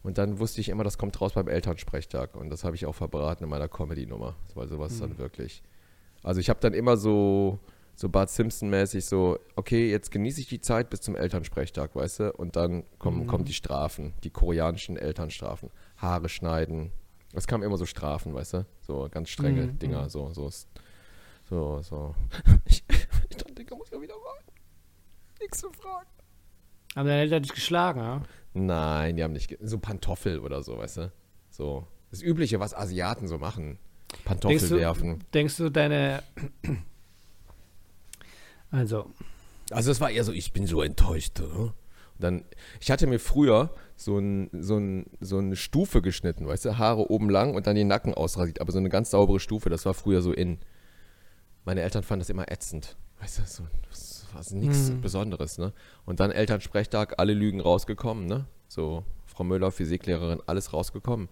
Und 0.02 0.18
dann 0.18 0.38
wusste 0.38 0.60
ich 0.60 0.68
immer, 0.68 0.84
das 0.84 0.98
kommt 0.98 1.20
raus 1.20 1.32
beim 1.32 1.48
Elternsprechtag. 1.48 2.36
Und 2.36 2.50
das 2.50 2.64
habe 2.64 2.76
ich 2.76 2.86
auch 2.86 2.94
verbraten 2.94 3.44
in 3.44 3.50
meiner 3.50 3.68
Comedy-Nummer, 3.68 4.36
weil 4.54 4.68
sowas 4.68 4.94
Mhm. 4.96 5.00
dann 5.00 5.18
wirklich. 5.18 5.62
Also 6.22 6.40
ich 6.40 6.48
habe 6.50 6.60
dann 6.60 6.74
immer 6.74 6.96
so, 6.98 7.58
so 7.94 8.08
Bart 8.10 8.30
Simpson-mäßig 8.30 9.04
so, 9.06 9.38
okay, 9.56 9.90
jetzt 9.90 10.10
genieße 10.10 10.40
ich 10.40 10.48
die 10.48 10.60
Zeit 10.60 10.90
bis 10.90 11.00
zum 11.00 11.16
Elternsprechtag, 11.16 11.94
weißt 11.96 12.20
du? 12.20 12.32
Und 12.34 12.56
dann 12.56 12.84
kommen, 12.98 13.20
Mhm. 13.22 13.26
kommen 13.26 13.44
die 13.46 13.52
Strafen, 13.54 14.12
die 14.22 14.30
koreanischen 14.30 14.96
Elternstrafen. 14.98 15.70
Haare 15.96 16.28
schneiden. 16.28 16.92
Es 17.32 17.46
kamen 17.46 17.62
immer 17.62 17.76
so 17.76 17.86
Strafen, 17.86 18.34
weißt 18.34 18.54
du? 18.54 18.66
So 18.80 19.08
ganz 19.10 19.28
strenge 19.28 19.66
Mhm, 19.66 19.78
Dinger, 19.78 20.02
mhm. 20.04 20.08
so, 20.08 20.32
so, 20.32 20.50
so, 21.48 21.82
so. 21.82 22.14
Ich, 22.66 22.82
ich 23.28 23.36
dachte, 23.36 23.54
Digga, 23.54 23.76
muss 23.76 23.90
ja 23.90 24.00
wieder 24.00 24.14
rein. 24.14 24.44
Nächste 25.40 25.70
Frage. 25.72 26.06
Haben 26.96 27.06
deine 27.06 27.20
Eltern 27.20 27.42
dich 27.42 27.52
geschlagen, 27.52 28.00
ja? 28.00 28.22
Nein, 28.52 29.16
die 29.16 29.22
haben 29.22 29.32
nicht, 29.32 29.56
so 29.60 29.78
Pantoffel 29.78 30.40
oder 30.40 30.62
so, 30.62 30.76
weißt 30.76 30.96
du? 30.98 31.12
So, 31.50 31.86
das 32.10 32.20
Übliche, 32.22 32.58
was 32.58 32.74
Asiaten 32.74 33.28
so 33.28 33.38
machen. 33.38 33.78
Pantoffel 34.24 34.58
Denkst 34.58 34.68
du, 34.70 34.76
werfen. 34.78 35.24
denkst 35.32 35.56
du, 35.56 35.70
deine. 35.70 36.22
Also, 38.72 39.10
Also 39.72 39.90
es 39.90 40.00
war 40.00 40.10
eher 40.10 40.22
so, 40.24 40.32
ich 40.32 40.52
bin 40.52 40.66
so 40.66 40.80
enttäuscht. 40.82 41.40
ne? 41.40 41.74
Dann, 42.20 42.44
ich 42.80 42.90
hatte 42.90 43.06
mir 43.06 43.18
früher 43.18 43.74
so, 43.96 44.18
ein, 44.18 44.50
so, 44.52 44.76
ein, 44.76 45.06
so 45.20 45.38
eine 45.38 45.56
Stufe 45.56 46.02
geschnitten, 46.02 46.46
weißt 46.46 46.64
du, 46.66 46.78
Haare 46.78 47.10
oben 47.10 47.30
lang 47.30 47.54
und 47.54 47.66
dann 47.66 47.76
den 47.76 47.88
Nacken 47.88 48.14
ausrasiert, 48.14 48.60
aber 48.60 48.72
so 48.72 48.78
eine 48.78 48.88
ganz 48.88 49.10
saubere 49.10 49.40
Stufe, 49.40 49.70
das 49.70 49.86
war 49.86 49.94
früher 49.94 50.22
so 50.22 50.32
in. 50.32 50.58
Meine 51.64 51.82
Eltern 51.82 52.02
fanden 52.02 52.20
das 52.20 52.30
immer 52.30 52.50
ätzend, 52.50 52.96
weißt 53.20 53.38
du, 53.38 53.42
so, 53.46 53.64
das 53.88 54.26
war 54.32 54.42
so 54.42 54.56
nichts 54.56 54.88
Hm. 54.88 55.00
Besonderes, 55.00 55.58
ne? 55.58 55.72
Und 56.06 56.20
dann 56.20 56.30
Elternsprechtag, 56.30 57.14
alle 57.18 57.34
Lügen 57.34 57.60
rausgekommen, 57.60 58.26
ne? 58.26 58.46
So, 58.68 59.04
Frau 59.26 59.44
Müller, 59.44 59.70
Physiklehrerin, 59.70 60.40
alles 60.46 60.72
rausgekommen. 60.72 61.28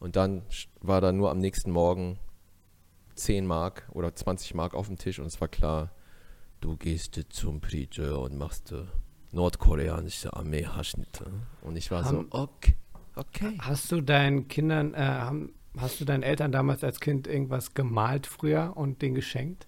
Und 0.00 0.16
dann 0.16 0.42
war 0.80 1.00
da 1.00 1.12
nur 1.12 1.30
am 1.30 1.38
nächsten 1.38 1.70
Morgen 1.70 2.18
10 3.14 3.46
Mark 3.46 3.88
oder 3.92 4.14
20 4.14 4.54
Mark 4.54 4.74
auf 4.74 4.86
dem 4.86 4.96
Tisch 4.96 5.18
und 5.18 5.26
es 5.26 5.40
war 5.40 5.48
klar, 5.48 5.90
du 6.60 6.76
gehst 6.76 7.20
zum 7.30 7.60
Preacher 7.60 8.20
und 8.20 8.38
machst 8.38 8.72
äh, 8.72 8.84
nordkoreanische 9.32 10.32
Armeehaarschnitte. 10.34 11.30
Und 11.62 11.76
ich 11.76 11.90
war 11.90 12.04
Haben- 12.04 12.28
so, 12.32 12.38
okay, 12.38 12.74
okay. 13.16 13.58
hast 13.60 13.90
du 13.92 14.00
deinen 14.00 14.48
Kindern, 14.48 14.94
äh, 14.94 14.98
haben, 14.98 15.52
hast 15.76 16.00
du 16.00 16.04
deinen 16.04 16.22
Eltern 16.22 16.52
damals 16.52 16.82
als 16.84 17.00
Kind 17.00 17.26
irgendwas 17.26 17.74
gemalt 17.74 18.26
früher 18.26 18.72
und 18.76 19.02
denen 19.02 19.14
geschenkt? 19.14 19.66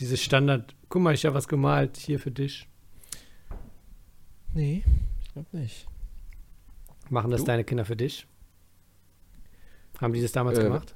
Dieses 0.00 0.22
Standard, 0.22 0.74
guck 0.88 1.02
mal, 1.02 1.14
ich 1.14 1.24
habe 1.24 1.34
was 1.36 1.46
gemalt, 1.46 1.96
hier 1.96 2.18
für 2.18 2.30
dich. 2.32 2.68
Nee, 4.52 4.82
ich 5.22 5.32
glaube 5.32 5.56
nicht. 5.56 5.86
Machen 7.10 7.30
das 7.30 7.42
Du? 7.42 7.46
deine 7.46 7.64
Kinder 7.64 7.84
für 7.84 7.96
dich? 7.96 8.26
Haben 10.00 10.12
die 10.12 10.22
das 10.22 10.32
damals 10.32 10.58
Äh, 10.58 10.64
gemacht? 10.64 10.94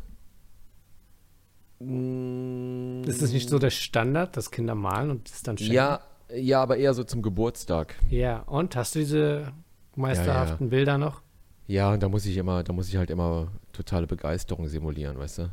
Ist 1.81 3.23
das 3.23 3.33
nicht 3.33 3.49
so 3.49 3.59
der 3.59 3.71
Standard, 3.71 4.37
dass 4.37 4.51
Kinder 4.51 4.75
malen 4.75 5.11
und 5.11 5.31
das 5.31 5.43
dann 5.43 5.57
schenken? 5.57 5.75
Ja, 5.75 6.01
ja, 6.35 6.61
aber 6.61 6.77
eher 6.77 6.93
so 6.93 7.05
zum 7.05 7.23
Geburtstag. 7.23 7.95
Ja, 8.11 8.41
und 8.41 8.75
hast 8.77 8.95
du 8.95 8.99
diese 8.99 9.53
meisterhaften 9.95 10.71
Bilder 10.71 10.99
noch? 10.99 11.23
Ja, 11.67 11.93
und 11.93 12.03
da 12.03 12.09
muss 12.09 12.27
ich 12.27 12.37
immer, 12.37 12.63
da 12.65 12.73
muss 12.73 12.89
ich 12.89 12.97
halt 12.97 13.11
immer 13.11 13.49
totale 13.73 14.07
Begeisterung 14.07 14.67
simulieren, 14.69 15.19
weißt 15.19 15.39
du? 15.39 15.51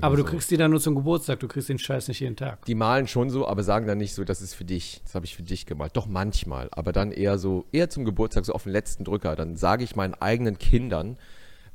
Aber 0.00 0.16
du 0.16 0.22
so. 0.22 0.28
kriegst 0.28 0.50
die 0.50 0.56
dann 0.56 0.70
nur 0.70 0.80
zum 0.80 0.94
Geburtstag, 0.94 1.40
du 1.40 1.48
kriegst 1.48 1.68
den 1.68 1.78
Scheiß 1.78 2.08
nicht 2.08 2.20
jeden 2.20 2.36
Tag. 2.36 2.64
Die 2.64 2.74
malen 2.74 3.06
schon 3.06 3.28
so, 3.28 3.46
aber 3.46 3.62
sagen 3.62 3.86
dann 3.86 3.98
nicht 3.98 4.14
so, 4.14 4.24
das 4.24 4.40
ist 4.40 4.54
für 4.54 4.64
dich. 4.64 5.02
Das 5.04 5.14
habe 5.14 5.26
ich 5.26 5.36
für 5.36 5.42
dich 5.42 5.66
gemalt. 5.66 5.96
Doch 5.96 6.06
manchmal, 6.06 6.68
aber 6.72 6.92
dann 6.92 7.12
eher 7.12 7.38
so, 7.38 7.66
eher 7.72 7.90
zum 7.90 8.04
Geburtstag, 8.04 8.44
so 8.46 8.52
auf 8.52 8.62
den 8.62 8.72
letzten 8.72 9.04
Drücker. 9.04 9.36
Dann 9.36 9.56
sage 9.56 9.84
ich 9.84 9.94
meinen 9.94 10.14
eigenen 10.14 10.58
Kindern, 10.58 11.18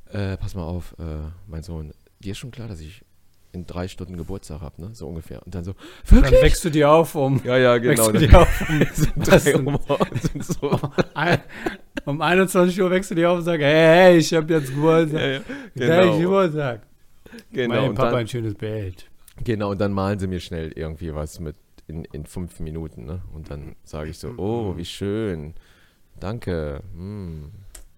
äh, 0.10 0.38
pass 0.38 0.56
mal 0.56 0.64
auf, 0.64 0.96
äh, 1.00 1.30
mein 1.48 1.64
Sohn, 1.64 1.94
dir 2.20 2.32
ist 2.32 2.40
schon 2.40 2.52
klar, 2.52 2.68
dass 2.68 2.80
ich 2.80 3.04
in 3.54 3.66
drei 3.66 3.88
Stunden 3.88 4.16
Geburtstag 4.18 4.62
habe, 4.62 4.82
ne? 4.82 4.90
So 4.94 5.08
ungefähr. 5.08 5.42
Und 5.46 5.54
dann 5.54 5.64
so, 5.64 5.74
Dann 6.10 6.24
wirklich? 6.24 6.42
wächst 6.42 6.64
du 6.66 6.70
dir 6.70 6.90
auf 6.90 7.16
um, 7.16 7.42
Ja, 7.44 7.58
ja, 7.58 7.78
genau. 7.78 7.92
wächst 7.92 8.08
du 8.08 8.12
Dann 8.14 8.30
dir 8.30 8.40
auf 8.40 8.70
um, 8.70 8.80
drei 9.24 9.38
denn? 9.40 9.68
um, 9.68 9.80
sind 10.22 10.46
so. 10.46 10.80
um 12.06 12.22
21 12.22 12.82
Uhr 12.82 12.90
wächst 12.92 13.12
du 13.12 13.16
dir 13.16 13.30
auf 13.30 13.40
und 13.40 13.44
sagst, 13.44 13.62
hey, 13.62 13.74
hey 13.74 14.18
ich 14.18 14.34
habe 14.34 14.54
jetzt 14.54 14.74
Geburtstag. 14.74 15.22
Ja, 15.22 15.28
ja, 15.28 15.40
Hey, 15.86 16.06
ich 16.06 16.12
genau. 16.12 16.20
Geburtstag. 16.20 16.82
genau. 17.52 17.76
mein 17.76 17.90
Und 17.90 17.96
Papa 17.96 18.12
dann, 18.12 18.20
ein 18.20 18.28
schönes 18.28 18.56
Bild. 18.56 19.10
Genau, 19.44 19.72
und 19.72 19.82
dann 19.82 19.92
malen 19.92 20.20
sie 20.20 20.28
mir 20.28 20.40
schnell 20.40 20.72
irgendwie 20.76 21.14
was 21.14 21.40
mit 21.40 21.56
in, 21.88 22.06
in 22.06 22.26
fünf 22.26 22.60
Minuten, 22.60 23.06
ne? 23.06 23.22
Und 23.34 23.50
dann 23.50 23.76
sage 23.84 24.10
ich 24.12 24.18
so, 24.20 24.30
oh, 24.38 24.78
wie 24.78 24.86
schön. 24.86 25.56
Danke. 26.20 26.82
Hm. 26.96 27.52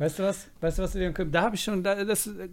Weißt 0.03 0.19
du 0.19 0.23
was? 0.23 0.47
Weißt 0.59 0.79
du 0.79 0.83
was? 0.83 0.97
Da 1.31 1.41
habe 1.43 1.55
ich 1.55 1.63
schon, 1.63 1.81
da, 1.81 2.03
das, 2.03 2.27
äh, 2.27 2.49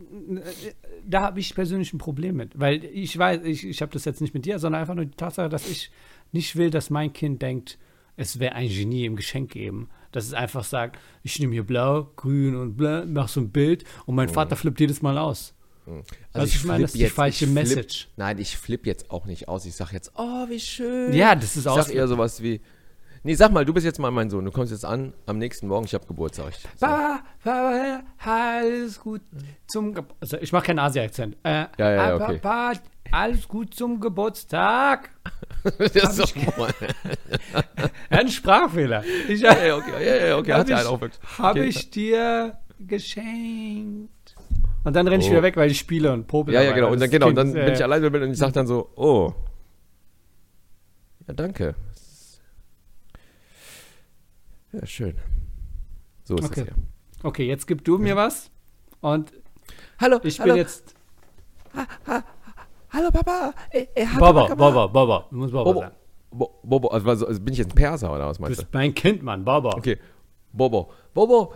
da 1.04 1.22
habe 1.22 1.40
ich 1.40 1.52
persönlich 1.52 1.92
ein 1.92 1.98
Problem 1.98 2.36
mit, 2.36 2.58
weil 2.58 2.84
ich 2.84 3.18
weiß, 3.18 3.40
ich, 3.44 3.66
ich 3.66 3.82
habe 3.82 3.92
das 3.92 4.04
jetzt 4.04 4.20
nicht 4.20 4.34
mit 4.34 4.44
dir, 4.44 4.60
sondern 4.60 4.80
einfach 4.80 4.94
nur 4.94 5.04
die 5.04 5.16
Tatsache, 5.16 5.48
dass 5.48 5.68
ich 5.68 5.90
nicht 6.30 6.54
will, 6.54 6.70
dass 6.70 6.90
mein 6.90 7.12
Kind 7.12 7.42
denkt, 7.42 7.76
es 8.16 8.38
wäre 8.38 8.54
ein 8.54 8.68
Genie 8.68 9.04
im 9.04 9.16
Geschenk 9.16 9.50
geben. 9.50 9.88
Dass 10.12 10.26
es 10.26 10.32
einfach 10.32 10.62
sagt, 10.62 10.98
ich 11.24 11.40
nehme 11.40 11.52
hier 11.52 11.64
blau, 11.64 12.10
grün 12.16 12.54
und 12.54 12.76
blau, 12.76 13.04
mach 13.06 13.28
so 13.28 13.40
ein 13.40 13.50
Bild 13.50 13.84
und 14.06 14.14
mein 14.14 14.28
Vater 14.28 14.54
flippt 14.54 14.78
jedes 14.78 15.02
Mal 15.02 15.18
aus. 15.18 15.54
Was 16.32 16.50
ich 16.54 16.62
meine, 16.64 16.82
das 16.82 16.94
ist 16.94 17.00
die 17.00 17.06
falsche 17.06 17.46
ich 17.46 17.50
flipp- 17.50 17.54
Message. 17.54 18.08
Nein, 18.16 18.38
ich 18.38 18.56
flippe 18.56 18.86
jetzt 18.86 19.10
auch 19.10 19.26
nicht 19.26 19.48
aus. 19.48 19.66
Ich 19.66 19.74
sag 19.74 19.92
jetzt, 19.92 20.12
oh, 20.16 20.48
wie 20.48 20.60
schön. 20.60 21.12
Ja, 21.14 21.34
das 21.34 21.56
ist 21.56 21.64
Ich 21.64 21.68
auch. 21.68 21.82
sag 21.82 21.92
eher 21.92 22.06
sowas 22.06 22.42
wie, 22.44 22.60
nee, 23.22 23.34
sag 23.34 23.52
mal, 23.52 23.64
du 23.64 23.72
bist 23.74 23.84
jetzt 23.86 23.98
mal 23.98 24.10
mein 24.10 24.30
Sohn. 24.30 24.44
Du 24.44 24.50
kommst 24.50 24.72
jetzt 24.72 24.84
an, 24.84 25.12
am 25.26 25.38
nächsten 25.38 25.66
Morgen, 25.68 25.84
ich 25.86 25.94
habe 25.94 26.06
Geburtstag. 26.06 26.52
So. 26.76 26.86
Ba, 26.86 27.20
ba, 27.44 28.02
alles 28.24 28.98
gut 29.00 29.22
zum 29.66 29.94
Ge 29.94 30.04
Also 30.20 30.36
ich 30.38 30.52
mache 30.52 30.66
keinen 30.66 30.78
Asi-Akzent. 30.78 31.36
Äh, 31.42 31.50
Ja, 31.50 31.68
ja, 31.78 31.94
ja, 32.08 32.14
okay. 32.16 32.38
ba, 32.42 32.72
alles 33.12 33.46
gut 33.48 33.74
zum 33.74 34.00
Geburtstag. 34.00 35.10
das 35.78 35.94
ist 35.94 36.18
doch 36.20 36.56
mal. 36.56 36.72
Einen 38.10 38.28
Sprachfehler. 38.28 39.04
Ich 39.28 39.40
Ja, 39.40 39.56
ja, 39.64 39.76
okay, 39.76 40.06
ja, 40.06 40.26
ja, 40.28 40.36
okay, 40.38 40.52
hat 40.52 40.68
ich- 40.70 40.74
auch 40.86 41.00
wirklich. 41.00 41.20
habe 41.38 41.60
Okay. 41.60 41.68
ich 41.68 41.90
dir 41.90 42.56
geschenkt. 42.78 44.10
Und 44.84 44.96
dann 44.96 45.06
renne 45.08 45.22
ich 45.22 45.28
Oh. 45.28 45.32
wieder 45.32 45.42
weg, 45.42 45.56
weil 45.56 45.70
ich 45.70 45.78
spiele 45.78 46.10
und 46.12 46.26
popel. 46.26 46.54
Ja, 46.54 46.62
ja, 46.62 46.72
genau. 46.72 46.90
Und 46.90 47.00
dann, 47.00 47.10
genau, 47.10 47.28
und 47.28 47.34
dann 47.34 47.52
bin 47.52 47.62
äh, 47.62 47.72
ich 47.74 47.82
alleine 47.82 48.08
mit 48.08 48.22
und 48.22 48.30
ich 48.30 48.38
sag 48.38 48.52
dann 48.54 48.66
so, 48.66 48.90
oh. 48.96 49.34
Ja, 51.28 51.34
danke. 51.34 51.74
Ja, 54.72 54.86
schön. 54.86 55.16
So 56.24 56.36
ist 56.36 56.44
Okay. 56.46 56.60
es 56.62 56.66
ja. 56.68 56.72
Okay, 57.22 57.46
jetzt 57.46 57.66
gib 57.66 57.84
du 57.84 57.98
mir 57.98 58.16
was. 58.16 58.50
Und 59.00 59.32
Hallo, 59.98 60.18
ich 60.22 60.38
hallo, 60.40 60.54
bin 60.54 60.58
jetzt. 60.62 60.94
hallo 62.90 63.10
Papa. 63.10 63.52
Er, 63.70 63.88
er 63.96 64.12
hat 64.12 64.20
Baba. 64.20 64.54
Baba, 64.54 64.86
Baba. 64.86 65.26
Du 65.30 65.36
musst 65.36 65.52
Baba 65.52 65.64
Bobo, 65.64 65.80
sagen. 65.80 65.94
Bo- 66.30 66.60
Bobo, 66.62 66.88
also, 66.88 67.08
also 67.08 67.26
also 67.26 67.40
bin 67.40 67.52
ich 67.52 67.58
jetzt 67.58 67.72
ein 67.72 67.74
Perser 67.74 68.12
oder 68.14 68.26
was 68.26 68.36
Du 68.38 68.42
meinst 68.44 68.58
du? 68.58 68.62
bist 68.64 68.74
mein 68.74 68.94
Kind, 68.94 69.22
Mann. 69.22 69.44
Baba. 69.44 69.70
Okay. 69.76 69.98
Bobo, 70.52 70.90
Bobo. 71.14 71.52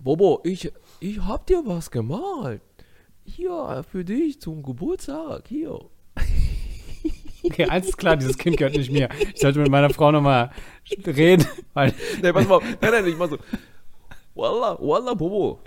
Bobo, 0.00 0.40
ich, 0.44 0.70
ich 1.00 1.18
hab 1.20 1.46
dir 1.46 1.62
was 1.64 1.90
gemalt. 1.90 2.60
Hier, 3.24 3.84
für 3.90 4.04
dich 4.04 4.40
zum 4.40 4.62
Geburtstag, 4.62 5.48
hier. 5.48 5.78
Okay, 7.44 7.66
eins 7.66 7.88
ist 7.88 7.98
klar, 7.98 8.16
dieses 8.16 8.38
Kind 8.38 8.56
gehört 8.56 8.76
nicht 8.76 8.92
mir. 8.92 9.08
Ich 9.34 9.40
sollte 9.40 9.58
mit 9.58 9.70
meiner 9.70 9.90
Frau 9.90 10.12
nochmal 10.12 10.50
reden, 11.06 11.46
weil. 11.74 11.92
Nee, 12.22 12.32
pass 12.32 12.46
mal, 12.46 12.56
auf. 12.56 12.64
nein, 12.80 12.90
nein, 12.92 13.06
ich 13.06 13.16
mach 13.16 13.28
so. 13.28 13.38
Wallah, 14.34 14.78
Wallah, 14.80 15.14
Bobo. 15.14 15.60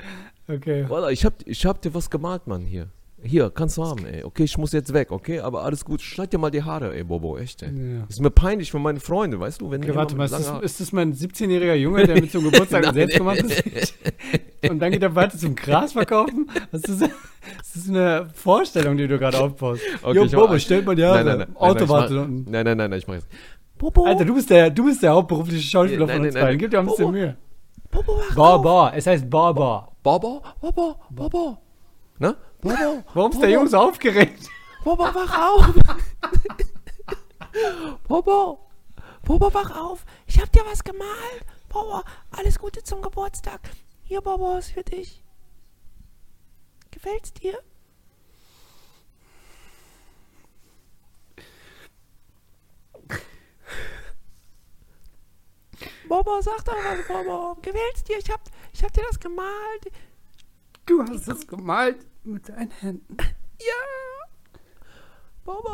Okay. 0.48 0.86
Wallah, 0.88 1.12
ich 1.12 1.26
hab, 1.26 1.34
ich 1.46 1.66
hab 1.66 1.82
dir 1.82 1.94
was 1.94 2.10
gemalt, 2.10 2.48
Mann, 2.48 2.66
hier. 2.66 2.88
Hier, 3.26 3.50
kannst 3.50 3.78
du 3.78 3.84
haben, 3.84 4.06
ey. 4.06 4.24
Okay, 4.24 4.44
ich 4.44 4.58
muss 4.58 4.72
jetzt 4.72 4.94
weg, 4.94 5.12
okay? 5.12 5.40
Aber 5.40 5.64
alles 5.64 5.84
gut. 5.84 6.02
Schneid 6.02 6.32
dir 6.32 6.38
mal 6.38 6.52
die 6.52 6.64
Haare, 6.64 6.96
ey, 6.96 7.04
Bobo, 7.04 7.38
echt, 7.38 7.64
ey. 7.64 7.70
Ja. 7.70 8.06
Ist 8.08 8.22
mir 8.22 8.30
peinlich 8.30 8.70
für 8.72 8.80
meine 8.80 9.00
Freunde, 9.00 9.40
weißt 9.40 9.62
du? 9.62 9.72
Wenn 9.72 9.82
Okay, 9.84 9.96
warte 9.96 10.16
mal, 10.16 10.26
ist 10.26 10.34
das, 10.34 10.62
ist 10.62 10.80
das 10.80 10.92
mein 10.92 11.14
17-jähriger 11.14 11.74
Junge, 11.74 12.06
der 12.06 12.16
mit 12.22 12.32
zum 12.32 12.44
Geburtstag 12.44 12.84
ein 12.86 12.86
Nein. 12.96 13.08
selbstgemachtes 13.10 13.94
Und 14.70 14.80
dann 14.80 14.92
geht 14.92 15.04
er 15.04 15.16
weiter 15.16 15.38
zum 15.38 15.56
Gras 15.56 15.94
verkaufen? 15.94 16.50
Was 16.72 16.82
ist 16.84 17.02
das? 17.02 17.10
Das 17.58 17.76
ist 17.76 17.90
eine 17.90 18.28
Vorstellung, 18.34 18.98
die 18.98 19.08
du 19.08 19.18
gerade 19.20 19.38
aufbaust. 19.40 19.82
Okay, 20.02 20.16
Jo, 20.16 20.24
ich 20.26 20.32
Bobo, 20.32 20.54
mach- 20.54 20.60
stell 20.60 20.82
mal 20.84 20.96
die 20.96 21.04
Haare. 21.06 21.24
Nein, 21.24 21.26
nein, 21.26 21.48
nein. 21.50 21.56
Auto 21.58 21.86
nein, 21.86 22.18
unten. 22.18 22.52
nein, 22.52 22.66
nein, 22.66 22.78
nein, 22.78 22.90
nein, 22.90 23.00
ich 23.00 23.08
mach 23.08 23.16
jetzt. 23.16 23.28
Bobo, 23.78 24.06
Alter, 24.06 24.26
du 24.26 24.34
bist 24.36 24.50
der, 24.50 24.70
du 24.70 24.86
bist 24.86 25.04
der 25.04 25.12
hauptberufliche 25.14 25.62
Schauspieler 25.62 26.06
Nein, 26.08 26.16
von 26.18 26.26
uns 26.26 26.34
nein, 26.34 26.44
beiden. 26.44 26.60
Gib 26.60 26.72
dir 26.72 26.80
ein 26.80 26.86
bisschen 26.86 27.06
Bobo. 27.06 27.18
Mühe. 27.18 27.38
Bobo. 27.92 28.62
Bar. 28.62 28.96
Es 28.96 29.06
heißt 29.08 29.30
Bar. 29.30 29.54
Bobo, 30.02 30.42
Bobo, 30.62 30.96
Bobo. 31.10 31.58
Ne? 32.20 32.36
Bobo, 32.66 33.04
Warum 33.14 33.32
ist 33.32 33.42
der 33.44 33.68
so 33.68 33.78
aufgeregt? 33.78 34.50
Bobo, 34.84 35.04
wach 35.04 35.38
auf. 35.38 35.68
Bobo, 38.08 38.68
Bobo, 39.22 39.54
wach 39.54 39.80
auf. 39.80 40.04
Ich 40.26 40.42
hab 40.42 40.52
dir 40.52 40.66
was 40.66 40.84
gemalt. 40.84 41.46
Bobo, 41.70 42.02
alles 42.32 42.58
Gute 42.58 42.82
zum 42.82 43.04
Geburtstag. 43.04 43.60
Hier, 44.02 44.20
Bobo, 44.20 44.58
ist 44.58 44.72
für 44.72 44.84
dich. 44.84 45.22
Gefällt's 46.90 47.34
dir? 47.34 47.62
Bobo, 56.10 56.42
sag 56.42 56.66
doch 56.66 56.74
was, 56.74 57.08
Bobo. 57.08 57.62
Gefällt's 57.62 58.04
dir? 58.06 58.18
Ich 58.18 58.32
hab, 58.32 58.42
ich 58.74 58.84
hab 58.84 58.92
dir 58.92 59.04
das 59.08 59.20
gemalt. 59.20 59.92
Du 60.88 61.04
hast 61.04 61.28
es 61.28 61.46
gemalt 61.46 62.04
mit 62.26 62.50
deinen 62.50 62.72
Händen. 62.72 63.18
Ja. 63.60 64.28
Bobo. 65.44 65.70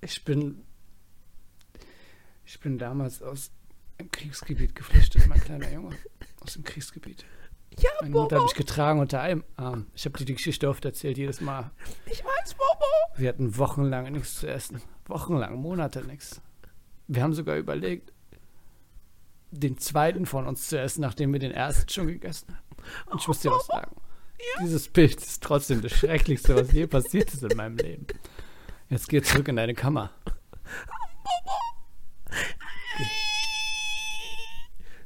Ich 0.00 0.24
bin. 0.24 0.64
Ich 2.44 2.60
bin 2.60 2.78
damals 2.78 3.22
aus 3.22 3.50
dem 3.98 4.10
Kriegsgebiet 4.10 4.74
geflüchtet, 4.74 5.26
mein 5.26 5.40
kleiner 5.40 5.70
Junge. 5.72 5.96
Aus 6.40 6.54
dem 6.54 6.64
Kriegsgebiet. 6.64 7.24
Ja, 7.78 7.90
Meine 8.00 8.10
Mutter 8.12 8.28
Bobo. 8.28 8.40
habe 8.42 8.50
ich 8.50 8.56
getragen 8.56 9.00
unter 9.00 9.20
einem 9.20 9.44
Arm. 9.56 9.86
Ich 9.94 10.04
habe 10.04 10.18
dir 10.18 10.26
die 10.26 10.34
Geschichte 10.34 10.68
oft 10.68 10.84
erzählt, 10.84 11.16
jedes 11.16 11.40
Mal. 11.40 11.70
Ich 12.06 12.22
weiß, 12.24 12.54
Bobo. 12.54 12.84
Wir 13.16 13.28
hatten 13.30 13.56
wochenlang 13.56 14.12
nichts 14.12 14.34
zu 14.40 14.46
essen. 14.46 14.82
Wochenlang, 15.06 15.56
Monate 15.56 16.02
nichts. 16.04 16.42
Wir 17.06 17.22
haben 17.22 17.32
sogar 17.32 17.56
überlegt, 17.56 18.12
den 19.50 19.78
zweiten 19.78 20.26
von 20.26 20.46
uns 20.46 20.68
zu 20.68 20.78
essen, 20.78 21.00
nachdem 21.02 21.32
wir 21.32 21.40
den 21.40 21.52
ersten 21.52 21.88
schon 21.88 22.06
gegessen 22.08 22.54
haben. 22.54 22.61
Und 23.06 23.20
ich 23.20 23.28
muss 23.28 23.40
dir 23.40 23.50
was 23.50 23.66
sagen. 23.66 23.90
Dieses 24.62 24.88
Bild 24.88 25.16
ist 25.16 25.42
trotzdem 25.42 25.82
das 25.82 25.92
Schrecklichste, 25.92 26.54
was 26.56 26.72
je 26.72 26.86
passiert 26.86 27.32
ist 27.32 27.42
in 27.44 27.56
meinem 27.56 27.76
Leben. 27.76 28.06
Jetzt 28.90 29.08
geh 29.08 29.22
zurück 29.22 29.48
in 29.48 29.56
deine 29.56 29.74
Kammer. 29.74 30.10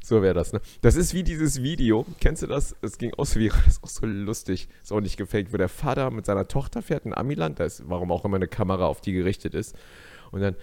So 0.02 0.22
wäre 0.22 0.34
das, 0.34 0.52
ne? 0.52 0.60
Das 0.82 0.94
ist 0.94 1.14
wie 1.14 1.24
dieses 1.24 1.62
Video. 1.62 2.06
Kennst 2.20 2.42
du 2.42 2.46
das? 2.46 2.76
Es 2.80 2.96
ging 2.96 3.10
so 3.18 3.34
viral. 3.40 3.60
Das 3.64 3.74
ist 3.74 3.82
auch 3.84 3.88
so 3.88 4.06
lustig. 4.06 4.68
Ist 4.82 4.92
auch 4.92 5.00
nicht 5.00 5.16
gefaked, 5.16 5.52
wo 5.52 5.56
der 5.56 5.68
Vater 5.68 6.10
mit 6.12 6.26
seiner 6.26 6.46
Tochter 6.46 6.80
fährt 6.80 7.06
in 7.06 7.12
Amiland. 7.14 7.58
Da 7.58 7.64
ist, 7.64 7.82
warum 7.88 8.12
auch 8.12 8.24
immer 8.24 8.36
eine 8.36 8.46
Kamera 8.46 8.86
auf 8.86 9.00
die 9.00 9.12
gerichtet 9.12 9.54
ist. 9.54 9.74
Und 10.30 10.42
dann, 10.42 10.54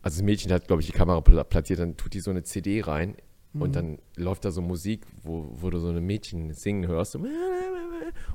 also 0.00 0.16
das 0.18 0.22
Mädchen 0.22 0.50
hat, 0.52 0.66
glaube 0.68 0.80
ich, 0.80 0.86
die 0.86 0.94
Kamera 0.96 1.20
pla- 1.20 1.44
platziert, 1.44 1.80
dann 1.80 1.98
tut 1.98 2.14
die 2.14 2.20
so 2.20 2.30
eine 2.30 2.44
CD 2.44 2.80
rein. 2.80 3.16
Und 3.60 3.76
dann 3.76 3.98
läuft 4.16 4.44
da 4.44 4.50
so 4.50 4.60
Musik, 4.62 5.02
wo, 5.22 5.48
wo 5.52 5.70
du 5.70 5.78
so 5.78 5.88
eine 5.88 6.00
Mädchen 6.00 6.52
singen 6.52 6.86
hörst. 6.88 7.12
So, 7.12 7.18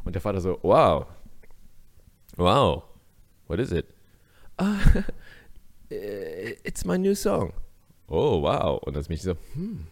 und 0.04 0.14
der 0.16 0.22
Vater 0.22 0.42
so, 0.42 0.58
wow. 0.62 1.06
Wow. 2.38 2.84
What 3.48 3.60
is 3.60 3.72
it? 3.72 3.86
Eh, 5.90 6.56
it's 6.64 6.86
my 6.86 6.98
new 6.98 7.14
song. 7.16 7.54
Oh, 8.08 8.42
wow. 8.42 8.80
Und 8.86 8.96
das 8.96 9.10
Mädchen 9.10 9.36
so, 9.36 9.38
hm, 9.54 9.88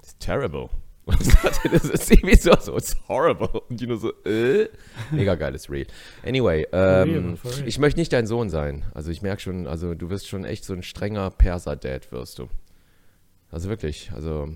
it's 0.00 0.16
terrible. 0.18 0.68
Und 1.08 1.18
das 1.20 1.42
hat- 1.42 1.72
das 1.72 1.84
ist 1.88 2.10
irgendwie 2.10 2.36
so, 2.36 2.52
so, 2.60 2.76
it's 2.76 2.94
horrible. 3.08 3.48
Und 3.70 3.80
die 3.80 3.86
nur 3.86 3.96
so, 3.96 4.12
äh. 4.26 4.68
Mega 5.10 5.36
geiles 5.36 5.70
Reel. 5.70 5.86
Anyway, 6.22 6.66
real, 6.70 7.08
ähm, 7.08 7.36
for 7.38 7.50
real. 7.50 7.66
ich 7.66 7.78
möchte 7.78 7.98
nicht 7.98 8.12
dein 8.12 8.26
Sohn 8.26 8.50
sein. 8.50 8.84
Also 8.92 9.10
ich 9.10 9.22
merke 9.22 9.40
schon, 9.40 9.66
also 9.66 9.94
du 9.94 10.10
wirst 10.10 10.28
schon 10.28 10.44
echt 10.44 10.66
so 10.66 10.74
ein 10.74 10.82
strenger 10.82 11.30
Perser-Dad 11.30 12.12
wirst 12.12 12.38
du. 12.38 12.48
Also 13.50 13.68
wirklich, 13.68 14.10
also 14.12 14.48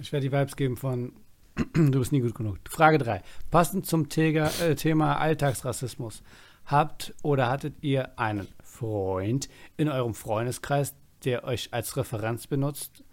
Ich 0.00 0.12
werde 0.12 0.28
die 0.28 0.32
Vibes 0.32 0.56
geben 0.56 0.76
von 0.76 1.12
Du 1.74 1.98
bist 1.98 2.12
nie 2.12 2.20
gut 2.20 2.34
genug. 2.34 2.58
Frage 2.68 2.98
3. 2.98 3.22
Passend 3.50 3.86
zum 3.86 4.08
Tega, 4.08 4.50
äh, 4.60 4.74
Thema 4.74 5.18
Alltagsrassismus. 5.18 6.22
Habt 6.66 7.14
oder 7.22 7.48
hattet 7.48 7.82
ihr 7.82 8.18
einen 8.18 8.48
Freund 8.62 9.48
in 9.76 9.88
eurem 9.88 10.14
Freundeskreis, 10.14 10.94
der 11.24 11.44
euch 11.44 11.68
als 11.72 11.96
Referenz 11.96 12.46
benutzt, 12.46 13.04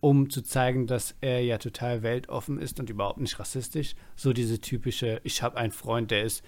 um 0.00 0.28
zu 0.30 0.42
zeigen, 0.42 0.86
dass 0.86 1.14
er 1.20 1.40
ja 1.44 1.58
total 1.58 2.02
weltoffen 2.02 2.58
ist 2.58 2.80
und 2.80 2.90
überhaupt 2.90 3.20
nicht 3.20 3.38
rassistisch? 3.38 3.94
So 4.16 4.32
diese 4.32 4.60
typische, 4.60 5.20
ich 5.22 5.42
habe 5.42 5.56
einen 5.56 5.72
Freund, 5.72 6.10
der 6.10 6.24
ist, 6.24 6.42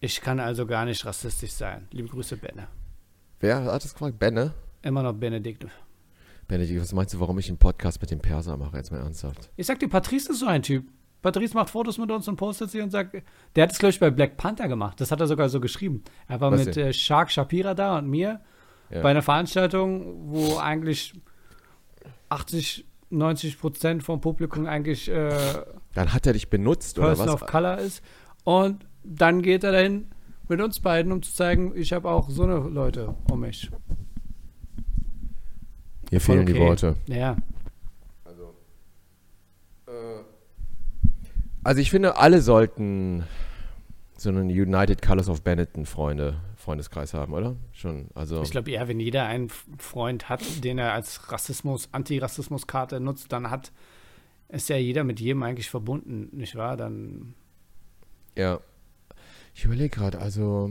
ich 0.00 0.20
kann 0.20 0.40
also 0.40 0.66
gar 0.66 0.84
nicht 0.84 1.04
rassistisch 1.06 1.52
sein. 1.52 1.88
Liebe 1.92 2.08
Grüße, 2.08 2.36
Benne. 2.36 2.68
wer 3.40 3.64
hat 3.64 3.84
das 3.84 3.92
gefragt? 3.94 4.18
Benne? 4.18 4.52
Immer 4.82 5.02
noch 5.02 5.14
Benedikt. 5.14 5.66
Benedikt, 6.48 6.80
was 6.80 6.92
meinst 6.92 7.12
du, 7.14 7.20
warum 7.20 7.38
ich 7.38 7.48
einen 7.48 7.58
Podcast 7.58 8.00
mit 8.00 8.10
dem 8.10 8.20
Perser 8.20 8.56
mache? 8.56 8.76
Jetzt 8.76 8.90
mal 8.90 8.98
ernsthaft. 9.00 9.50
Ich 9.56 9.66
sag 9.66 9.78
dir, 9.78 9.88
Patrice 9.88 10.30
ist 10.32 10.40
so 10.40 10.46
ein 10.46 10.62
Typ. 10.62 10.86
Patrice 11.20 11.54
macht 11.54 11.68
Fotos 11.70 11.98
mit 11.98 12.10
uns 12.10 12.26
und 12.28 12.36
postet 12.36 12.70
sie 12.70 12.80
und 12.80 12.90
sagt, 12.90 13.16
der 13.54 13.62
hat 13.64 13.72
es, 13.72 13.78
glaube 13.78 13.90
ich, 13.90 14.00
bei 14.00 14.10
Black 14.10 14.36
Panther 14.36 14.68
gemacht. 14.68 15.00
Das 15.00 15.10
hat 15.10 15.20
er 15.20 15.26
sogar 15.26 15.48
so 15.48 15.60
geschrieben. 15.60 16.02
Er 16.26 16.40
war 16.40 16.50
Was 16.52 16.64
mit 16.64 16.76
äh, 16.76 16.92
Shark 16.92 17.30
Shapira 17.30 17.74
da 17.74 17.98
und 17.98 18.08
mir 18.08 18.40
Ja. 18.90 19.02
bei 19.02 19.10
einer 19.10 19.22
Veranstaltung, 19.22 20.30
wo 20.32 20.56
eigentlich 20.58 21.12
80, 22.28 22.86
90 23.10 23.58
Prozent 23.58 24.02
vom 24.02 24.20
Publikum 24.20 24.66
eigentlich 24.66 25.08
äh, 25.10 25.30
Dann 25.94 26.12
hat 26.14 26.26
er 26.26 26.32
dich 26.34 26.50
benutzt 26.50 26.98
oder 26.98 27.08
Person 27.08 27.26
was? 27.28 27.34
of 27.42 27.46
Color 27.46 27.78
ist. 27.78 28.02
Und 28.44 28.86
dann 29.04 29.42
geht 29.42 29.64
er 29.64 29.72
dahin 29.72 30.06
mit 30.48 30.60
uns 30.60 30.80
beiden, 30.80 31.12
um 31.12 31.22
zu 31.22 31.32
zeigen, 31.34 31.72
ich 31.74 31.92
habe 31.92 32.08
auch 32.08 32.30
so 32.30 32.44
eine 32.44 32.58
Leute 32.58 33.14
um 33.30 33.40
mich. 33.40 33.70
Hier 36.10 36.20
Voll 36.20 36.36
fehlen 36.36 36.46
die 36.46 36.52
okay. 36.54 36.62
Worte. 36.62 36.96
Ja. 37.06 37.36
Also 41.64 41.80
ich 41.80 41.90
finde, 41.90 42.16
alle 42.16 42.40
sollten 42.40 43.24
so 44.16 44.30
einen 44.30 44.48
United 44.48 45.02
Colors 45.02 45.28
of 45.28 45.42
Benetton 45.42 45.86
Freunde, 45.86 46.40
Freundeskreis 46.56 47.14
haben, 47.14 47.34
oder? 47.34 47.56
Schon, 47.72 48.08
also 48.14 48.42
Ich 48.42 48.50
glaube 48.50 48.70
eher, 48.70 48.88
wenn 48.88 49.00
jeder 49.00 49.26
einen 49.26 49.48
Freund 49.48 50.28
hat, 50.28 50.64
den 50.64 50.78
er 50.78 50.92
als 50.92 51.30
Rassismus, 51.30 51.88
Antirassismus-Karte 51.92 53.00
nutzt, 53.00 53.32
dann 53.32 53.50
hat 53.50 53.70
ist 54.48 54.68
ja 54.70 54.76
jeder 54.76 55.04
mit 55.04 55.20
jedem 55.20 55.42
eigentlich 55.42 55.68
verbunden, 55.68 56.28
nicht 56.32 56.56
wahr? 56.56 56.76
Dann 56.76 57.34
Ja. 58.36 58.60
Ich 59.54 59.64
überlege 59.64 59.90
gerade, 59.90 60.20
also. 60.20 60.70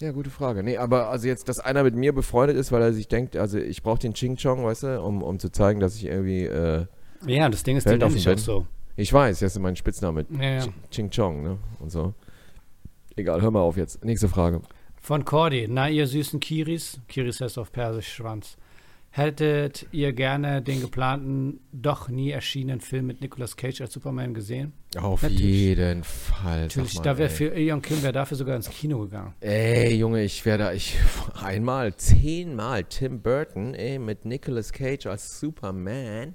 Ja, 0.00 0.12
gute 0.12 0.28
Frage. 0.30 0.62
Nee, 0.62 0.76
aber 0.76 1.08
also 1.08 1.26
jetzt, 1.26 1.48
dass 1.48 1.58
einer 1.58 1.82
mit 1.82 1.94
mir 1.94 2.12
befreundet 2.12 2.56
ist, 2.56 2.70
weil 2.70 2.82
er 2.82 2.92
sich 2.92 3.08
denkt, 3.08 3.36
also 3.36 3.58
ich 3.58 3.82
brauche 3.82 3.98
den 3.98 4.12
Ching 4.12 4.36
Chong, 4.36 4.62
weißt 4.64 4.82
du, 4.82 5.00
um, 5.00 5.22
um 5.22 5.38
zu 5.38 5.50
zeigen, 5.50 5.80
dass 5.80 5.96
ich 5.96 6.04
irgendwie. 6.04 6.44
Äh, 6.44 6.86
ja, 7.26 7.48
das 7.48 7.62
Ding 7.62 7.76
ist, 7.78 7.88
den 7.88 8.00
ich 8.14 8.28
auch 8.28 8.36
so. 8.38 8.66
ich 8.96 9.10
weiß, 9.12 9.38
das 9.38 9.52
ist 9.56 9.58
mein 9.58 9.74
Spitzname. 9.74 10.26
Ja, 10.30 10.42
ja. 10.42 10.60
Ch- 10.64 10.72
Ching 10.90 11.10
Chong, 11.10 11.42
ne? 11.42 11.58
Und 11.80 11.90
so. 11.90 12.12
Egal, 13.16 13.40
hör 13.40 13.50
mal 13.50 13.60
auf 13.60 13.78
jetzt. 13.78 14.04
Nächste 14.04 14.28
Frage. 14.28 14.60
Von 15.00 15.24
Cordy. 15.24 15.66
Na, 15.70 15.88
ihr 15.88 16.06
süßen 16.06 16.40
Kiris, 16.40 17.00
Kiris 17.08 17.40
heißt 17.40 17.58
auf 17.58 17.72
Persisch 17.72 18.12
Schwanz. 18.12 18.58
Hättet 19.16 19.86
ihr 19.92 20.12
gerne 20.12 20.60
den 20.60 20.82
geplanten, 20.82 21.60
doch 21.72 22.10
nie 22.10 22.32
erschienenen 22.32 22.82
Film 22.82 23.06
mit 23.06 23.22
Nicolas 23.22 23.56
Cage 23.56 23.80
als 23.80 23.94
Superman 23.94 24.34
gesehen? 24.34 24.74
Auf 24.94 25.22
Natürlich. 25.22 25.40
jeden 25.42 26.04
Fall. 26.04 26.64
Natürlich, 26.64 26.96
mal, 26.96 27.02
da 27.02 27.16
wäre 27.16 27.30
für 27.30 27.56
Ion 27.58 27.80
Kim 27.80 28.02
wäre 28.02 28.12
dafür 28.12 28.36
sogar 28.36 28.56
ins 28.56 28.68
Kino 28.68 28.98
gegangen. 28.98 29.32
Ey, 29.40 29.94
Junge, 29.96 30.22
ich 30.22 30.44
werde 30.44 30.64
da, 30.64 30.72
ich, 30.74 30.98
einmal, 31.42 31.96
zehnmal 31.96 32.84
Tim 32.84 33.22
Burton, 33.22 33.72
ey, 33.72 33.98
mit 33.98 34.26
Nicolas 34.26 34.70
Cage 34.70 35.06
als 35.06 35.40
Superman. 35.40 36.34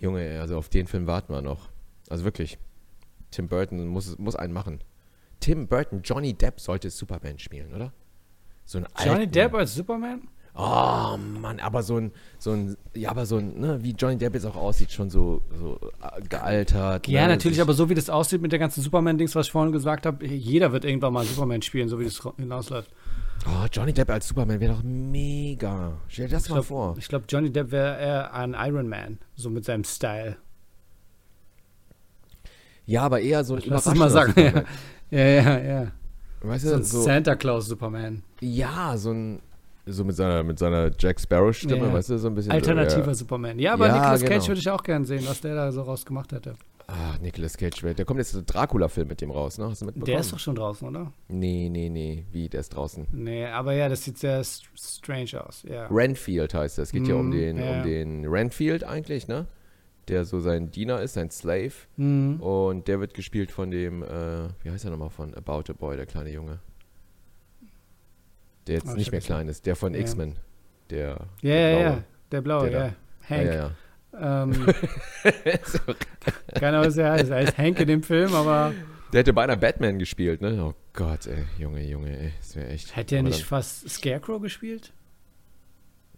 Junge, 0.00 0.40
also 0.40 0.56
auf 0.56 0.70
den 0.70 0.86
Film 0.86 1.06
warten 1.06 1.30
wir 1.34 1.42
noch. 1.42 1.68
Also 2.08 2.24
wirklich, 2.24 2.56
Tim 3.30 3.48
Burton 3.48 3.86
muss, 3.86 4.16
muss 4.16 4.34
einen 4.34 4.54
machen. 4.54 4.80
Tim 5.40 5.68
Burton, 5.68 6.00
Johnny 6.02 6.32
Depp 6.32 6.58
sollte 6.58 6.88
Superman 6.88 7.38
spielen, 7.38 7.74
oder? 7.74 7.92
So 8.64 8.78
ein 8.78 8.86
Johnny 8.98 9.10
alten- 9.20 9.32
Depp 9.32 9.52
als 9.52 9.74
Superman? 9.74 10.22
Oh 10.54 11.16
Mann, 11.40 11.60
aber 11.60 11.82
so 11.82 11.96
ein, 11.96 12.12
so 12.38 12.52
ein, 12.52 12.76
ja, 12.94 13.08
aber 13.10 13.24
so 13.24 13.38
ein, 13.38 13.58
ne, 13.58 13.82
wie 13.82 13.92
Johnny 13.92 14.18
Depp 14.18 14.34
jetzt 14.34 14.44
auch 14.44 14.54
aussieht, 14.56 14.92
schon 14.92 15.08
so, 15.08 15.40
so 15.58 15.78
äh, 16.02 16.20
gealtert. 16.28 17.08
Ja, 17.08 17.22
ne, 17.22 17.28
natürlich, 17.28 17.62
aber 17.62 17.72
so 17.72 17.88
wie 17.88 17.94
das 17.94 18.10
aussieht 18.10 18.42
mit 18.42 18.52
der 18.52 18.58
ganzen 18.58 18.82
Superman-Dings, 18.82 19.34
was 19.34 19.46
ich 19.46 19.52
vorhin 19.52 19.72
gesagt 19.72 20.04
habe, 20.04 20.26
jeder 20.26 20.72
wird 20.72 20.84
irgendwann 20.84 21.14
mal 21.14 21.24
Superman 21.24 21.62
spielen, 21.62 21.88
so 21.88 21.98
wie 21.98 22.04
das 22.04 22.20
hinausläuft. 22.36 22.90
Oh, 23.46 23.66
Johnny 23.72 23.94
Depp 23.94 24.10
als 24.10 24.28
Superman 24.28 24.60
wäre 24.60 24.74
doch 24.74 24.82
mega. 24.82 25.94
Stell 26.08 26.26
dir 26.28 26.34
das 26.34 26.44
Ich 26.44 26.50
mal 26.50 26.56
glaub- 26.56 26.66
vor. 26.66 26.94
Ich 26.98 27.08
glaube, 27.08 27.24
Johnny 27.28 27.50
Depp 27.50 27.70
wäre 27.70 27.98
eher 27.98 28.34
ein 28.34 28.54
Iron 28.54 28.88
Man, 28.88 29.18
so 29.34 29.48
mit 29.48 29.64
seinem 29.64 29.84
Style. 29.84 30.36
Ja, 32.84 33.02
aber 33.04 33.20
eher 33.20 33.44
so 33.44 33.54
ein 33.54 33.62
Lass 33.66 33.86
es 33.86 33.94
mal 33.94 34.10
sagen. 34.10 34.34
Ja, 34.36 34.48
Superman. 34.50 34.66
ja, 35.10 35.58
ja. 35.82 35.92
Weißt 36.40 36.64
So 36.64 36.70
du, 36.70 36.76
ein 36.76 36.84
so, 36.84 37.02
Santa 37.02 37.36
Claus 37.36 37.66
Superman. 37.66 38.22
ja, 38.40 38.96
so 38.96 39.10
ein, 39.12 39.40
so 39.86 40.04
mit 40.04 40.14
seiner, 40.16 40.42
mit 40.42 40.58
seiner 40.58 40.90
Jack 40.98 41.20
Sparrow-Stimme, 41.20 41.76
Ja. 41.86 41.92
weißt 41.92 42.10
du, 42.10 42.18
so 42.18 42.28
ein 42.28 42.34
bisschen. 42.34 42.52
Alternativer 42.52 43.02
So, 43.04 43.10
ja. 43.10 43.14
Superman. 43.14 43.58
Ja, 43.58 43.74
aber 43.74 43.86
Ja, 43.88 43.94
Nicolas 43.94 44.20
Cage 44.22 44.30
genau. 44.32 44.48
würde 44.48 44.60
ich 44.60 44.70
auch 44.70 44.82
gerne 44.82 45.04
sehen, 45.04 45.24
was 45.26 45.40
der 45.40 45.54
da 45.54 45.72
so 45.72 45.82
rausgemacht 45.82 46.32
hätte. 46.32 46.54
Ah, 46.88 47.16
Nicolas 47.22 47.56
Cage, 47.56 47.80
der 47.96 48.04
kommt 48.04 48.18
jetzt 48.18 48.34
der 48.34 48.42
Dracula-Film 48.42 49.08
mit 49.08 49.20
dem 49.20 49.30
raus, 49.30 49.56
ne? 49.56 49.66
Hast 49.70 49.80
du 49.80 49.86
mitbekommen? 49.86 50.06
Der 50.10 50.20
ist 50.20 50.32
doch 50.32 50.38
schon 50.38 50.56
draußen, 50.56 50.86
oder? 50.88 51.12
Nee, 51.28 51.68
nee, 51.70 51.88
nee, 51.88 52.26
wie, 52.32 52.48
der 52.48 52.60
ist 52.60 52.70
draußen. 52.70 53.06
Nee, 53.12 53.46
aber 53.46 53.72
ja, 53.72 53.88
das 53.88 54.04
sieht 54.04 54.18
sehr 54.18 54.42
st- 54.42 54.64
strange 54.76 55.46
aus. 55.46 55.62
Ja. 55.62 55.86
Renfield 55.86 56.52
heißt 56.52 56.78
das. 56.78 56.88
Es 56.88 56.92
geht 56.92 57.06
ja 57.06 57.14
um 57.14 57.28
Mm, 57.28 57.32
den, 57.32 57.56
ja. 57.56 57.70
um 57.78 57.82
den 57.84 58.26
Renfield 58.26 58.84
eigentlich, 58.84 59.26
ne? 59.26 59.46
Der 60.08 60.24
so 60.24 60.40
sein 60.40 60.70
Diener 60.72 61.00
ist, 61.00 61.14
sein 61.14 61.30
Slave. 61.30 61.72
Mhm. 61.96 62.40
Und 62.40 62.88
der 62.88 62.98
wird 63.00 63.14
gespielt 63.14 63.52
von 63.52 63.70
dem, 63.70 64.02
äh, 64.02 64.48
wie 64.62 64.70
heißt 64.70 64.84
er 64.84 64.90
nochmal, 64.90 65.10
von 65.10 65.32
About 65.34 65.70
a 65.70 65.72
Boy, 65.78 65.96
der 65.96 66.06
kleine 66.06 66.30
Junge. 66.30 66.58
Der 68.66 68.76
jetzt 68.76 68.86
Oh, 68.86 68.90
ich 68.92 68.96
nicht 68.96 69.12
mehr 69.12 69.20
klein 69.20 69.48
ist, 69.48 69.66
der 69.66 69.76
von 69.76 69.94
Ja. 69.94 70.00
X-Men. 70.00 70.36
Der. 70.90 71.08
Ja, 71.08 71.18
der 71.42 71.70
ja, 71.70 71.76
Blaue. 71.78 71.82
ja. 71.82 72.04
Der 72.30 72.40
blaue, 72.40 72.70
Der 72.70 72.80
ja. 72.86 72.94
Hank. 73.28 73.44
Ja, 73.46 73.52
ja, 73.54 73.54
ja. 73.54 74.42
Ähm, 74.42 74.52
keine 76.54 76.76
Ahnung, 76.78 76.86
was 76.88 76.96
er 76.96 77.12
heißt. 77.12 77.30
Er 77.30 77.36
heißt 77.36 77.58
Hank 77.58 77.80
in 77.80 77.88
dem 77.88 78.02
Film, 78.02 78.34
aber 78.34 78.72
Der 79.12 79.20
hätte 79.20 79.32
beinahe 79.32 79.56
Batman 79.56 79.98
gespielt, 79.98 80.40
ne? 80.42 80.62
Oh 80.62 80.74
Gott, 80.92 81.26
ey, 81.26 81.44
Junge, 81.58 81.82
Junge, 81.84 82.16
ey, 82.18 82.32
das 82.38 82.56
wäre 82.56 82.68
echt. 82.68 82.94
hätte 82.96 83.16
er 83.16 83.22
nicht 83.22 83.44
fast 83.44 83.88
Scarecrow 83.88 84.40
gespielt? 84.40 84.92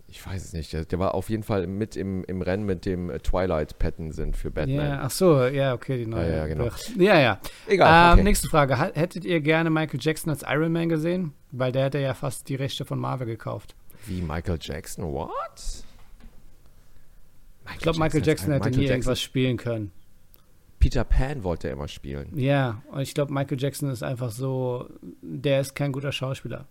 Ich 0.06 0.24
weiß 0.24 0.44
es 0.44 0.52
nicht. 0.52 0.72
Der, 0.72 0.84
der 0.84 0.98
war 0.98 1.14
auf 1.14 1.28
jeden 1.28 1.42
Fall 1.42 1.66
mit 1.66 1.96
im, 1.96 2.24
im 2.24 2.40
Rennen 2.42 2.64
mit 2.64 2.86
dem 2.86 3.10
äh, 3.10 3.18
Twilight 3.18 3.78
Pattinson 3.78 4.32
für 4.34 4.48
Ja, 4.48 4.52
Batman. 4.54 4.98
ach 5.02 5.10
so, 5.10 5.44
ja, 5.46 5.74
okay, 5.74 5.98
die 5.98 6.06
neue. 6.06 6.28
Ja, 6.30 6.36
ja, 6.36 6.46
genau. 6.46 6.68
Ja, 6.96 7.18
ja. 7.20 7.40
Egal. 7.66 8.12
Ähm, 8.12 8.12
okay. 8.14 8.22
Nächste 8.24 8.48
Frage. 8.48 8.78
Hättet 8.78 9.24
ihr 9.24 9.40
gerne 9.40 9.70
Michael 9.70 9.98
Jackson 10.00 10.30
als 10.30 10.42
Iron 10.46 10.72
Man 10.72 10.88
gesehen? 10.88 11.32
Weil 11.50 11.72
der 11.72 11.84
hätte 11.84 11.98
ja 11.98 12.14
fast 12.14 12.48
die 12.48 12.54
Rechte 12.54 12.84
von 12.84 12.98
Marvel 12.98 13.26
gekauft. 13.26 13.74
Wie 14.06 14.20
Michael 14.22 14.58
Jackson? 14.60 15.04
What? 15.12 15.84
Ich 17.72 17.78
glaube, 17.78 17.98
Michael 17.98 18.24
Jackson 18.24 18.52
hätte 18.52 18.68
Michael 18.68 18.84
nie 18.84 18.88
irgendwas 18.90 19.20
spielen 19.20 19.56
können. 19.56 19.90
Peter 20.78 21.04
Pan 21.04 21.42
wollte 21.44 21.68
er 21.68 21.72
immer 21.72 21.88
spielen. 21.88 22.28
Ja, 22.38 22.82
und 22.92 23.00
ich 23.00 23.14
glaube, 23.14 23.32
Michael 23.32 23.58
Jackson 23.58 23.88
ist 23.88 24.02
einfach 24.02 24.30
so, 24.30 24.86
der 25.22 25.60
ist 25.60 25.74
kein 25.74 25.92
guter 25.92 26.12
Schauspieler. 26.12 26.66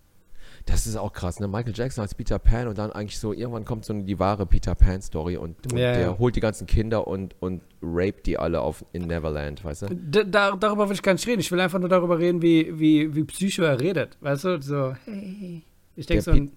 Das 0.66 0.88
ist 0.88 0.95
auch 0.95 1.11
krass, 1.11 1.39
ne? 1.41 1.47
Michael 1.49 1.74
Jackson 1.76 2.01
als 2.03 2.16
Peter 2.16 2.39
Pan 2.39 2.68
und 2.70 2.78
dann 2.78 2.91
eigentlich 2.93 3.20
so, 3.20 3.34
irgendwann 3.34 3.66
kommt 3.66 3.84
so 3.84 3.93
die 3.93 4.18
wahre 4.18 4.45
Peter 4.45 4.76
Pan-Story 4.76 5.36
und, 5.36 5.72
und 5.74 5.78
Ja, 5.78 5.93
der 5.93 6.18
holt 6.20 6.38
die 6.38 6.39
ganzen 6.39 6.68
Kinder 6.68 7.05
und, 7.05 7.36
und 7.41 7.61
raped 7.82 8.26
die 8.26 8.38
alle 8.38 8.61
auf 8.61 8.86
in 8.93 9.07
Neverland, 9.07 9.64
weißt 9.64 9.82
du? 9.84 9.88
D 9.93 10.24
da, 10.26 10.55
darüber 10.55 10.88
will 10.88 10.95
ich 10.95 11.01
gar 11.03 11.11
nicht 11.14 11.28
reden. 11.28 11.41
Ich 11.41 11.51
will 11.51 11.59
einfach 11.59 11.80
nur 11.80 11.89
darüber 11.89 12.18
reden, 12.18 12.41
wie, 12.41 12.80
wie, 12.80 13.14
wie 13.14 13.24
Psycho 13.26 13.64
er 13.64 13.80
redet. 13.82 14.18
Weißt 14.22 14.45
du, 14.45 14.61
so, 14.61 14.95
hey. 15.03 15.64
Ich 15.97 16.05
denke 16.05 16.24
so, 16.24 16.32
Der 16.32 16.41
ein, 16.41 16.51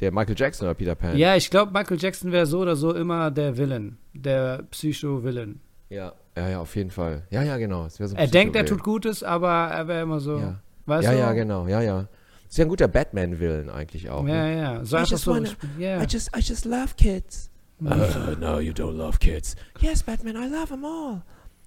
Der 0.00 0.12
Michael 0.12 0.34
Jackson 0.36 0.66
oder 0.66 0.74
Peter 0.74 0.94
Pan? 0.96 1.16
ja, 1.16 1.36
ich 1.36 1.48
glaube, 1.48 1.72
Michael 1.72 1.98
Jackson 2.00 2.32
wäre 2.32 2.46
so 2.46 2.60
oder 2.60 2.74
so 2.74 2.92
immer 2.92 3.30
der 3.30 3.56
Villain, 3.56 3.96
der 4.14 4.64
Psycho-Villain. 4.70 5.60
Ja, 5.90 6.12
ja, 6.36 6.48
ja, 6.48 6.60
auf 6.60 6.74
jeden 6.74 6.90
Fall. 6.90 7.22
Ja, 7.30 7.42
ja, 7.44 7.56
genau. 7.56 7.88
So 7.88 8.04
Er 8.16 8.26
denkt, 8.26 8.56
er 8.56 8.66
tut 8.66 8.82
Gutes, 8.82 9.22
aber 9.22 9.48
er 9.70 9.86
wäre 9.86 10.02
immer 10.02 10.18
so, 10.18 10.38
Ja, 10.38 10.60
weißt 10.86 11.04
ja, 11.04 11.12
du? 11.12 11.18
ja, 11.18 11.32
genau, 11.32 11.68
ja, 11.68 11.80
ja. 11.80 12.08
Ist 12.48 12.58
ja 12.58 12.64
ein 12.64 12.68
guter 12.68 12.88
Batman-Villain 12.88 13.70
eigentlich 13.70 14.08
auch. 14.10 14.26
Ja, 14.26 14.34
ne? 14.44 14.56
ja, 14.58 14.84
so 14.84 14.96
I 14.96 15.00
einfach 15.00 15.10
just 15.12 15.24
so. 15.24 15.32
wanna- 15.32 15.48
ja. 15.78 16.00
I 16.02 16.06
just, 16.08 16.30
I 16.36 16.40
just 16.40 16.64
love 16.64 16.94
kids. 16.96 17.50
Uh, 17.80 18.36
no, 18.38 18.58
you 18.60 18.72
don't 18.72 18.96
love 18.96 19.18
kids. 19.18 19.56
Yes, 19.80 20.02
Batman, 20.02 20.36
I 20.36 20.48
love 20.48 20.68
them 20.68 20.84
all. 20.84 21.22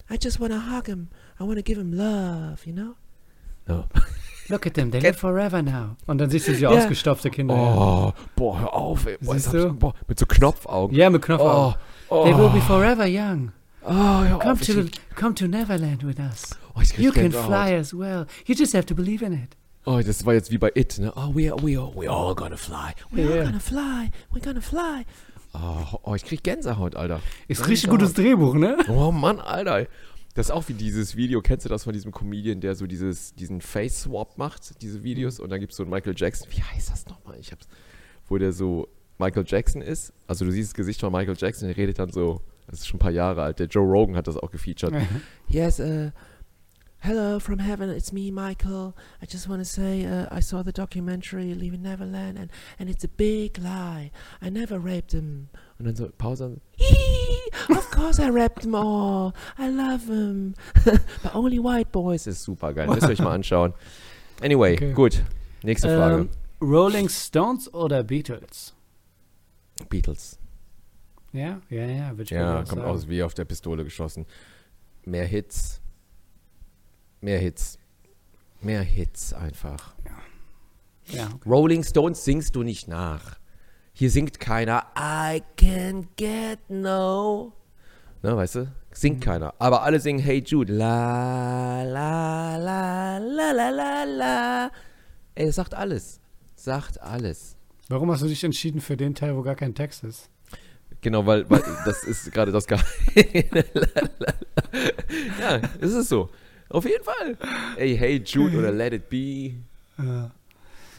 I 0.09 0.17
just 0.21 0.39
want 0.39 0.53
to 0.53 0.59
hug 0.59 0.87
him. 0.87 1.09
I 1.39 1.43
want 1.43 1.57
to 1.57 1.63
give 1.63 1.77
him 1.79 1.91
love, 1.91 2.65
you 2.65 2.73
know? 2.73 2.95
No. 3.67 3.85
Look 4.49 4.65
at 4.65 4.75
them, 4.75 4.91
they 4.91 5.01
live 5.01 5.17
forever 5.17 5.61
now. 5.61 5.97
Und 6.05 6.19
dann 6.19 6.29
siehst 6.29 6.47
du 6.47 6.55
sie 6.55 6.61
Ja. 6.63 6.69
ausgestopfte 6.69 7.29
Kinder. 7.29 7.53
Oh, 7.53 8.13
boah, 8.37 8.59
hör 8.61 8.73
auf, 8.73 9.05
ey. 9.05 9.17
Boah, 9.19 9.33
Siehst 9.33 9.53
du? 9.53 9.67
ich, 9.67 9.73
boah, 9.73 9.93
mit 10.07 10.17
so 10.17 10.25
Knopfaugen. 10.25 10.95
Ja, 10.95 11.09
mit 11.09 11.21
Knopf 11.21 11.41
Oh, 11.43 11.73
oh, 12.09 12.23
They 12.23 12.33
will 12.37 12.49
be 12.49 12.61
forever 12.61 13.05
young. 13.05 13.51
oh, 13.83 13.91
hör 13.91 14.39
Come 14.39 14.53
auf, 14.53 14.61
ich 14.61 14.67
to, 14.67 14.73
krieg- 14.75 14.99
come 15.15 15.35
to 15.35 15.47
Neverland 15.47 16.05
with 16.07 16.17
us. 16.19 16.51
oh, 16.75 16.81
ich 16.81 16.97
You 16.97 17.11
can 17.11 17.33
fly 17.33 17.75
as 17.75 17.93
well. 17.93 18.25
You 18.45 18.55
just 18.57 18.73
have 18.73 18.85
to 18.85 18.95
believe 18.95 19.21
in 19.25 19.33
it. 19.33 19.57
Oh, 19.87 20.01
das 20.05 20.25
war 20.25 20.33
jetzt 20.33 20.51
wie 20.51 20.57
bei 20.57 20.69
It, 20.75 20.99
ne? 20.99 21.13
Oh, 21.15 21.33
we 21.33 21.49
are, 21.49 21.57
we 21.63 21.79
are, 21.79 21.89
we 21.95 22.09
all 22.09 22.35
gonna 22.35 22.57
fly. 22.57 22.93
We're 23.09 23.23
Yeah. 23.23 23.39
all 23.39 23.45
gonna 23.45 23.59
fly. 23.61 24.11
We're 24.33 24.43
gonna 24.43 24.59
fly. 24.59 25.05
Oh, 25.53 25.99
oh 26.03 26.13
ich 26.13 26.25
krieg 26.25 26.43
Gänsehaut, 26.43 26.97
Alter. 26.97 27.21
Ist 27.47 27.59
Gänsehaut. 27.59 27.69
richtig 27.69 27.89
gutes 27.89 28.13
Drehbuch, 28.13 28.55
ne? 28.55 28.77
Oh 28.89 29.13
Mann, 29.13 29.39
Alter. 29.39 29.87
Das 30.33 30.47
ist 30.47 30.51
auch 30.51 30.67
wie 30.67 30.73
dieses 30.73 31.15
Video, 31.15 31.41
kennst 31.41 31.63
du 31.63 31.69
das 31.69 31.85
von 31.85 31.93
diesem 31.93 32.11
Comedian, 32.11 32.59
der 32.59 32.75
so 32.75 32.85
dieses, 32.85 33.33
diesen 33.33 33.61
Face-Swap 33.61 34.37
macht, 34.37 34.81
diese 34.81 35.03
Videos, 35.03 35.39
und 35.39 35.49
dann 35.49 35.61
gibt 35.61 35.71
es 35.71 35.77
so 35.77 35.83
einen 35.83 35.89
Michael 35.91 36.15
Jackson, 36.17 36.49
wie 36.51 36.61
heißt 36.61 36.91
das 36.91 37.07
nochmal? 37.07 37.37
Ich 37.39 37.53
hab's, 37.53 37.65
wo 38.27 38.37
der 38.37 38.51
so 38.51 38.89
Michael 39.17 39.45
Jackson 39.47 39.81
ist, 39.81 40.11
also 40.27 40.43
du 40.43 40.51
siehst 40.51 40.71
das 40.71 40.75
Gesicht 40.75 40.99
von 40.99 41.13
Michael 41.13 41.37
Jackson, 41.39 41.69
der 41.69 41.77
redet 41.77 41.97
dann 41.97 42.11
so, 42.11 42.41
das 42.67 42.79
ist 42.81 42.87
schon 42.87 42.97
ein 42.97 42.99
paar 42.99 43.11
Jahre 43.11 43.41
alt, 43.41 43.57
der 43.59 43.67
Joe 43.67 43.85
Rogan 43.85 44.17
hat 44.17 44.27
das 44.27 44.35
auch 44.35 44.51
gefeatured. 44.51 44.93
Yes, 45.47 45.79
uh, 45.79 46.11
hello 46.99 47.39
from 47.39 47.59
heaven. 47.59 47.89
It's 47.89 48.11
me, 48.11 48.31
Michael. 48.31 48.95
I 49.21 49.25
just 49.25 49.47
want 49.47 49.61
to 49.61 49.65
say 49.65 50.05
uh, 50.05 50.27
I 50.31 50.39
saw 50.39 50.63
the 50.63 50.71
documentary 50.71 51.53
Leaving 51.53 51.83
Neverland, 51.83 52.37
and, 52.37 52.49
and 52.79 52.89
it's 52.89 53.03
a 53.03 53.07
big 53.07 53.57
lie. 53.57 54.11
I 54.41 54.49
never 54.49 54.79
raped 54.79 55.13
him. 55.13 55.49
Und 55.79 55.85
dann 55.85 55.95
so 55.95 56.09
Pause, 56.17 56.59
Hee, 56.77 57.51
of 57.69 57.89
course 57.91 58.19
I 58.19 58.29
raped 58.29 58.61
them 58.61 58.75
all. 58.75 59.33
I 59.57 59.69
love 59.69 60.07
them. 60.07 60.55
but 60.85 61.35
only 61.35 61.59
white 61.59 61.91
boys. 61.91 62.23
das 62.25 62.37
ist 62.37 62.43
super 62.43 62.73
geil, 62.73 62.87
müsst 62.87 63.03
ihr 63.03 63.09
euch 63.09 63.19
mal 63.19 63.33
anschauen. 63.33 63.73
Anyway, 64.41 64.73
Okay. 64.73 64.93
gut, 64.93 65.23
nächste 65.63 65.87
Frage. 65.89 66.21
Ähm, 66.21 66.29
Rolling 66.61 67.09
Stones 67.09 67.71
oder 67.73 68.03
Beatles? 68.03 68.73
Beatles. 69.89 70.39
Ja, 71.33 71.61
ja, 71.69 71.85
ja, 71.85 72.13
Ja, 72.29 72.55
kommt 72.55 72.69
sagen. 72.69 72.81
aus 72.81 73.07
wie 73.07 73.21
auf 73.21 73.35
der 73.35 73.45
Pistole 73.45 73.83
geschossen. 73.83 74.25
Mehr 75.05 75.25
Hits. 75.25 75.81
Mehr 77.21 77.39
Hits. 77.39 77.79
Mehr 78.61 78.81
Hits 78.81 79.33
einfach. 79.33 79.95
Ja, 81.07 81.27
okay. 81.27 81.35
Rolling 81.45 81.83
Stones 81.83 82.23
singst 82.23 82.55
du 82.55 82.63
nicht 82.63 82.87
nach. 82.87 83.39
Hier 83.93 84.11
singt 84.11 84.39
keiner 84.39 84.85
I 84.97 85.41
can 85.55 86.07
get 86.17 86.59
no. 86.69 87.53
Ne, 88.21 88.35
weißt 88.35 88.55
du? 88.55 88.71
Singt 88.91 89.23
keiner. 89.23 89.53
Aber 89.59 89.83
alle 89.83 89.99
singen 89.99 90.19
Hey 90.19 90.43
Jude. 90.45 90.73
La, 90.73 91.83
la, 91.83 92.57
la, 92.57 93.17
la, 93.17 93.51
la, 93.51 93.69
la, 93.69 94.03
la. 94.03 94.71
Ey, 95.35 95.51
sagt 95.51 95.73
alles. 95.73 96.19
Sagt 96.55 97.01
alles. 97.01 97.55
Warum 97.89 98.11
hast 98.11 98.23
du 98.23 98.27
dich 98.27 98.43
entschieden 98.43 98.81
für 98.81 98.97
den 98.97 99.15
Teil, 99.15 99.35
wo 99.35 99.43
gar 99.43 99.55
kein 99.55 99.73
Text 99.73 100.03
ist? 100.03 100.29
Genau, 101.01 101.25
weil, 101.25 101.49
weil 101.49 101.63
das 101.85 102.03
ist 102.03 102.31
gerade 102.31 102.51
das 102.51 102.65
Geheimnis. 102.65 103.65
ja, 105.39 105.61
es 105.79 105.93
ist 105.93 106.09
so. 106.09 106.29
Auf 106.69 106.85
jeden 106.85 107.03
Fall. 107.03 107.37
Ey, 107.77 107.97
hey 107.97 108.21
Jude 108.25 108.57
oder 108.57 108.71
Let 108.71 108.93
It 108.93 109.09
Be. 109.09 109.53
Ja. 109.97 110.31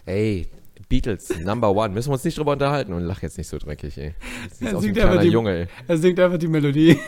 Ey, 0.07 0.47
Beatles, 0.89 1.39
Number 1.41 1.71
One. 1.75 1.91
Müssen 1.91 2.09
wir 2.09 2.15
uns 2.15 2.25
nicht 2.25 2.39
drüber 2.39 2.53
unterhalten 2.53 2.93
und 2.95 3.03
lach 3.03 3.21
jetzt 3.23 3.37
nicht 3.37 3.49
so 3.49 3.59
dreckig, 3.59 3.97
ey. 3.99 4.15
Das 4.49 4.61
Er 4.63 4.73
ist 4.77 4.81
singt 4.83 4.99
ein 4.99 5.09
einfach 5.09 5.21
die- 5.23 5.29
Junge, 5.29 5.51
ey. 5.61 5.67
Er 5.87 5.99
singt 5.99 6.19
einfach 6.21 6.39
die 6.39 6.49
Melodie. 6.49 6.99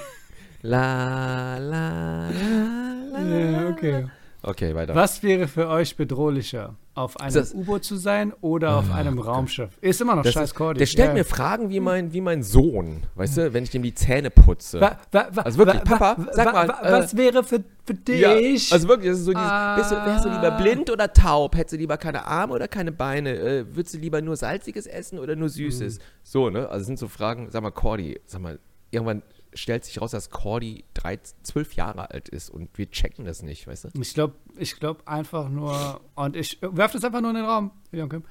La, 0.62 1.56
la, 1.56 2.28
la, 2.28 2.94
la. 3.12 3.22
Ja, 3.24 3.68
okay. 3.70 4.04
Okay, 4.42 4.74
weiter. 4.74 4.94
Was 4.94 5.22
wäre 5.22 5.48
für 5.48 5.68
euch 5.68 5.96
bedrohlicher? 5.96 6.74
Auf 6.94 7.18
einem 7.20 7.44
U-Boot 7.54 7.84
zu 7.84 7.96
sein 7.96 8.32
oder 8.40 8.76
auf 8.78 8.90
einem 8.90 9.18
Raumschiff? 9.18 9.70
Ist 9.80 10.00
immer 10.00 10.16
noch 10.16 10.22
Das 10.22 10.32
scheiß 10.34 10.54
Cordy. 10.54 10.78
der 10.78 10.86
stellt 10.86 11.08
Ja. 11.08 11.14
mir 11.14 11.24
Fragen 11.24 11.70
wie 11.70 11.80
mein, 11.80 12.12
wie 12.12 12.20
mein 12.20 12.42
Sohn, 12.42 13.02
weißt 13.14 13.36
du, 13.36 13.52
wenn 13.52 13.64
ich 13.64 13.70
dem 13.70 13.82
die 13.82 13.94
Zähne 13.94 14.30
putze. 14.30 14.80
Wa- 14.80 14.98
wa- 15.12 15.28
wa- 15.32 15.42
Also 15.42 15.58
wirklich, 15.58 15.82
Papa, 15.84 16.16
sag 16.32 16.52
mal, 16.52 16.68
äh, 16.68 16.92
was 16.92 17.16
wäre 17.16 17.44
für, 17.44 17.62
für 17.84 17.94
dich? 17.94 18.20
Ja, 18.20 18.30
also 18.74 18.88
wirklich, 18.88 19.10
das 19.10 19.18
ist 19.20 19.24
so 19.26 19.32
dieses, 19.32 19.46
Ah. 19.46 19.76
bist 19.76 19.90
du, 19.92 19.94
wärst 19.96 20.24
du 20.24 20.28
lieber 20.30 20.50
blind 20.52 20.90
oder 20.90 21.12
taub? 21.12 21.54
Hättest 21.56 21.74
du 21.74 21.76
lieber 21.78 21.96
keine 21.96 22.26
Arme 22.26 22.52
oder 22.54 22.66
keine 22.68 22.92
Beine? 22.92 23.34
Äh, 23.34 23.64
würdest 23.76 23.94
du 23.94 23.98
lieber 23.98 24.20
nur 24.20 24.36
salziges 24.36 24.86
essen 24.86 25.18
oder 25.18 25.36
nur 25.36 25.48
süßes? 25.48 25.98
Mhm. 25.98 26.02
So, 26.22 26.50
ne? 26.50 26.68
Also 26.68 26.80
es 26.80 26.86
sind 26.86 26.98
so 26.98 27.08
Fragen, 27.08 27.48
sag 27.50 27.62
mal, 27.62 27.70
Cordy, 27.70 28.20
sag 28.26 28.40
mal, 28.42 28.58
irgendwann 28.90 29.22
stellt 29.54 29.84
sich 29.84 30.00
raus, 30.00 30.10
dass 30.12 30.30
Cordy 30.30 30.84
drei, 30.94 31.18
zwölf 31.42 31.74
Jahre 31.74 32.10
alt 32.10 32.28
ist 32.28 32.50
und 32.50 32.76
wir 32.78 32.90
checken 32.90 33.24
das 33.24 33.42
nicht, 33.42 33.66
weißt 33.66 33.84
du? 33.84 33.88
ich 34.00 34.14
glaube 34.14 34.34
ich 34.56 34.76
glaub 34.76 35.06
einfach 35.08 35.48
nur, 35.48 36.00
und 36.14 36.36
ich 36.36 36.58
werfe 36.62 36.94
das 36.94 37.04
einfach 37.04 37.20
nur 37.20 37.30
in 37.30 37.36
den 37.36 37.44
Raum, 37.44 37.70
Joachim, 37.92 38.24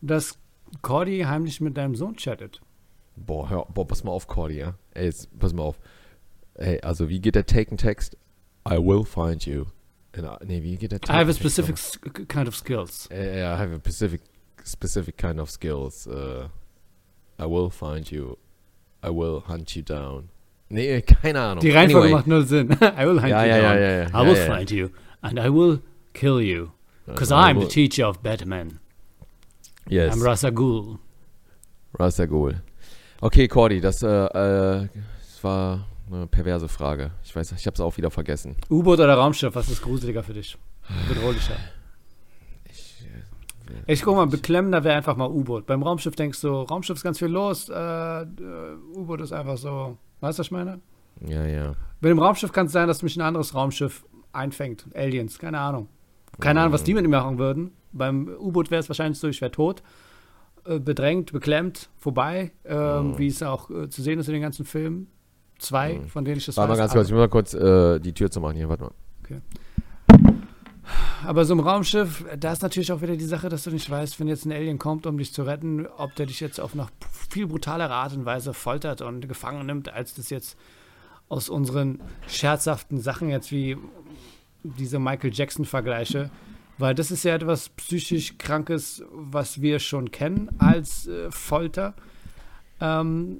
dass 0.00 0.38
Cordy 0.82 1.20
heimlich 1.22 1.60
mit 1.60 1.76
deinem 1.76 1.94
Sohn 1.96 2.16
chattet. 2.16 2.60
Boah, 3.16 3.50
hör, 3.50 3.66
boah, 3.74 3.86
pass 3.86 4.04
mal 4.04 4.12
auf, 4.12 4.26
Cordy, 4.28 4.58
ja? 4.58 4.74
Ey, 4.94 5.06
jetzt, 5.06 5.36
pass 5.38 5.52
mal 5.52 5.62
auf. 5.64 5.78
Ey, 6.54 6.80
also 6.82 7.08
wie 7.08 7.20
geht 7.20 7.34
der 7.34 7.44
Taken-Text? 7.46 8.16
I 8.68 8.76
will 8.76 9.04
find 9.04 9.44
you. 9.46 9.64
In 10.12 10.24
a- 10.24 10.38
Nee, 10.44 10.62
wie 10.62 10.76
geht 10.76 10.92
der 10.92 11.00
I 11.08 11.12
have 11.12 11.30
a 11.30 11.34
specific 11.34 11.76
nochmal? 12.04 12.26
kind 12.26 12.48
of 12.48 12.56
skills. 12.56 13.08
Äh, 13.10 13.40
I 13.42 13.56
have 13.58 13.72
a 13.74 13.78
specific, 13.78 14.22
specific 14.64 15.16
kind 15.16 15.38
of 15.40 15.50
skills. 15.50 16.06
Uh, 16.06 16.48
I 17.38 17.44
will 17.44 17.70
find 17.70 18.10
you. 18.10 18.36
I 19.04 19.08
will 19.08 19.42
hunt 19.48 19.74
you 19.74 19.82
down. 19.82 20.28
Nee, 20.70 21.02
keine 21.02 21.40
Ahnung. 21.40 21.60
Die 21.60 21.70
Reihenfolge 21.70 22.06
Anyway. 22.06 22.18
macht 22.18 22.26
null 22.28 22.46
Sinn. 22.46 22.70
I 22.80 23.04
will 23.04 23.20
hunt 23.20 23.28
Ja, 23.28 23.44
you 23.44 23.48
ja, 23.50 23.56
down. 23.74 23.82
ja, 23.82 23.90
ja. 24.02 24.08
I 24.22 24.26
will 24.26 24.36
find 24.36 24.70
you 24.70 24.88
and 25.20 25.38
I 25.38 25.52
will 25.52 25.80
kill 26.14 26.40
you. 26.40 26.68
Because 27.06 27.32
I 27.34 27.36
I'm 27.50 27.56
will- 27.56 27.68
the 27.68 27.68
teacher 27.88 28.08
of 28.08 28.20
Batman. 28.22 28.78
Yes. 29.88 30.14
I'm 30.16 30.22
Rasa 30.24 30.50
Ghul. 30.50 30.98
Rasagul. 31.98 32.62
Okay, 33.20 33.48
Cordy, 33.48 33.80
das, 33.80 34.02
äh, 34.02 34.06
äh, 34.06 34.88
das 35.18 35.42
war 35.42 35.86
eine 36.10 36.26
perverse 36.28 36.68
Frage. 36.68 37.10
Ich 37.24 37.34
weiß, 37.34 37.50
ich 37.52 37.66
habe 37.66 37.74
es 37.74 37.80
auch 37.80 37.96
wieder 37.96 38.10
vergessen. 38.12 38.54
U-Boot 38.70 39.00
oder 39.00 39.14
Raumschiff, 39.14 39.54
was 39.54 39.68
ist 39.68 39.82
gruseliger 39.82 40.22
für 40.22 40.34
dich? 40.34 40.56
Bedrohlicher. 41.08 41.56
Ich 43.86 44.02
guck 44.02 44.16
mal, 44.16 44.26
beklemmender 44.26 44.82
wäre 44.84 44.96
einfach 44.96 45.16
mal 45.16 45.28
U-Boot. 45.28 45.66
Beim 45.66 45.82
Raumschiff 45.82 46.16
denkst 46.16 46.40
du, 46.40 46.48
Raumschiff 46.62 46.96
ist 46.96 47.02
ganz 47.04 47.18
viel 47.18 47.28
los, 47.28 47.68
äh, 47.68 47.74
äh, 48.22 48.26
U-Boot 48.94 49.20
ist 49.20 49.32
einfach 49.32 49.56
so, 49.56 49.96
weißt 50.20 50.38
du, 50.38 50.40
was 50.40 50.46
ich 50.46 50.50
meine? 50.50 50.80
Ja, 51.26 51.46
ja. 51.46 51.74
Bei 52.00 52.08
dem 52.08 52.18
Raumschiff 52.18 52.52
kann 52.52 52.66
es 52.66 52.72
sein, 52.72 52.88
dass 52.88 53.02
mich 53.02 53.16
ein 53.16 53.22
anderes 53.22 53.54
Raumschiff 53.54 54.04
einfängt. 54.32 54.86
Aliens, 54.94 55.38
keine 55.38 55.58
Ahnung. 55.58 55.88
Keine 56.38 56.60
Ahnung, 56.60 56.72
was 56.72 56.84
die 56.84 56.94
mit 56.94 57.02
mir 57.02 57.08
machen 57.08 57.38
würden. 57.38 57.72
Beim 57.92 58.28
U-Boot 58.28 58.70
wäre 58.70 58.80
es 58.80 58.88
wahrscheinlich 58.88 59.18
so, 59.18 59.28
ich 59.28 59.40
wäre 59.40 59.50
tot, 59.50 59.82
äh, 60.64 60.78
bedrängt, 60.78 61.32
beklemmt, 61.32 61.90
vorbei, 61.98 62.52
ähm, 62.64 63.18
wie 63.18 63.26
es 63.26 63.42
auch 63.42 63.70
äh, 63.70 63.88
zu 63.88 64.00
sehen 64.02 64.18
ist 64.18 64.28
in 64.28 64.34
den 64.34 64.42
ganzen 64.42 64.64
Filmen. 64.64 65.08
Zwei, 65.58 66.00
von 66.06 66.24
denen 66.24 66.38
ich 66.38 66.46
das 66.46 66.56
Warte 66.56 66.68
mal 66.68 66.72
weiß. 66.74 66.78
ganz 66.78 66.92
kurz, 66.92 67.06
ich 67.08 67.12
muss 67.12 67.20
mal 67.20 67.28
kurz 67.28 67.54
äh, 67.54 67.98
die 67.98 68.14
Tür 68.14 68.30
zu 68.30 68.40
machen 68.40 68.56
hier. 68.56 68.68
Warte 68.68 68.84
mal. 68.84 68.92
Aber 71.26 71.44
so 71.44 71.52
im 71.52 71.60
Raumschiff, 71.60 72.24
da 72.38 72.52
ist 72.52 72.62
natürlich 72.62 72.92
auch 72.92 73.02
wieder 73.02 73.16
die 73.16 73.24
Sache, 73.24 73.48
dass 73.48 73.64
du 73.64 73.70
nicht 73.70 73.90
weißt, 73.90 74.18
wenn 74.20 74.28
jetzt 74.28 74.46
ein 74.46 74.52
Alien 74.52 74.78
kommt, 74.78 75.06
um 75.06 75.18
dich 75.18 75.32
zu 75.32 75.42
retten, 75.42 75.86
ob 75.86 76.14
der 76.14 76.26
dich 76.26 76.40
jetzt 76.40 76.60
auf 76.60 76.74
noch 76.74 76.90
viel 77.28 77.46
brutalere 77.46 77.92
Art 77.92 78.14
und 78.14 78.24
Weise 78.24 78.54
foltert 78.54 79.02
und 79.02 79.28
gefangen 79.28 79.66
nimmt, 79.66 79.92
als 79.92 80.14
das 80.14 80.30
jetzt 80.30 80.56
aus 81.28 81.48
unseren 81.48 82.00
scherzhaften 82.26 83.00
Sachen 83.00 83.28
jetzt 83.28 83.52
wie 83.52 83.76
diese 84.62 84.98
Michael 84.98 85.32
Jackson-Vergleiche. 85.32 86.30
Weil 86.78 86.94
das 86.94 87.10
ist 87.10 87.24
ja 87.24 87.34
etwas 87.34 87.68
psychisch 87.68 88.38
Krankes, 88.38 89.04
was 89.12 89.60
wir 89.60 89.78
schon 89.78 90.10
kennen 90.10 90.48
als 90.58 91.06
äh, 91.06 91.30
Folter. 91.30 91.94
Ähm, 92.80 93.38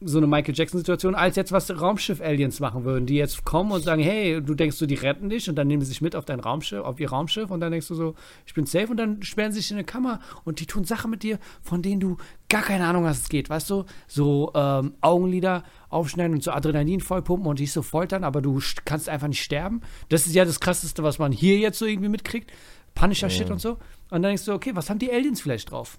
so 0.00 0.18
eine 0.18 0.26
Michael 0.26 0.54
Jackson-Situation, 0.54 1.14
als 1.14 1.36
jetzt 1.36 1.52
was 1.52 1.70
Raumschiff-Aliens 1.70 2.60
machen 2.60 2.84
würden, 2.84 3.06
die 3.06 3.14
jetzt 3.14 3.44
kommen 3.44 3.72
und 3.72 3.82
sagen, 3.82 4.02
hey, 4.02 4.42
du 4.42 4.54
denkst 4.54 4.76
so, 4.76 4.84
die 4.84 4.94
retten 4.94 5.30
dich 5.30 5.48
und 5.48 5.56
dann 5.56 5.66
nehmen 5.68 5.80
sie 5.82 5.88
sich 5.88 6.02
mit 6.02 6.14
auf 6.14 6.26
dein 6.26 6.38
Raumschiff, 6.38 6.84
auf 6.84 7.00
ihr 7.00 7.08
Raumschiff 7.08 7.50
und 7.50 7.60
dann 7.60 7.72
denkst 7.72 7.88
du 7.88 7.94
so, 7.94 8.14
ich 8.44 8.52
bin 8.52 8.66
safe 8.66 8.88
und 8.88 8.98
dann 8.98 9.22
sperren 9.22 9.52
sie 9.52 9.60
sich 9.60 9.70
in 9.70 9.78
eine 9.78 9.84
Kammer 9.84 10.20
und 10.44 10.60
die 10.60 10.66
tun 10.66 10.84
Sachen 10.84 11.10
mit 11.10 11.22
dir, 11.22 11.38
von 11.62 11.80
denen 11.80 12.00
du 12.00 12.18
gar 12.50 12.62
keine 12.62 12.86
Ahnung 12.86 13.06
hast, 13.06 13.22
es 13.22 13.28
geht, 13.30 13.48
weißt 13.48 13.70
du? 13.70 13.84
So 14.06 14.52
ähm, 14.54 14.94
Augenlider 15.00 15.64
aufschneiden 15.88 16.34
und 16.34 16.42
so 16.42 16.50
Adrenalin 16.50 17.00
vollpumpen 17.00 17.46
und 17.46 17.58
dich 17.58 17.72
so 17.72 17.80
foltern, 17.80 18.22
aber 18.22 18.42
du 18.42 18.58
st- 18.58 18.80
kannst 18.84 19.08
einfach 19.08 19.28
nicht 19.28 19.42
sterben. 19.42 19.80
Das 20.10 20.26
ist 20.26 20.34
ja 20.34 20.44
das 20.44 20.60
Krasseste, 20.60 21.02
was 21.04 21.18
man 21.18 21.32
hier 21.32 21.56
jetzt 21.58 21.78
so 21.78 21.86
irgendwie 21.86 22.10
mitkriegt. 22.10 22.52
Punisher-Shit 22.94 23.46
und 23.52 23.60
so. 23.60 23.72
Und 23.72 23.78
dann 24.10 24.22
denkst 24.24 24.44
du, 24.44 24.52
okay, 24.52 24.72
was 24.74 24.88
haben 24.90 24.98
die 24.98 25.10
Aliens 25.10 25.40
vielleicht 25.40 25.70
drauf? 25.70 25.98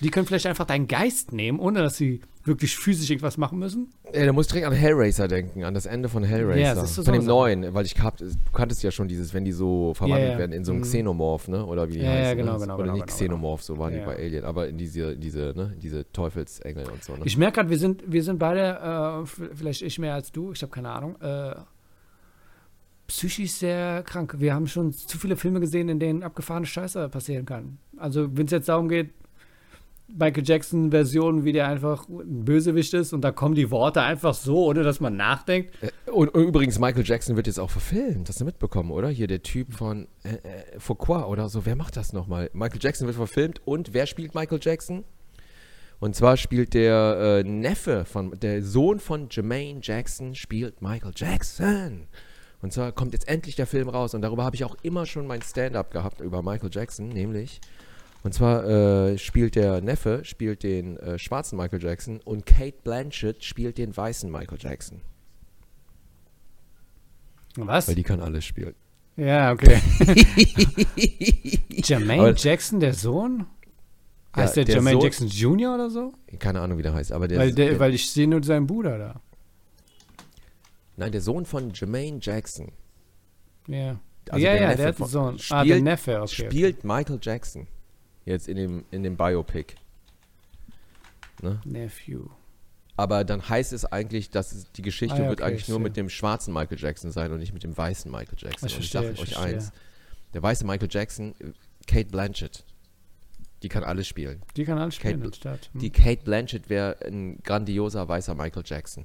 Die 0.00 0.10
können 0.10 0.26
vielleicht 0.26 0.46
einfach 0.46 0.64
deinen 0.66 0.86
Geist 0.86 1.32
nehmen, 1.32 1.58
ohne 1.58 1.80
dass 1.80 1.96
sie 1.96 2.20
wirklich 2.44 2.76
physisch 2.76 3.10
irgendwas 3.10 3.36
machen 3.36 3.58
müssen. 3.58 3.90
Ey, 4.12 4.24
da 4.24 4.32
muss 4.32 4.46
ich 4.46 4.52
direkt 4.52 4.68
an 4.68 4.72
Hellraiser 4.72 5.28
denken, 5.28 5.64
an 5.64 5.74
das 5.74 5.86
Ende 5.86 6.08
von 6.08 6.22
Hellraiser. 6.22 6.60
Ja, 6.60 6.74
das 6.74 6.90
ist 6.90 6.94
so 6.96 7.02
von 7.04 7.12
dem 7.14 7.22
so 7.22 7.28
neuen, 7.28 7.74
weil 7.74 7.84
ich 7.84 7.98
hab, 8.00 8.16
du 8.16 8.26
kanntest 8.52 8.82
ja 8.82 8.90
schon 8.90 9.08
dieses, 9.08 9.34
wenn 9.34 9.44
die 9.44 9.52
so 9.52 9.92
verwandelt 9.94 10.22
Ja, 10.28 10.32
ja. 10.34 10.38
werden 10.38 10.52
in 10.52 10.64
so 10.64 10.72
einen 10.72 10.80
Mhm. 10.80 10.84
Xenomorph, 10.84 11.48
ne? 11.48 11.66
Oder 11.66 11.88
wie 11.88 11.94
die 11.94 11.98
Ja, 11.98 12.04
ja, 12.04 12.18
heißen. 12.28 12.38
genau, 12.38 12.54
ne? 12.54 12.58
genau, 12.60 12.74
Oder 12.74 12.82
genau, 12.84 12.94
nicht 12.94 13.06
genau, 13.06 13.16
Xenomorph, 13.16 13.62
so 13.62 13.76
waren 13.78 13.92
Ja, 13.92 14.00
die 14.00 14.06
bei 14.06 14.16
Alien, 14.16 14.44
aber 14.44 14.68
in 14.68 14.78
diese, 14.78 15.16
diese, 15.16 15.52
ne? 15.56 15.74
diese 15.82 16.10
Teufelsengel 16.12 16.88
und 16.88 17.02
so, 17.04 17.12
ne? 17.14 17.22
Ich 17.24 17.36
merke 17.36 17.56
gerade, 17.56 17.70
wir 17.70 17.78
sind, 17.78 18.02
wir 18.06 18.22
sind 18.22 18.38
beide, 18.38 19.24
äh, 19.24 19.26
vielleicht 19.54 19.82
ich 19.82 19.98
mehr 19.98 20.14
als 20.14 20.32
du, 20.32 20.52
ich 20.52 20.62
habe 20.62 20.70
keine 20.72 20.90
Ahnung, 20.90 21.20
äh, 21.20 21.54
psychisch 23.08 23.52
sehr 23.52 24.02
krank. 24.04 24.36
Wir 24.38 24.54
haben 24.54 24.66
schon 24.66 24.92
zu 24.92 25.18
viele 25.18 25.36
Filme 25.36 25.60
gesehen, 25.60 25.88
in 25.88 25.98
denen 25.98 26.22
abgefahrene 26.22 26.66
Scheiße 26.66 27.08
passieren 27.08 27.46
kann. 27.46 27.78
Also, 27.96 28.36
wenn 28.36 28.46
es 28.46 28.52
jetzt 28.52 28.68
darum 28.68 28.88
geht, 28.88 29.10
Michael 30.08 30.42
Jackson-Version, 30.44 31.44
wie 31.44 31.52
der 31.52 31.68
einfach 31.68 32.08
ein 32.08 32.44
Bösewicht 32.44 32.94
ist 32.94 33.12
und 33.12 33.20
da 33.20 33.30
kommen 33.30 33.54
die 33.54 33.70
Worte 33.70 34.02
einfach 34.02 34.34
so, 34.34 34.64
ohne 34.66 34.82
dass 34.82 35.00
man 35.00 35.16
nachdenkt. 35.16 35.74
Äh, 35.82 35.90
Und, 36.10 36.34
und 36.34 36.44
übrigens, 36.44 36.78
Michael 36.78 37.04
Jackson 37.04 37.36
wird 37.36 37.46
jetzt 37.46 37.60
auch 37.60 37.70
verfilmt. 37.70 38.28
Hast 38.28 38.40
du 38.40 38.44
mitbekommen, 38.44 38.90
oder? 38.90 39.08
Hier 39.08 39.26
der 39.26 39.42
Typ 39.42 39.74
von 39.74 40.08
äh, 40.24 40.30
äh, 40.30 40.80
Foucault 40.80 41.26
oder 41.26 41.48
so. 41.48 41.66
Wer 41.66 41.76
macht 41.76 41.96
das 41.96 42.12
nochmal? 42.12 42.50
Michael 42.54 42.80
Jackson 42.82 43.06
wird 43.06 43.16
verfilmt 43.16 43.60
und 43.66 43.92
wer 43.92 44.06
spielt 44.06 44.34
Michael 44.34 44.60
Jackson? 44.62 45.04
Und 46.00 46.14
zwar 46.14 46.36
spielt 46.36 46.74
der 46.74 47.42
äh, 47.44 47.48
Neffe 47.48 48.04
von, 48.04 48.38
der 48.38 48.62
Sohn 48.62 49.00
von 49.00 49.28
Jermaine 49.30 49.80
Jackson 49.82 50.34
spielt 50.34 50.80
Michael 50.80 51.12
Jackson. 51.14 52.06
Und 52.62 52.72
zwar 52.72 52.92
kommt 52.92 53.12
jetzt 53.12 53.28
endlich 53.28 53.56
der 53.56 53.66
Film 53.66 53.88
raus 53.88 54.14
und 54.14 54.22
darüber 54.22 54.44
habe 54.44 54.56
ich 54.56 54.64
auch 54.64 54.76
immer 54.82 55.06
schon 55.06 55.26
mein 55.26 55.42
Stand-up 55.42 55.92
gehabt 55.92 56.20
über 56.20 56.42
Michael 56.42 56.70
Jackson, 56.72 57.08
nämlich 57.08 57.60
und 58.24 58.34
zwar 58.34 58.64
äh, 58.64 59.18
spielt 59.18 59.54
der 59.54 59.80
Neffe 59.80 60.24
spielt 60.24 60.62
den 60.62 60.96
äh, 60.98 61.18
schwarzen 61.18 61.56
Michael 61.56 61.82
Jackson 61.82 62.20
und 62.24 62.46
Kate 62.46 62.76
Blanchett 62.84 63.44
spielt 63.44 63.78
den 63.78 63.96
weißen 63.96 64.30
Michael 64.30 64.58
Jackson. 64.60 65.00
Was? 67.56 67.88
Weil 67.88 67.94
die 67.94 68.02
kann 68.02 68.20
alles 68.20 68.44
spielen. 68.44 68.74
Ja, 69.16 69.52
okay. 69.52 69.80
Jermaine 71.70 72.22
Aber- 72.22 72.34
Jackson, 72.36 72.78
der 72.80 72.94
Sohn? 72.94 73.46
Ja, 74.36 74.42
Heißt 74.44 74.56
der, 74.56 74.64
der 74.64 74.74
Jermaine 74.76 74.96
Sohn- 74.96 75.02
Jackson 75.04 75.26
Jr. 75.28 75.74
oder 75.74 75.90
so? 75.90 76.12
Keine 76.38 76.60
Ahnung, 76.60 76.78
wie 76.78 76.82
der 76.82 76.94
heißt, 76.94 77.10
aber 77.12 77.26
der, 77.26 77.38
Weil, 77.40 77.52
der, 77.52 77.70
der 77.70 77.80
weil 77.80 77.94
ich 77.94 78.10
sehe 78.10 78.28
nur 78.28 78.42
seinen 78.44 78.66
Bruder 78.68 78.98
da. 78.98 79.20
nein, 80.96 81.10
der 81.10 81.20
Sohn 81.20 81.44
von 81.46 81.72
Jermaine 81.72 82.18
Jackson 82.20 82.70
Ja. 83.66 83.98
Also 84.30 84.44
ja, 84.44 84.52
der 84.52 84.60
ja, 84.60 84.66
Neffe 84.68 84.76
der 84.78 84.86
hat 84.88 85.00
einen 85.00 85.08
Sohn. 85.10 85.34
ah, 85.36 85.38
spielt- 85.38 85.68
der 85.70 85.82
Neffe, 85.82 86.20
okay. 86.22 86.46
spielt 86.46 86.84
Michael 86.84 87.18
Jackson 87.20 87.66
jetzt 88.32 88.48
in 88.48 88.56
dem 88.56 88.84
in 88.90 89.02
dem 89.02 89.16
Biopic. 89.16 89.74
Ne? 91.42 91.60
Nephew. 91.64 92.26
Aber 92.96 93.22
dann 93.24 93.48
heißt 93.48 93.72
es 93.72 93.84
eigentlich, 93.84 94.30
dass 94.30 94.72
die 94.72 94.82
Geschichte 94.82 95.14
Ah, 95.16 95.22
ja, 95.22 95.28
wird 95.28 95.40
okay, 95.40 95.50
eigentlich 95.50 95.62
ich 95.62 95.68
nur 95.68 95.78
mit 95.78 95.96
dem 95.96 96.10
schwarzen 96.10 96.52
Michael 96.52 96.78
Jackson 96.78 97.12
sein 97.12 97.30
und 97.30 97.38
nicht 97.38 97.52
mit 97.52 97.62
dem 97.62 97.76
weißen 97.76 98.10
Michael 98.10 98.36
Jackson. 98.36 98.66
Ich 98.68 98.74
und 98.74 98.80
ich 98.82 98.90
verstehe, 98.90 99.02
sage 99.02 99.14
ich 99.14 99.20
euch 99.20 99.34
verstehe. 99.34 99.56
eins: 99.56 99.72
Der 100.34 100.42
weiße 100.42 100.66
Michael 100.66 100.88
Jackson, 100.90 101.34
Kate 101.86 102.08
Blanchett, 102.10 102.64
die 103.62 103.68
kann 103.68 103.84
alles 103.84 104.08
spielen. 104.08 104.42
Die 104.56 104.64
kann 104.64 104.78
alles 104.78 104.96
spielen 104.96 105.20
Kate-. 105.20 105.68
Hm. 105.72 105.80
Die 105.80 105.90
Kate 105.90 106.22
Blanchett 106.24 106.68
wäre 106.68 106.98
ein 107.06 107.38
grandioser 107.44 108.08
weißer 108.08 108.34
Michael 108.34 108.64
Jackson. 108.66 109.04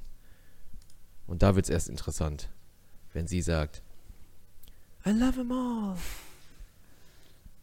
Und 1.28 1.43
da 1.43 1.55
wird 1.55 1.65
es 1.65 1.69
erst 1.69 1.89
interessant, 1.89 2.49
wenn 3.13 3.28
sie 3.28 3.41
sagt, 3.41 3.82
I 5.05 5.09
love 5.09 5.34
them 5.34 5.51
all. 5.51 5.95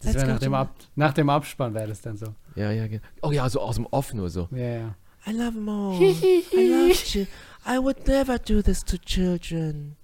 Das 0.01 0.15
Let's 0.15 0.17
wär 0.17 0.27
go 0.27 0.33
nach, 0.33 0.39
dem 0.41 0.55
Ab 0.55 0.75
nach 0.97 1.13
dem 1.13 1.31
Abspann 1.31 1.75
wäre 1.75 1.89
das 1.89 2.01
dann 2.01 2.17
so. 2.17 2.35
ja, 2.57 2.71
ja, 2.73 2.87
genau. 2.87 3.03
Oh 3.23 3.33
ja, 3.33 3.49
so 3.49 3.61
aus 3.61 3.77
dem 3.77 3.87
Off 3.87 4.15
nur 4.15 4.31
so. 4.31 4.49
Ja, 4.51 4.59
ja. 4.59 4.95
I 5.27 5.33
love 5.33 5.53
them 5.53 5.69
all. 5.69 6.01
I 6.01 6.43
love 6.55 7.03
you. 7.19 7.27
I 7.67 7.79
would 7.79 8.07
never 8.07 8.39
do 8.39 8.63
this 8.63 8.83
to 8.85 8.97
children. 8.97 9.97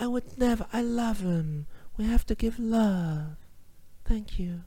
I 0.00 0.06
would 0.06 0.38
never. 0.38 0.66
I 0.72 0.82
love 0.82 1.22
them. 1.22 1.66
We 1.98 2.06
have 2.06 2.24
to 2.26 2.36
give 2.36 2.62
love. 2.62 3.36
Thank 4.04 4.38
you. 4.38 4.60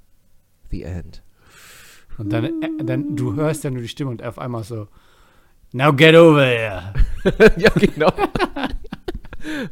The 0.70 0.84
end. 0.84 1.22
Und 2.18 2.32
dann, 2.32 2.46
äh, 2.62 2.84
dann, 2.84 3.16
du 3.16 3.34
hörst 3.36 3.64
ja 3.64 3.72
nur 3.72 3.82
die 3.82 3.88
Stimme 3.88 4.12
und 4.12 4.22
auf 4.22 4.38
einmal 4.38 4.64
so, 4.64 4.88
now 5.72 5.91
get 5.91 6.16
over 6.16 6.46
here. 6.46 6.94
ja, 7.58 7.70
genau. 7.76 8.12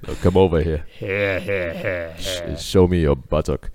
Now 0.05 0.15
come 0.21 0.37
over 0.37 0.59
here. 0.59 0.83
Here, 0.99 1.39
here, 1.39 1.73
here, 1.73 2.13
here. 2.17 2.57
Show 2.57 2.87
me 2.87 3.07
your 3.07 3.15
buttock. 3.15 3.71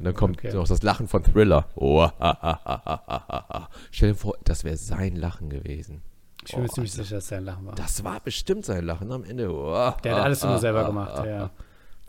Und 0.00 0.04
dann 0.06 0.14
kommt 0.14 0.38
Okay. 0.38 0.54
noch 0.54 0.66
das 0.66 0.82
Lachen 0.82 1.08
von 1.08 1.22
Thriller. 1.22 1.66
Oh, 1.74 2.00
ha, 2.00 2.12
ha, 2.18 2.60
ha. 2.64 3.68
Stell 3.90 4.12
dir 4.12 4.14
vor, 4.14 4.34
das 4.44 4.64
wäre 4.64 4.78
sein 4.78 5.14
Lachen 5.14 5.50
gewesen. 5.50 6.00
Ich 6.46 6.52
bin 6.52 6.62
mir 6.62 6.68
Oh, 6.70 6.72
ziemlich 6.72 6.92
sicher, 6.92 7.16
dass 7.16 7.28
sein 7.28 7.44
Lachen 7.44 7.66
war. 7.66 7.74
Das 7.74 8.02
war 8.02 8.18
bestimmt 8.20 8.64
sein 8.64 8.84
Lachen 8.86 9.12
am 9.12 9.24
Ende. 9.24 9.52
Oh, 9.52 9.92
Der 10.02 10.14
hat 10.16 10.22
alles 10.24 10.42
immer 10.42 10.54
ah, 10.54 10.58
selber 10.58 10.86
gemacht, 10.86 11.22
ja. 11.26 11.50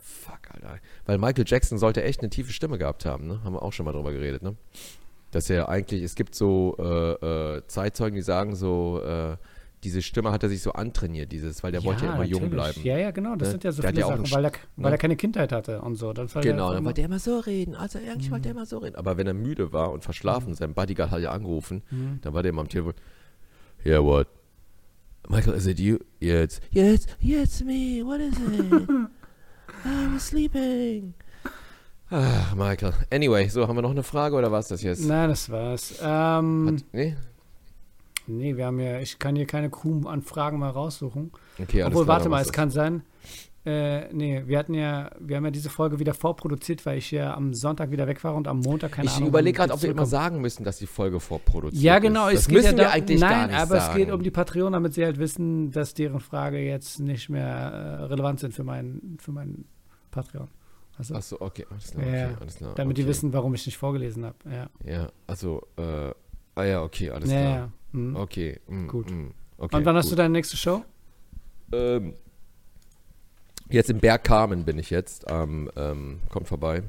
Fuck, 0.00 0.38
Alter. 0.54 0.78
Weil 1.04 1.18
Michael 1.18 1.44
Jackson 1.46 1.76
sollte 1.76 2.02
echt 2.02 2.20
eine 2.20 2.30
tiefe 2.30 2.50
Stimme 2.50 2.78
gehabt 2.78 3.04
haben, 3.04 3.26
ne? 3.26 3.40
Haben 3.44 3.52
wir 3.52 3.62
auch 3.62 3.74
schon 3.74 3.84
mal 3.84 3.92
drüber 3.92 4.10
geredet, 4.12 4.42
ne? 4.42 4.56
Dass 5.32 5.50
er 5.50 5.68
eigentlich, 5.68 6.02
es 6.02 6.14
gibt 6.14 6.34
so 6.34 6.74
äh, 6.78 7.56
äh, 7.56 7.62
Zeitzeugen, 7.66 8.14
die 8.16 8.22
sagen 8.22 8.56
so, 8.56 9.02
äh, 9.04 9.36
diese 9.84 10.00
Stimme 10.02 10.30
hat 10.30 10.42
er 10.42 10.48
sich 10.48 10.62
so 10.62 10.72
antrainiert, 10.72 11.32
dieses, 11.32 11.62
weil 11.62 11.72
der 11.72 11.82
wollte 11.84 12.04
ja 12.06 12.14
immer 12.14 12.24
jung 12.24 12.42
natürlich. 12.42 12.74
bleiben. 12.74 12.80
Ja, 12.86 12.98
ja, 12.98 13.10
genau. 13.10 13.34
Das 13.36 13.48
Ne? 13.48 13.52
sind 13.52 13.64
ja 13.64 13.72
so 13.72 13.82
Der 13.82 13.90
viele 13.90 14.00
ja 14.02 14.06
Sachen, 14.08 14.30
weil 14.30 14.44
er, 14.44 14.52
weil 14.76 14.90
ne? 14.90 14.96
er 14.96 14.98
keine 14.98 15.16
Kindheit 15.16 15.50
hatte 15.52 15.80
und 15.82 15.96
so. 15.96 16.12
Genau, 16.12 16.68
er 16.70 16.74
dann 16.74 16.84
Wollte 16.84 17.00
er 17.00 17.06
immer 17.06 17.18
so 17.18 17.38
reden. 17.40 17.74
Also 17.74 17.98
eigentlich 17.98 18.30
wollte 18.30 18.48
er 18.48 18.52
immer 18.52 18.66
so 18.66 18.78
reden. 18.78 18.96
Aber 18.96 19.16
wenn 19.16 19.26
er 19.26 19.34
müde 19.34 19.72
war 19.72 19.90
und 19.92 20.04
verschlafen, 20.04 20.50
Mhm. 20.50 20.54
sein 20.54 20.74
Bodyguard 20.74 21.10
hat 21.10 21.20
ja 21.20 21.30
angerufen, 21.32 21.82
dann 22.22 22.32
war 22.34 22.42
der 22.42 22.50
immer 22.50 22.60
am 22.62 22.68
Telefon. 22.68 22.94
Yeah, 23.84 24.02
what? 24.04 24.28
Michael, 25.28 25.54
is 25.54 25.66
it 25.66 25.78
you? 25.80 25.98
Yeah, 26.20 26.42
it's 26.42 26.60
Yeah, 26.72 26.92
it's, 26.94 27.06
yeah, 27.20 27.42
it's 27.42 27.62
me. 27.64 28.02
What 28.04 28.20
is 28.20 28.34
it? 28.38 28.88
I 29.84 30.14
was 30.14 30.26
sleeping. 30.28 31.14
Ach, 32.10 32.54
Michael. 32.54 32.92
Anyway, 33.10 33.48
so, 33.48 33.66
haben 33.66 33.76
wir 33.76 33.82
noch 33.82 33.90
eine 33.90 34.02
Frage 34.02 34.36
oder 34.36 34.52
was 34.52 34.68
das 34.68 34.82
jetzt? 34.82 35.04
Nein, 35.06 35.30
das 35.30 35.48
war's. 35.50 35.94
Ähm, 36.02 36.76
Hat, 36.76 36.84
nee? 36.92 37.16
Nee, 38.36 38.56
wir 38.56 38.66
haben 38.66 38.80
ja, 38.80 38.98
ich 39.00 39.18
kann 39.18 39.36
hier 39.36 39.46
keine 39.46 39.70
Crew-Anfragen 39.70 40.58
mal 40.58 40.70
raussuchen. 40.70 41.32
Okay, 41.60 41.82
alles 41.82 41.92
Obwohl, 41.94 42.04
klar, 42.04 42.16
warte 42.18 42.28
mal, 42.28 42.42
es 42.42 42.52
kann 42.52 42.70
sein. 42.70 43.02
Äh, 43.64 44.12
nee, 44.12 44.42
wir 44.46 44.58
hatten 44.58 44.74
ja, 44.74 45.10
wir 45.20 45.36
haben 45.36 45.44
ja 45.44 45.52
diese 45.52 45.70
Folge 45.70 46.00
wieder 46.00 46.14
vorproduziert, 46.14 46.84
weil 46.84 46.98
ich 46.98 47.12
ja 47.12 47.32
am 47.34 47.54
Sonntag 47.54 47.92
wieder 47.92 48.08
weg 48.08 48.24
war 48.24 48.34
und 48.34 48.48
am 48.48 48.58
Montag 48.58 48.90
keine 48.90 49.06
Ich 49.06 49.14
Ahnung. 49.14 49.28
überlege 49.28 49.56
wann 49.58 49.68
gerade, 49.68 49.74
ob 49.76 49.82
wir 49.84 49.90
immer 49.90 50.04
sagen 50.06 50.40
müssen, 50.40 50.64
dass 50.64 50.78
die 50.78 50.86
Folge 50.88 51.20
vorproduziert 51.20 51.80
Ja, 51.80 52.00
genau. 52.00 52.26
ist. 52.26 52.34
Es 52.34 52.40
Das 52.40 52.48
geht 52.48 52.56
müssen 52.56 52.70
ja 52.72 52.76
wir 52.78 52.84
da, 52.86 52.90
eigentlich 52.90 53.20
nein, 53.20 53.30
gar 53.30 53.46
nicht 53.46 53.56
aber 53.56 53.76
sagen. 53.80 53.90
es 53.92 53.96
geht 54.06 54.10
um 54.12 54.22
die 54.24 54.32
Patreon, 54.32 54.72
damit 54.72 54.94
sie 54.94 55.04
halt 55.04 55.18
wissen, 55.20 55.70
dass 55.70 55.94
deren 55.94 56.18
Frage 56.18 56.58
jetzt 56.58 56.98
nicht 56.98 57.28
mehr 57.28 57.46
äh, 57.46 58.02
relevant 58.06 58.40
sind 58.40 58.52
für 58.52 58.64
meinen 58.64 59.16
für 59.20 59.30
meinen 59.30 59.64
Patreon. 60.10 60.48
Also, 60.98 61.14
Achso, 61.14 61.36
okay, 61.38 61.64
alles 61.70 61.92
klar, 61.92 62.04
Ja, 62.04 62.26
okay, 62.30 62.36
alles 62.40 62.56
klar. 62.56 62.74
damit 62.74 62.96
okay. 62.96 63.02
die 63.02 63.08
wissen, 63.08 63.32
warum 63.32 63.54
ich 63.54 63.64
nicht 63.64 63.78
vorgelesen 63.78 64.24
habe. 64.24 64.36
Ja. 64.50 64.66
Ja, 64.84 65.08
also, 65.28 65.62
äh, 65.76 66.10
ah 66.56 66.64
ja, 66.64 66.82
okay, 66.82 67.10
alles 67.10 67.30
ja, 67.30 67.40
klar. 67.40 67.54
ja. 67.54 67.68
Hm. 67.92 68.16
Okay, 68.16 68.60
mm, 68.68 68.86
Gut. 68.88 69.10
mm, 69.10 69.30
okay. 69.58 69.76
Und 69.76 69.84
wann 69.84 69.96
hast 69.96 70.06
du 70.06 70.10
gut. 70.10 70.18
deine 70.18 70.32
nächste 70.32 70.56
Show? 70.56 70.84
Ähm, 71.72 72.14
jetzt 73.70 73.90
im 73.90 73.98
Berg 73.98 74.24
Carmen 74.24 74.64
bin 74.64 74.78
ich 74.78 74.90
jetzt. 74.90 75.24
Ähm, 75.28 75.70
ähm, 75.76 76.20
kommt 76.30 76.48
vorbei. 76.48 76.82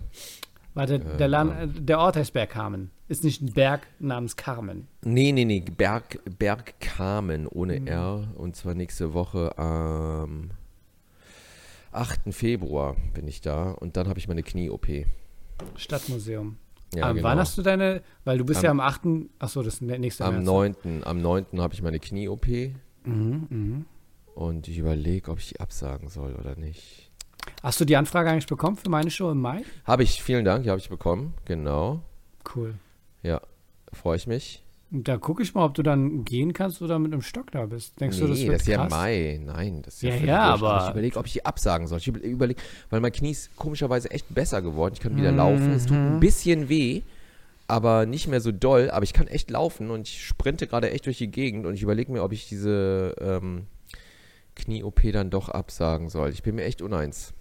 Warte, 0.75 0.95
Äh, 0.95 1.17
der, 1.17 1.27
Lan 1.27 1.49
ja. 1.49 1.61
äh, 1.63 1.67
der 1.67 1.99
Ort 1.99 2.15
heißt 2.15 2.33
Berg 2.33 2.49
Carmen. 2.51 2.89
Ist 3.07 3.23
nicht 3.23 3.41
ein 3.41 3.53
Berg 3.53 3.85
namens 3.99 4.35
Carmen. 4.37 4.87
Nee, 5.03 5.31
nee, 5.31 5.45
nee, 5.45 5.59
Berg, 5.59 6.19
Berg 6.39 6.79
Carmen 6.79 7.47
ohne 7.47 7.79
Mhm. 7.79 7.87
R. 7.87 8.27
Und 8.35 8.55
zwar 8.55 8.73
nächste 8.73 9.13
Woche 9.13 9.55
am 9.57 10.51
8. 11.91 12.33
Februar 12.33 12.95
bin 13.13 13.27
ich 13.27 13.41
da. 13.41 13.71
Und 13.71 13.97
dann 13.97 14.07
habe 14.07 14.17
ich 14.19 14.27
meine 14.27 14.41
Knie-OP. 14.41 15.05
Stadtmuseum. 15.75 16.57
Ja, 16.95 17.09
am, 17.09 17.15
genau. 17.15 17.27
Wann 17.27 17.39
hast 17.39 17.57
du 17.57 17.61
deine, 17.61 18.01
weil 18.23 18.37
du 18.37 18.45
bist 18.45 18.59
Am- 18.59 18.63
ja 18.65 18.71
am 18.71 18.79
8. 18.79 19.01
Achso, 19.39 19.61
das 19.63 19.81
nächste 19.81 20.25
Am 20.25 20.35
März. 20.35 20.45
9. 20.45 21.03
Am 21.05 21.21
9. 21.21 21.45
habe 21.59 21.73
ich 21.73 21.81
meine 21.81 21.99
Knie-OP. 21.99 22.47
Mhm, 23.05 23.47
mhm. 23.49 23.85
Und 24.35 24.67
ich 24.67 24.77
überlege, 24.77 25.31
ob 25.31 25.39
ich 25.39 25.49
die 25.49 25.59
absagen 25.59 26.09
soll 26.09 26.33
oder 26.35 26.55
nicht. 26.55 27.11
Hast 27.61 27.79
du 27.81 27.85
die 27.85 27.97
Anfrage 27.97 28.29
eigentlich 28.29 28.47
bekommen 28.47 28.77
für 28.77 28.89
meine 28.89 29.11
Show 29.11 29.29
im 29.31 29.41
Mai? 29.41 29.63
Habe 29.85 30.03
ich, 30.03 30.23
vielen 30.23 30.45
Dank, 30.45 30.63
die 30.63 30.69
habe 30.69 30.79
ich 30.79 30.89
bekommen. 30.89 31.33
Genau. 31.45 32.01
Cool. 32.55 32.75
Ja, 33.21 33.41
freue 33.91 34.15
ich 34.17 34.27
mich. 34.27 34.62
Da 34.95 35.17
gucke 35.17 35.41
ich 35.41 35.55
mal, 35.55 35.65
ob 35.65 35.73
du 35.73 35.81
dann 35.81 36.23
gehen 36.23 36.53
kannst 36.53 36.79
oder 36.83 36.99
mit 36.99 37.11
einem 37.11 37.23
Stock 37.23 37.49
da 37.51 37.65
bist. 37.65 37.99
Denkst 37.99 38.19
du, 38.19 38.27
das 38.27 38.37
nee, 38.37 38.43
wird 38.45 38.53
das 38.55 38.61
ist 38.61 38.67
ja 38.67 38.77
krass? 38.77 38.91
Mai. 38.91 39.41
Nein, 39.43 39.81
das 39.81 39.95
ist 39.95 40.01
ja 40.03 40.09
Ja, 40.15 40.23
ja, 40.25 40.41
aber- 40.43 40.83
Ich 40.85 40.91
überlege, 40.91 41.17
ob 41.17 41.25
ich 41.25 41.33
die 41.33 41.45
absagen 41.45 41.87
soll. 41.87 41.97
Ich 41.97 42.07
überlege, 42.07 42.61
weil 42.91 42.99
mein 42.99 43.11
Knie 43.11 43.31
ist 43.31 43.55
komischerweise 43.55 44.11
echt 44.11 44.31
besser 44.35 44.61
geworden. 44.61 44.93
Ich 44.93 44.99
kann 44.99 45.17
wieder 45.17 45.31
laufen. 45.31 45.71
Es 45.71 45.87
tut 45.87 45.97
Mhm. 45.97 46.13
ein 46.15 46.19
bisschen 46.19 46.69
weh, 46.69 47.01
aber 47.67 48.05
nicht 48.05 48.27
mehr 48.27 48.39
so 48.39 48.51
doll. 48.51 48.91
Aber 48.91 49.03
ich 49.03 49.13
kann 49.13 49.25
echt 49.25 49.49
laufen 49.49 49.89
und 49.89 50.07
ich 50.07 50.23
sprinte 50.23 50.67
gerade 50.67 50.91
echt 50.91 51.07
durch 51.07 51.17
die 51.17 51.31
Gegend. 51.31 51.65
Und 51.65 51.73
ich 51.73 51.81
überlege 51.81 52.11
mir, 52.11 52.21
ob 52.21 52.31
ich 52.31 52.47
diese 52.47 53.15
ähm, 53.19 53.65
Knie-OP 54.53 55.11
dann 55.11 55.31
doch 55.31 55.49
absagen 55.49 56.09
soll. 56.09 56.29
Ich 56.29 56.43
bin 56.43 56.53
mir 56.53 56.65
echt 56.65 56.83
uneins. 56.83 57.33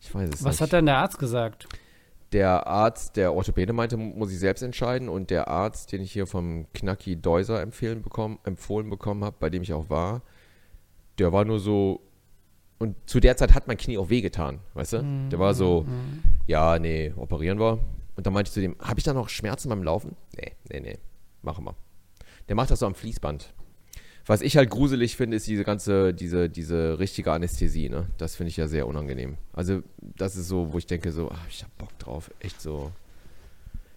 Ich 0.00 0.14
weiß 0.14 0.30
es 0.32 0.44
Was 0.44 0.52
nicht. 0.54 0.60
hat 0.60 0.72
denn 0.72 0.86
der 0.86 0.98
Arzt 0.98 1.18
gesagt? 1.18 1.66
Der 2.32 2.66
Arzt, 2.66 3.16
der 3.16 3.34
Orthopäde 3.34 3.72
meinte, 3.72 3.96
muss 3.96 4.30
ich 4.30 4.38
selbst 4.38 4.62
entscheiden. 4.62 5.08
Und 5.08 5.30
der 5.30 5.48
Arzt, 5.48 5.92
den 5.92 6.00
ich 6.02 6.12
hier 6.12 6.26
vom 6.26 6.66
Knacki 6.74 7.16
Deuser 7.16 7.60
empfehlen 7.60 8.02
bekommen, 8.02 8.38
empfohlen 8.44 8.88
bekommen 8.88 9.24
habe, 9.24 9.36
bei 9.40 9.50
dem 9.50 9.62
ich 9.62 9.72
auch 9.72 9.90
war, 9.90 10.22
der 11.18 11.32
war 11.32 11.44
nur 11.44 11.58
so. 11.58 12.00
Und 12.78 12.96
zu 13.08 13.20
der 13.20 13.36
Zeit 13.36 13.54
hat 13.54 13.66
mein 13.66 13.76
Knie 13.76 13.98
auch 13.98 14.08
wehgetan, 14.08 14.60
weißt 14.74 14.94
du? 14.94 15.28
Der 15.30 15.38
war 15.38 15.54
so, 15.54 15.84
ja, 16.46 16.78
nee, 16.78 17.12
operieren 17.16 17.58
wir. 17.58 17.78
Und 18.16 18.26
dann 18.26 18.32
meinte 18.32 18.48
ich 18.48 18.52
zu 18.54 18.60
dem, 18.60 18.76
habe 18.80 18.98
ich 18.98 19.04
da 19.04 19.12
noch 19.12 19.28
Schmerzen 19.28 19.68
beim 19.68 19.82
Laufen? 19.82 20.16
Nee, 20.36 20.52
nee, 20.70 20.80
nee, 20.80 20.98
machen 21.42 21.64
wir. 21.64 21.74
Der 22.48 22.56
macht 22.56 22.70
das 22.70 22.78
so 22.80 22.86
am 22.86 22.94
Fließband. 22.94 23.52
Was 24.26 24.42
ich 24.42 24.56
halt 24.56 24.70
gruselig 24.70 25.16
finde, 25.16 25.36
ist 25.36 25.46
diese 25.46 25.64
ganze, 25.64 26.14
diese, 26.14 26.48
diese 26.48 26.98
richtige 26.98 27.32
Anästhesie, 27.32 27.88
ne? 27.88 28.06
Das 28.18 28.36
finde 28.36 28.50
ich 28.50 28.56
ja 28.56 28.68
sehr 28.68 28.86
unangenehm. 28.86 29.36
Also, 29.52 29.82
das 30.00 30.36
ist 30.36 30.48
so, 30.48 30.72
wo 30.72 30.78
ich 30.78 30.86
denke, 30.86 31.10
so, 31.10 31.30
ach, 31.32 31.46
ich 31.48 31.62
hab 31.62 31.76
Bock 31.78 31.98
drauf. 31.98 32.30
Echt 32.40 32.60
so. 32.60 32.92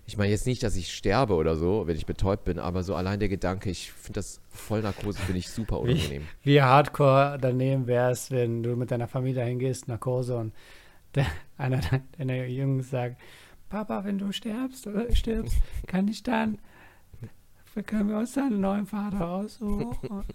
Ich 0.06 0.18
meine 0.18 0.32
jetzt 0.32 0.46
nicht, 0.46 0.64
dass 0.64 0.76
ich 0.76 0.94
sterbe 0.94 1.36
oder 1.36 1.56
so, 1.56 1.88
wenn 1.88 1.96
ich 1.96 2.06
betäubt 2.06 2.44
bin, 2.44 2.60
aber 2.60 2.84
so 2.84 2.94
allein 2.96 3.20
der 3.20 3.30
Gedanke, 3.30 3.70
ich 3.70 3.92
finde 3.92 4.20
das 4.20 4.42
Vollnarkose, 4.50 5.20
finde 5.20 5.40
ich 5.40 5.50
super 5.50 5.80
unangenehm. 5.80 6.24
Wie 6.44 6.62
hardcore 6.62 7.38
daneben 7.40 7.88
wär's, 7.88 8.30
wenn 8.30 8.64
du 8.64 8.76
mit 8.76 8.92
deiner 8.92 9.08
Familie 9.08 9.46
hingehst, 9.46 9.88
Narkose 9.88 10.36
und 10.36 10.54
der, 11.16 11.26
einer 11.58 11.80
deiner 12.18 12.46
Jungs 12.46 12.90
sagt, 12.90 13.18
Papa, 13.70 14.04
wenn 14.04 14.18
du 14.18 14.32
stirbst 14.34 14.86
oder 14.88 15.14
stirbst, 15.16 15.56
kann 15.88 16.08
ich 16.08 16.22
dann, 16.22 16.60
können 17.82 18.10
wir 18.10 18.18
uns 18.18 18.34
dann 18.34 18.48
einen 18.54 18.62
neuen 18.62 18.86
Vater 18.86 19.28
aussuchen? 19.28 19.88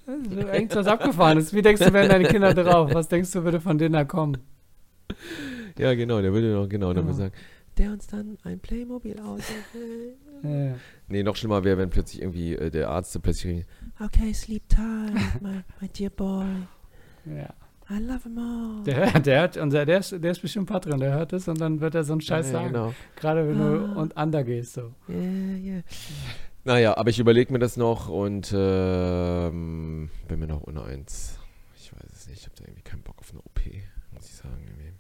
Irgendwas 0.31 0.87
abgefahren 0.89 1.39
ist. 1.39 1.55
Wie 1.55 1.63
denkst 1.63 1.81
du, 1.85 1.93
werden 1.93 2.09
deine 2.09 2.25
Kinder 2.25 2.53
drauf? 2.55 2.93
Was 2.93 3.07
denkst 3.09 3.31
du, 3.33 3.45
würde 3.45 3.61
von 3.61 3.79
denen 3.79 3.93
da 3.93 4.05
kommen? 4.05 4.39
Ja, 5.79 5.95
genau, 5.95 6.21
der 6.21 6.33
würde 6.33 6.53
noch, 6.53 6.69
genau, 6.69 6.93
der 6.93 7.05
würde 7.05 7.15
sagen, 7.17 7.33
Der 7.77 7.93
uns 7.93 8.07
dann 8.09 8.37
ein 8.43 8.59
Playmobil 8.59 9.21
aussucht. 9.21 9.55
Ja. 10.43 10.75
nee, 11.09 11.23
noch 11.23 11.37
schlimmer 11.37 11.63
wäre, 11.65 11.79
wenn 11.79 11.91
plötzlich 11.91 12.23
irgendwie 12.23 12.55
äh, 12.55 12.71
der 12.71 12.91
Arzt 12.91 13.13
so 13.13 13.21
plötzlich, 13.21 13.65
Okay, 14.05 14.33
sleep 14.33 14.69
tight, 14.69 15.13
my, 15.41 15.63
my 15.81 15.89
dear 15.89 16.11
boy. 16.11 16.45
ja. 17.27 17.55
I 17.91 18.01
love 18.01 18.21
them 18.21 18.37
all. 18.39 18.83
Der, 18.85 18.97
hört- 19.15 19.25
der, 19.25 19.41
hat, 19.41 19.57
unser, 19.57 19.87
der, 19.87 20.01
ist, 20.01 20.13
der 20.13 20.31
ist 20.33 20.43
bestimmt 20.43 20.69
Patron, 20.69 21.01
der 21.01 21.15
hört 21.15 21.33
es 21.33 21.49
und 21.49 21.59
dann 21.59 21.81
wird 21.81 21.95
er 21.95 22.05
so 22.05 22.13
einen 22.13 22.21
Scheiß 22.21 22.49
ja, 22.49 22.53
sagen. 22.53 22.67
genau. 22.69 22.95
Gerade 23.17 23.49
wenn 23.49 23.59
du 23.59 23.65
Ah. 23.87 24.01
und 24.03 24.15
under 24.15 24.45
gehst. 24.45 24.75
So. 24.75 24.93
Yeah, 25.09 25.57
yeah. 25.57 25.83
Naja, 26.65 26.97
aber 26.97 27.11
ich 27.11 27.19
überlege 27.19 27.53
mir 27.53 27.59
das 27.59 27.77
noch 27.77 28.09
und 28.09 28.53
ähm, 28.57 30.11
bin 30.29 30.39
mir 30.39 30.47
noch 30.47 30.63
uneins. 30.63 31.39
Ich 31.77 31.93
weiß 31.93 32.11
es 32.13 32.29
nicht, 32.29 32.41
ich 32.41 32.47
habe 32.47 32.57
da 32.57 32.65
irgendwie 32.65 32.83
keinen 32.83 33.03
Bock 33.03 33.17
auf 33.21 33.31
eine 33.31 33.41
OP, 33.41 33.61
muss 34.13 34.27
ich 34.27 34.35
sagen. 34.35 34.59
Irgendwie. 34.67 34.93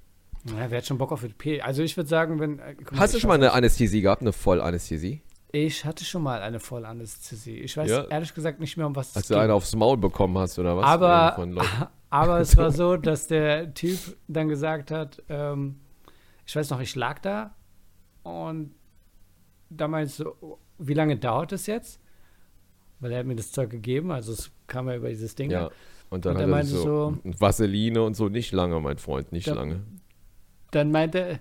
Ja, 0.60 0.70
wer 0.70 0.78
hat 0.78 0.86
schon 0.86 0.98
Bock 0.98 1.12
auf 1.12 1.24
EP? 1.24 1.62
Also 1.64 1.82
ich 1.82 1.96
würde 1.96 2.08
sagen, 2.08 2.38
wenn. 2.40 2.58
äh, 2.60 2.74
guck 2.76 2.98
Hast 2.98 3.14
du 3.14 3.18
schon 3.20 3.28
mal 3.28 3.34
eine. 3.34 3.52
Anästhesie 3.52 4.00
gehabt, 4.00 4.22
eine 4.22 4.32
Vollanästhesie? 4.32 5.20
Ich 5.52 5.84
hatte 5.84 6.04
schon 6.04 6.22
mal 6.22 6.40
eine 6.42 6.60
Vollanästhesie. 6.60 7.58
Ich 7.58 7.76
weiß 7.76 7.90
Ja. 7.90 8.04
ehrlich 8.04 8.34
gesagt 8.34 8.60
nicht 8.60 8.76
mehr, 8.76 8.86
um 8.86 8.94
was 8.96 9.16
Als 9.16 9.24
es 9.24 9.28
du 9.28 9.34
ging. 9.34 9.42
eine 9.42 9.54
aufs 9.54 9.74
Maul 9.74 9.96
bekommen 9.96 10.38
hast 10.38 10.58
oder 10.58 10.76
was? 10.76 10.84
Aber, 10.86 11.36
aber 12.10 12.40
es 12.40 12.56
war 12.56 12.70
so, 12.70 12.96
dass 12.96 13.26
der 13.26 13.74
Typ 13.74 13.98
dann 14.28 14.48
gesagt 14.48 14.90
hat, 14.90 15.22
ähm, 15.28 15.80
ich 16.46 16.54
weiß 16.54 16.70
noch, 16.70 16.80
ich 16.80 16.94
lag 16.94 17.18
da 17.18 17.54
und 18.22 18.74
da 19.70 20.06
so, 20.06 20.34
oh, 20.40 20.58
wie 20.78 20.94
lange 20.94 21.16
dauert 21.16 21.52
es 21.52 21.66
jetzt? 21.66 22.00
Weil 23.00 23.12
er 23.12 23.18
hat 23.20 23.26
mir 23.26 23.36
das 23.36 23.52
Zeug 23.52 23.70
gegeben, 23.70 24.10
also 24.10 24.32
es 24.32 24.50
kam 24.66 24.88
ja 24.88 24.96
über 24.96 25.08
dieses 25.08 25.34
Ding. 25.34 25.50
Ja. 25.50 25.70
Und 26.10 26.24
dann 26.24 26.32
Und 26.32 26.36
hat 26.38 26.48
er 26.48 26.50
meinte 26.50 26.70
so, 26.70 26.82
so- 26.82 27.18
Vaseline 27.38 28.02
und 28.02 28.14
so, 28.14 28.28
nicht 28.28 28.52
lange, 28.52 28.80
mein 28.80 28.98
Freund, 28.98 29.30
nicht 29.32 29.46
Da- 29.48 29.54
lange. 29.54 29.80
Dann 30.70 30.90
meinte 30.90 31.18
er, 31.18 31.40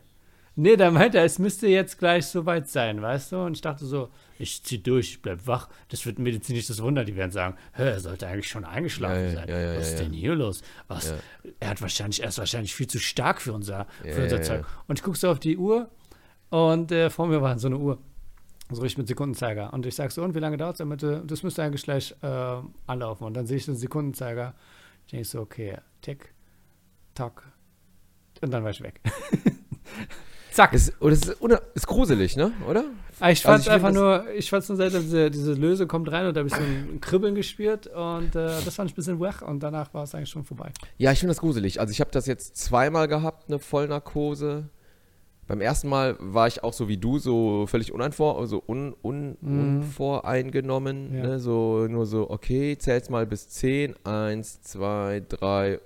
Nee, 0.60 0.76
da 0.76 0.90
meinte 0.90 1.20
er, 1.20 1.24
es 1.24 1.38
müsste 1.38 1.68
jetzt 1.68 2.00
gleich 2.00 2.26
soweit 2.26 2.68
sein, 2.68 3.00
weißt 3.00 3.32
du? 3.32 3.38
Und 3.46 3.54
ich 3.54 3.62
dachte 3.62 3.86
so, 3.86 4.10
ich 4.40 4.64
zieh 4.64 4.82
durch, 4.82 5.10
ich 5.12 5.22
bleib 5.22 5.46
wach. 5.46 5.70
Das 5.90 6.04
wird 6.08 6.18
medizinisch 6.18 6.66
das 6.66 6.82
Wunder. 6.82 7.06
Die 7.06 7.16
werden 7.16 7.30
sagen, 7.30 7.56
er 7.74 8.00
sollte 8.00 8.26
eigentlich 8.26 8.48
schon 8.48 8.66
eingeschlafen 8.66 9.18
Ja, 9.18 9.24
ja, 9.28 9.32
sein. 9.36 9.50
ja, 9.50 9.78
Was 9.80 9.90
ist 9.90 10.00
denn 10.00 10.14
hier 10.14 10.34
los? 10.34 10.64
Was? 10.88 11.14
Er 11.60 11.70
hat 11.70 11.80
wahrscheinlich, 11.84 12.24
er 12.24 12.30
ist 12.30 12.40
wahrscheinlich 12.40 12.74
viel 12.74 12.88
zu 12.88 12.98
stark 12.98 13.40
für 13.40 13.54
unser, 13.54 13.86
für 14.04 14.24
unser 14.24 14.42
Zeug. 14.42 14.66
Und 14.88 14.98
ich 14.98 15.04
guck 15.04 15.16
so 15.16 15.30
auf 15.30 15.38
die 15.40 15.58
Uhr 15.58 15.92
und 16.50 16.92
äh, 16.92 17.12
vor 17.12 17.28
mir 17.28 17.40
war 17.44 17.60
so 17.60 17.68
eine 17.68 17.78
Uhr. 17.78 18.00
So 18.70 18.82
richtig 18.82 18.98
mit 18.98 19.08
Sekundenzeiger. 19.08 19.72
Und 19.74 19.86
ich 19.86 19.96
sag 19.96 20.12
so, 20.12 20.24
und 20.24 20.36
wie 20.36 20.40
lange 20.40 20.58
dauert 20.58 20.80
es? 20.80 20.86
Meinte, 20.86 21.24
das 21.26 21.42
müsste 21.44 21.64
eigentlich 21.64 21.84
gleich 21.84 22.14
äh, 22.22 22.58
anlaufen. 22.86 23.24
Und 23.24 23.34
dann 23.36 23.48
sehe 23.48 23.58
ich 23.58 23.66
den 23.66 23.76
Sekundenzeiger. 23.78 24.54
Ich 25.06 25.12
denke 25.12 25.26
so, 25.26 25.40
okay, 25.40 25.78
tick, 26.02 26.34
tock. 27.16 27.44
Und 28.42 28.52
dann 28.52 28.64
war 28.64 28.72
ich 28.72 28.82
weg. 28.84 29.00
Zack. 30.52 30.74
Ist, 30.74 31.00
oder 31.02 31.14
ist, 31.14 31.42
oder 31.42 31.62
ist 31.76 31.86
gruselig, 31.88 32.36
ne? 32.36 32.52
Oder? 32.68 32.84
Ah, 33.20 33.30
Ich 33.30 33.46
Also 33.46 33.50
fand 33.50 33.64
find 33.64 33.74
einfach 33.76 33.90
das- 33.90 33.96
nur, 33.96 34.34
ich 34.36 34.50
fand 34.50 34.64
es 34.64 34.70
nur 34.70 34.78
seltsam, 34.78 35.02
diese, 35.04 35.30
diese 35.32 35.54
Löse 35.54 35.86
kommt 35.88 36.12
rein 36.12 36.26
und 36.26 36.34
da 36.36 36.40
habe 36.40 36.48
ich 36.50 36.56
so 36.56 36.62
ein 36.62 37.00
Kribbeln 37.00 37.36
gespürt 37.36 37.88
und 37.88 38.36
äh, 38.36 38.48
das 38.66 38.76
fand 38.76 38.90
ich 38.90 38.94
ein 38.94 38.96
bisschen 38.96 39.20
wach 39.20 39.44
und 39.44 39.62
danach 39.62 39.94
war 39.94 40.04
es 40.04 40.16
eigentlich 40.16 40.30
schon 40.30 40.44
vorbei. 40.44 40.72
Ja, 40.98 41.12
ich 41.12 41.20
finde 41.20 41.32
das 41.32 41.40
gruselig. 41.42 41.80
Also 41.80 41.92
ich 41.92 42.02
habe 42.02 42.10
das 42.12 42.26
jetzt 42.26 42.58
zweimal 42.58 43.08
gehabt, 43.08 43.48
eine 43.50 43.60
Vollnarkose. 43.60 44.70
Beim 45.48 45.62
ersten 45.62 45.88
Mal 45.88 46.16
war 46.20 46.48
ich 46.48 46.64
auch 46.64 46.74
so 46.74 46.88
wie 46.90 46.98
du, 46.98 47.20
so 47.20 47.66
völlig 47.68 47.94
uneinvor, 47.94 48.38
also 48.40 48.62
un, 48.68 48.94
un, 49.02 49.38
Mhm. 49.42 49.78
unvoreingenommen. 49.82 51.14
Ja. 51.16 51.24
Ne? 51.28 51.40
So, 51.40 51.88
nur 51.88 52.06
so, 52.06 52.30
okay, 52.30 52.78
zähl's 52.78 53.10
mal 53.10 53.26
bis 53.26 53.48
10, 53.50 53.96
1, 54.06 54.62
2, 54.62 55.24
3 55.30 55.80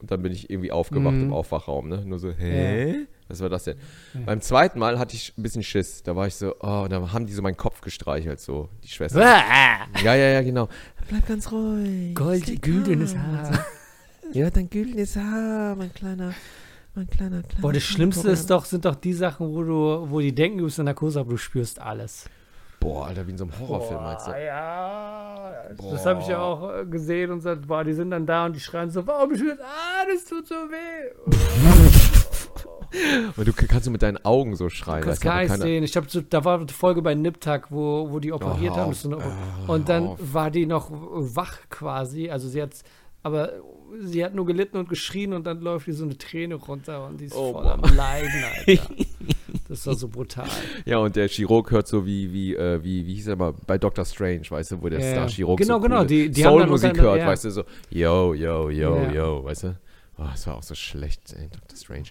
und 0.00 0.10
dann 0.10 0.22
bin 0.22 0.32
ich 0.32 0.48
irgendwie 0.50 0.70
aufgewacht 0.72 1.14
Mhm. 1.16 1.24
im 1.24 1.32
Aufwachraum. 1.32 1.88
Ne? 1.88 2.04
Nur 2.06 2.18
so, 2.18 2.30
hä? 2.30 3.06
Was 3.30 3.40
war 3.40 3.48
das 3.50 3.64
denn? 3.64 3.76
Ja. 4.14 4.20
Beim 4.24 4.40
zweiten 4.40 4.78
Mal 4.78 4.98
hatte 4.98 5.14
ich 5.14 5.34
ein 5.36 5.42
bisschen 5.42 5.62
Schiss. 5.62 6.02
Da 6.02 6.16
war 6.16 6.26
ich 6.26 6.34
so, 6.36 6.54
oh, 6.60 6.82
und 6.84 6.92
da 6.92 7.12
haben 7.12 7.26
die 7.26 7.32
so 7.34 7.42
meinen 7.42 7.56
Kopf 7.58 7.80
gestreichelt, 7.82 8.40
so, 8.40 8.68
die 8.84 8.88
Schwester. 8.88 9.20
Ja, 9.20 9.80
ja, 10.02 10.14
ja, 10.14 10.42
genau. 10.42 10.68
Bleib 11.08 11.26
ganz 11.26 11.50
ruhig. 11.52 12.14
Gold, 12.14 12.62
güldenes. 12.62 13.14
Haar. 13.16 13.66
Ja, 14.32 14.48
dein 14.50 14.70
güldenes 14.70 15.16
Haar, 15.16 15.74
mein 15.76 15.92
kleiner, 15.92 16.32
mein 16.98 17.08
kleiner, 17.10 17.42
kleiner. 17.42 17.62
Boah, 17.62 17.72
das 17.72 17.82
Schlimmste 17.84 18.30
ist 18.30 18.50
doch, 18.50 18.64
sind 18.64 18.84
doch 18.84 18.94
die 18.96 19.12
Sachen, 19.12 19.48
wo 19.54 19.62
du, 19.62 20.10
wo 20.10 20.20
die 20.20 20.34
denken, 20.34 20.58
du 20.58 20.64
bist 20.64 20.78
in 20.78 20.84
Narkose, 20.84 21.20
aber 21.20 21.30
du 21.30 21.36
spürst 21.36 21.80
alles. 21.80 22.26
Boah, 22.80 23.06
Alter, 23.06 23.26
wie 23.26 23.32
in 23.32 23.38
so 23.38 23.44
einem 23.44 23.58
Horrorfilm, 23.58 24.00
meinst 24.02 24.26
du? 24.26 24.30
Boah, 24.30 24.38
ja. 24.38 25.52
Das 25.70 25.76
Boah. 25.76 26.04
habe 26.10 26.20
ich 26.20 26.28
ja 26.28 26.38
auch 26.40 26.72
äh, 26.76 26.86
gesehen 26.86 27.30
und 27.32 27.38
gesagt, 27.38 27.66
boah, 27.66 27.82
die 27.84 27.92
sind 27.92 28.10
dann 28.10 28.24
da 28.26 28.46
und 28.46 28.54
die 28.54 28.60
schreien 28.60 28.90
so, 28.90 29.04
warum 29.06 29.34
spürst 29.36 29.60
Ah, 29.60 30.04
das 30.12 30.24
tut 30.24 30.46
so 30.46 30.54
weh. 30.54 31.10
Und 33.36 33.46
du 33.46 33.52
kannst 33.52 33.86
du 33.86 33.90
mit 33.90 34.00
deinen 34.02 34.24
Augen 34.24 34.56
so 34.56 34.70
schreien. 34.70 35.02
Du 35.02 35.08
kannst 35.08 35.20
gar 35.20 35.42
nicht 35.42 35.54
sehen. 35.58 35.84
Ich 35.84 35.94
habe 35.94 36.06
so, 36.08 36.22
da 36.22 36.42
war 36.46 36.58
eine 36.58 36.68
Folge 36.68 37.02
bei 37.02 37.14
Niptak, 37.14 37.70
wo, 37.70 38.10
wo 38.10 38.18
die 38.18 38.32
operiert 38.32 38.72
Oh, 38.74 38.76
haben. 38.78 38.90
Das 38.92 39.04
Oh, 39.04 39.72
und 39.72 39.90
dann 39.90 40.06
auf. 40.06 40.18
war 40.32 40.50
die 40.50 40.64
noch 40.64 40.88
wach 40.90 41.58
quasi. 41.68 42.30
Also 42.30 42.48
sie 42.48 42.62
hat, 42.62 42.70
aber 43.22 43.52
sie 44.00 44.24
hat 44.24 44.34
nur 44.34 44.46
gelitten 44.46 44.76
und 44.76 44.88
geschrien 44.88 45.32
und 45.32 45.46
dann 45.46 45.60
läuft 45.60 45.88
ihr 45.88 45.94
so 45.94 46.04
eine 46.04 46.16
Träne 46.18 46.54
runter 46.56 47.06
und 47.06 47.20
die 47.20 47.26
ist 47.26 47.34
Oh, 47.34 47.52
voll 47.52 47.62
boah. 47.64 47.72
am 47.82 47.96
Leiden, 47.96 48.44
Alter. 48.66 48.82
Das 49.68 49.86
war 49.86 49.94
so 49.94 50.08
brutal. 50.08 50.46
Ja, 50.86 50.96
und 50.98 51.14
der 51.14 51.28
Chirurg 51.28 51.70
hört 51.70 51.86
so 51.88 52.06
wie, 52.06 52.32
wie, 52.32 52.54
äh, 52.54 52.82
wie, 52.82 53.06
wie 53.06 53.14
hieß 53.14 53.28
er 53.28 53.36
mal, 53.36 53.52
bei 53.66 53.76
Doctor 53.76 54.04
Strange, 54.06 54.42
weißt 54.48 54.72
du, 54.72 54.82
wo 54.82 54.88
der 54.88 54.98
Ja, 55.00 55.06
ja. 55.06 55.12
Star-Chirurg 55.12 55.58
Genau, 55.58 55.74
so 55.74 55.80
genau, 55.80 56.04
die- 56.04 56.30
die 56.30 56.40
Soul-Musik 56.42 56.98
hört, 57.00 57.18
ja. 57.18 57.26
weißt 57.26 57.44
du, 57.44 57.50
so, 57.50 57.64
yo, 57.90 58.32
yo, 58.32 58.70
yo, 58.70 58.96
Ja. 58.96 59.12
yo, 59.12 59.44
weißt 59.44 59.64
du? 59.64 59.78
Oh, 60.16 60.24
das 60.30 60.46
war 60.46 60.56
auch 60.56 60.62
so 60.62 60.74
schlecht, 60.74 61.34
ey, 61.34 61.48
Doctor 61.48 61.76
Strange. 61.76 62.08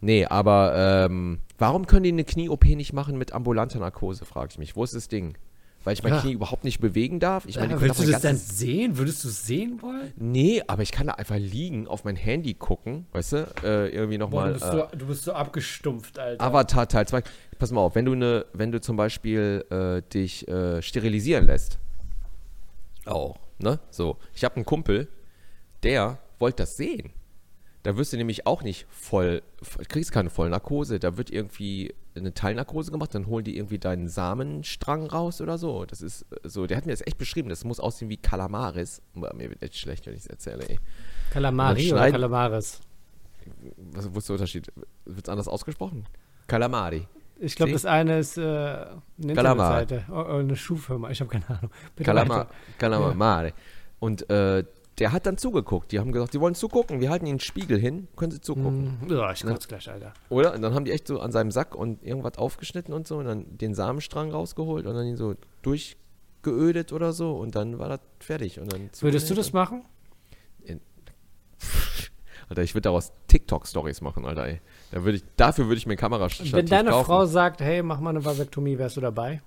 Nee, 0.00 0.24
aber 0.24 1.06
ähm, 1.06 1.40
warum 1.58 1.86
können 1.88 2.04
die 2.04 2.12
eine 2.12 2.24
Knie-OP 2.24 2.64
nicht 2.76 2.92
machen 2.92 3.18
mit 3.18 3.32
ambulanter 3.32 3.80
Narkose, 3.80 4.24
frage 4.24 4.50
ich 4.52 4.58
mich. 4.58 4.76
Wo 4.76 4.84
ist 4.84 4.94
das 4.94 5.08
Ding? 5.08 5.36
Weil 5.82 5.94
ich 5.94 6.02
mein 6.02 6.12
Ja. 6.12 6.20
Knie 6.20 6.32
überhaupt 6.32 6.64
nicht 6.64 6.78
bewegen 6.80 7.20
darf? 7.20 7.46
Ich 7.46 7.56
meine, 7.56 7.68
können 7.68 7.80
Willst 7.80 8.00
doch 8.00 8.04
du 8.04 8.10
das 8.12 8.20
dann 8.20 8.36
sehen? 8.36 8.98
Würdest 8.98 9.24
du 9.24 9.28
es 9.28 9.46
sehen 9.46 9.80
wollen? 9.80 10.12
Nee, 10.16 10.62
aber 10.66 10.82
ich 10.82 10.92
kann 10.92 11.06
da 11.06 11.14
einfach 11.14 11.38
liegen, 11.38 11.88
auf 11.88 12.04
mein 12.04 12.16
Handy 12.16 12.52
gucken, 12.52 13.06
weißt 13.12 13.32
du? 13.32 13.36
Äh, 13.64 13.88
irgendwie 13.88 14.18
nochmal. 14.18 14.48
du, 14.48 14.58
bist 14.58 14.66
Äh, 14.66 14.72
so, 14.72 14.96
du 14.98 15.06
bist 15.06 15.24
so 15.24 15.32
abgestumpft, 15.32 16.18
Alter. 16.18 16.44
Avatar 16.44 16.86
Teil 16.86 17.08
2. 17.08 17.22
Pass 17.58 17.70
mal 17.70 17.80
auf, 17.80 17.94
wenn 17.94 18.04
du 18.04 18.14
ne, 18.14 18.44
wenn 18.52 18.72
du 18.72 18.80
zum 18.80 18.96
Beispiel 18.96 19.64
äh, 19.70 20.02
dich 20.12 20.46
äh, 20.48 20.82
sterilisieren 20.82 21.46
lässt. 21.46 21.78
Auch, 23.06 23.38
ne? 23.58 23.80
So. 23.90 24.18
Ich 24.34 24.44
habe 24.44 24.56
einen 24.56 24.66
Kumpel, 24.66 25.08
der 25.82 26.18
wollte 26.38 26.62
das 26.64 26.76
sehen. 26.76 27.10
Da 27.82 27.96
wirst 27.96 28.12
du 28.12 28.18
nämlich 28.18 28.46
auch 28.46 28.62
nicht 28.62 28.86
voll, 28.90 29.42
kriegst 29.88 30.12
keine 30.12 30.28
Vollnarkose. 30.28 30.98
Da 30.98 31.16
wird 31.16 31.30
irgendwie 31.30 31.94
eine 32.14 32.34
Teilnarkose 32.34 32.90
gemacht, 32.90 33.14
dann 33.14 33.26
holen 33.26 33.44
die 33.44 33.56
irgendwie 33.56 33.78
deinen 33.78 34.08
Samenstrang 34.08 35.06
raus 35.06 35.40
oder 35.40 35.56
so. 35.56 35.86
Das 35.86 36.02
ist 36.02 36.26
äh, 36.30 36.48
so, 36.48 36.66
der 36.66 36.76
hat 36.76 36.84
mir 36.84 36.92
das 36.92 37.06
echt 37.06 37.16
beschrieben. 37.16 37.48
Das 37.48 37.64
muss 37.64 37.80
aussehen 37.80 38.10
wie 38.10 38.18
Kalamaris. 38.18 39.00
Mir 39.14 39.48
wird 39.48 39.62
echt 39.62 39.76
schlecht, 39.76 40.06
wenn 40.06 40.14
ich 40.14 40.20
es 40.20 40.26
erzähle, 40.26 40.68
ey. 40.68 40.78
Kalamari 41.30 41.92
oder 41.92 42.10
Kalamaris? 42.10 42.80
Was, 43.76 44.14
wo 44.14 44.18
ist 44.18 44.28
der 44.28 44.34
Unterschied? 44.34 44.70
Wird 45.06 45.26
es 45.26 45.28
anders 45.30 45.48
ausgesprochen? 45.48 46.04
Kalamari. 46.46 47.06
Ich 47.38 47.56
glaube, 47.56 47.72
das 47.72 47.86
eine 47.86 48.18
ist 48.18 48.36
äh, 48.36 48.42
eine. 48.42 48.98
Internetseite. 49.16 50.04
Oh, 50.10 50.16
oh, 50.16 50.36
eine 50.36 50.56
Schuhfirma. 50.56 51.10
Ich 51.10 51.20
habe 51.20 51.30
keine 51.30 51.48
Ahnung. 51.48 51.70
Bitte 51.96 52.04
Kalama, 52.04 52.40
weiter. 52.40 52.50
Kalamare. 52.76 53.52
Und 53.98 54.28
äh, 54.28 54.64
der 54.98 55.12
hat 55.12 55.24
dann 55.26 55.38
zugeguckt. 55.38 55.92
Die 55.92 55.98
haben 55.98 56.12
gesagt, 56.12 56.34
die 56.34 56.40
wollen 56.40 56.54
zugucken. 56.54 57.00
Wir 57.00 57.10
halten 57.10 57.24
ihnen 57.26 57.34
einen 57.34 57.40
Spiegel 57.40 57.78
hin, 57.78 58.08
können 58.16 58.32
sie 58.32 58.40
zugucken. 58.40 58.98
Mm, 59.06 59.10
Ja, 59.10 59.32
ich 59.32 59.42
kotze 59.44 59.68
gleich, 59.68 59.88
Alter. 59.88 60.12
Oder? 60.28 60.54
Und 60.54 60.62
dann 60.62 60.74
haben 60.74 60.84
die 60.84 60.90
echt 60.92 61.06
so 61.06 61.20
an 61.20 61.32
seinem 61.32 61.50
Sack 61.50 61.74
und 61.74 62.02
irgendwas 62.04 62.36
aufgeschnitten 62.36 62.92
und 62.92 63.06
so 63.06 63.18
und 63.18 63.24
dann 63.24 63.56
den 63.56 63.74
Samenstrang 63.74 64.30
rausgeholt 64.30 64.86
und 64.86 64.94
dann 64.94 65.06
ihn 65.06 65.16
so 65.16 65.34
durchgeödet 65.62 66.92
oder 66.92 67.12
so 67.12 67.36
und 67.36 67.54
dann 67.54 67.78
war 67.78 67.88
das 67.88 68.00
fertig. 68.18 68.60
Und 68.60 68.72
dann 68.72 68.90
Würdest 69.00 69.30
du 69.30 69.34
das 69.34 69.52
machen? 69.52 69.84
Alter, 72.48 72.62
ich 72.62 72.74
würde 72.74 72.82
daraus 72.82 73.12
TikTok-Stories 73.28 74.00
machen, 74.00 74.24
Alter, 74.26 74.46
ey. 74.46 74.60
Da 74.90 75.04
würd 75.04 75.16
ich, 75.16 75.24
dafür 75.36 75.66
würde 75.66 75.76
ich 75.76 75.86
mir 75.86 75.92
ein 75.94 75.98
Kamerastativ 75.98 76.52
Wenn 76.52 76.66
deine 76.66 76.90
kaufen. 76.90 77.06
Frau 77.06 77.24
sagt, 77.26 77.60
hey, 77.60 77.82
mach 77.82 78.00
mal 78.00 78.10
eine 78.10 78.24
Vasektomie, 78.24 78.76
wärst 78.76 78.96
du 78.96 79.00
dabei? 79.00 79.40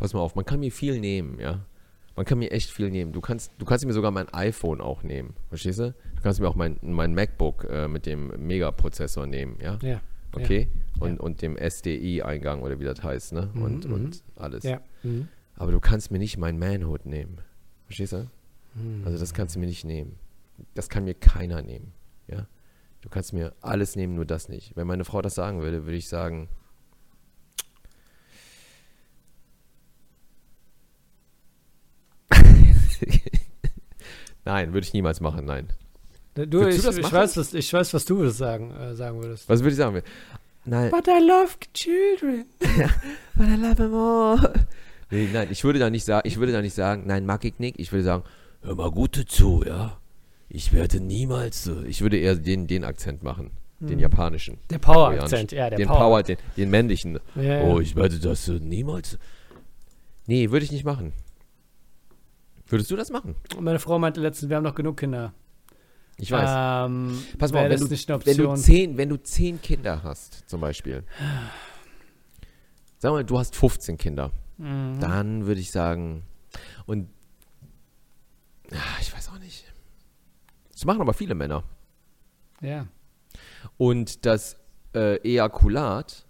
Pass 0.00 0.12
mal 0.12 0.20
auf, 0.20 0.34
man 0.34 0.44
kann 0.44 0.60
mir 0.60 0.72
viel 0.72 0.98
nehmen, 0.98 1.38
ja. 1.38 1.60
Man 2.20 2.26
kann 2.26 2.38
mir 2.38 2.50
echt 2.50 2.70
viel 2.70 2.90
nehmen. 2.90 3.12
Du 3.14 3.22
kannst, 3.22 3.50
du 3.56 3.64
kannst 3.64 3.86
mir 3.86 3.94
sogar 3.94 4.10
mein 4.10 4.28
iPhone 4.34 4.82
auch 4.82 5.02
nehmen, 5.02 5.32
verstehst 5.48 5.78
du? 5.78 5.94
Du 6.16 6.22
kannst 6.22 6.38
mir 6.38 6.48
auch 6.48 6.54
mein, 6.54 6.76
mein 6.82 7.14
MacBook 7.14 7.64
äh, 7.64 7.88
mit 7.88 8.04
dem 8.04 8.46
Megaprozessor 8.46 9.26
nehmen, 9.26 9.56
ja. 9.58 9.78
Ja. 9.80 10.02
Okay? 10.34 10.68
Und, 10.98 11.14
Ja. 11.14 11.20
und 11.22 11.40
dem 11.40 11.56
SDI-Eingang 11.56 12.60
oder 12.60 12.78
wie 12.78 12.84
das 12.84 13.02
heißt, 13.02 13.32
ne? 13.32 13.48
Mhm, 13.54 13.62
Und, 13.62 13.84
mhm. 13.88 13.94
und 13.94 14.22
alles. 14.36 14.64
Ja. 14.64 14.82
Mhm. 15.02 15.28
Aber 15.56 15.72
du 15.72 15.80
kannst 15.80 16.10
mir 16.10 16.18
nicht 16.18 16.36
mein 16.36 16.58
Manhood 16.58 17.06
nehmen. 17.06 17.38
Verstehst 17.86 18.12
du? 18.12 18.28
Mhm. 18.74 19.00
Also 19.06 19.16
das 19.18 19.32
kannst 19.32 19.56
du 19.56 19.60
mir 19.60 19.64
nicht 19.66 19.86
nehmen. 19.86 20.16
Das 20.74 20.90
kann 20.90 21.04
mir 21.04 21.14
keiner 21.14 21.62
nehmen. 21.62 21.94
Ja? 22.28 22.46
Du 23.00 23.08
kannst 23.08 23.32
mir 23.32 23.54
alles 23.62 23.96
nehmen, 23.96 24.14
nur 24.14 24.26
das 24.26 24.50
nicht. 24.50 24.76
Wenn 24.76 24.86
meine 24.86 25.06
Frau 25.06 25.22
das 25.22 25.34
sagen 25.34 25.62
würde, 25.62 25.86
würde 25.86 25.96
ich 25.96 26.08
sagen. 26.10 26.48
nein, 34.44 34.72
würde 34.72 34.86
ich 34.86 34.92
niemals 34.92 35.20
machen, 35.20 35.44
nein. 35.44 35.68
Du, 36.34 36.66
ich, 36.66 36.80
du 36.80 36.90
ich, 36.90 37.12
weiß, 37.12 37.36
was, 37.36 37.54
ich 37.54 37.72
weiß, 37.72 37.92
was 37.92 38.04
du 38.04 38.18
würdest 38.18 38.38
sagen, 38.38 38.70
äh, 38.70 38.94
sagen 38.94 39.20
würdest. 39.20 39.48
Was 39.48 39.60
würde 39.60 39.70
ich 39.70 39.76
sagen? 39.76 40.02
Nein, 40.64 40.90
But 40.90 41.08
I 41.08 41.20
love 41.20 41.56
children. 41.74 42.46
But 43.34 43.48
I 43.48 43.56
love 43.56 43.82
him 43.82 43.94
all. 43.94 44.66
nee, 45.10 45.28
nein, 45.32 45.48
ich 45.50 45.64
würde 45.64 45.78
da 45.78 45.90
nicht 45.90 46.04
sagen, 46.04 46.26
ich 46.26 46.38
würde 46.38 46.52
da 46.52 46.62
nicht 46.62 46.74
sagen, 46.74 47.04
nein, 47.06 47.26
mag 47.26 47.44
ich 47.44 47.58
nicht. 47.58 47.80
Ich 47.80 47.92
würde 47.92 48.04
sagen, 48.04 48.24
hör 48.62 48.74
mal 48.76 48.90
gut 48.90 49.24
zu, 49.28 49.64
ja. 49.66 49.98
Ich 50.48 50.72
werde 50.72 51.00
niemals 51.00 51.64
so. 51.64 51.82
Ich 51.82 52.00
würde 52.00 52.18
eher 52.18 52.34
den, 52.34 52.66
den 52.66 52.84
Akzent 52.84 53.22
machen. 53.22 53.52
Den 53.82 53.98
japanischen. 53.98 54.58
Der 54.68 54.78
Power-Akzent, 54.78 55.52
ja, 55.52 55.70
der 55.70 55.78
den 55.78 55.88
Power. 55.88 55.98
Power, 55.98 56.22
den, 56.22 56.36
den 56.58 56.68
männlichen. 56.68 57.18
Ja, 57.34 57.42
ja. 57.42 57.62
Oh, 57.62 57.80
ich 57.80 57.96
werde 57.96 58.18
das 58.18 58.46
niemals. 58.48 59.18
Nee, 60.26 60.50
würde 60.50 60.66
ich 60.66 60.70
nicht 60.70 60.84
machen. 60.84 61.14
Würdest 62.70 62.90
du 62.90 62.96
das 62.96 63.10
machen? 63.10 63.34
Und 63.56 63.64
Meine 63.64 63.80
Frau 63.80 63.98
meinte 63.98 64.20
letztens, 64.20 64.48
wir 64.48 64.56
haben 64.56 64.64
noch 64.64 64.74
genug 64.76 64.96
Kinder. 64.96 65.34
Ich 66.16 66.30
weiß. 66.30 66.86
Ähm, 66.86 67.22
Pass 67.38 67.52
mal, 67.52 67.68
wenn 67.68 67.80
du, 67.80 67.90
wenn, 67.90 68.36
du 68.36 68.54
zehn, 68.54 68.96
wenn 68.96 69.08
du 69.08 69.16
zehn 69.16 69.60
Kinder 69.60 70.02
hast, 70.02 70.48
zum 70.48 70.60
Beispiel. 70.60 71.04
Sag 72.98 73.12
mal, 73.12 73.24
du 73.24 73.38
hast 73.38 73.56
15 73.56 73.96
Kinder. 73.98 74.30
Mhm. 74.58 75.00
Dann 75.00 75.46
würde 75.46 75.60
ich 75.60 75.72
sagen. 75.72 76.22
Und. 76.86 77.08
Ah, 78.70 79.00
ich 79.00 79.12
weiß 79.12 79.30
auch 79.30 79.38
nicht. 79.38 79.64
Das 80.72 80.84
machen 80.84 81.00
aber 81.00 81.14
viele 81.14 81.34
Männer. 81.34 81.64
Ja. 82.60 82.86
Und 83.78 84.26
das 84.26 84.56
äh, 84.94 85.16
Ejakulat 85.28 86.24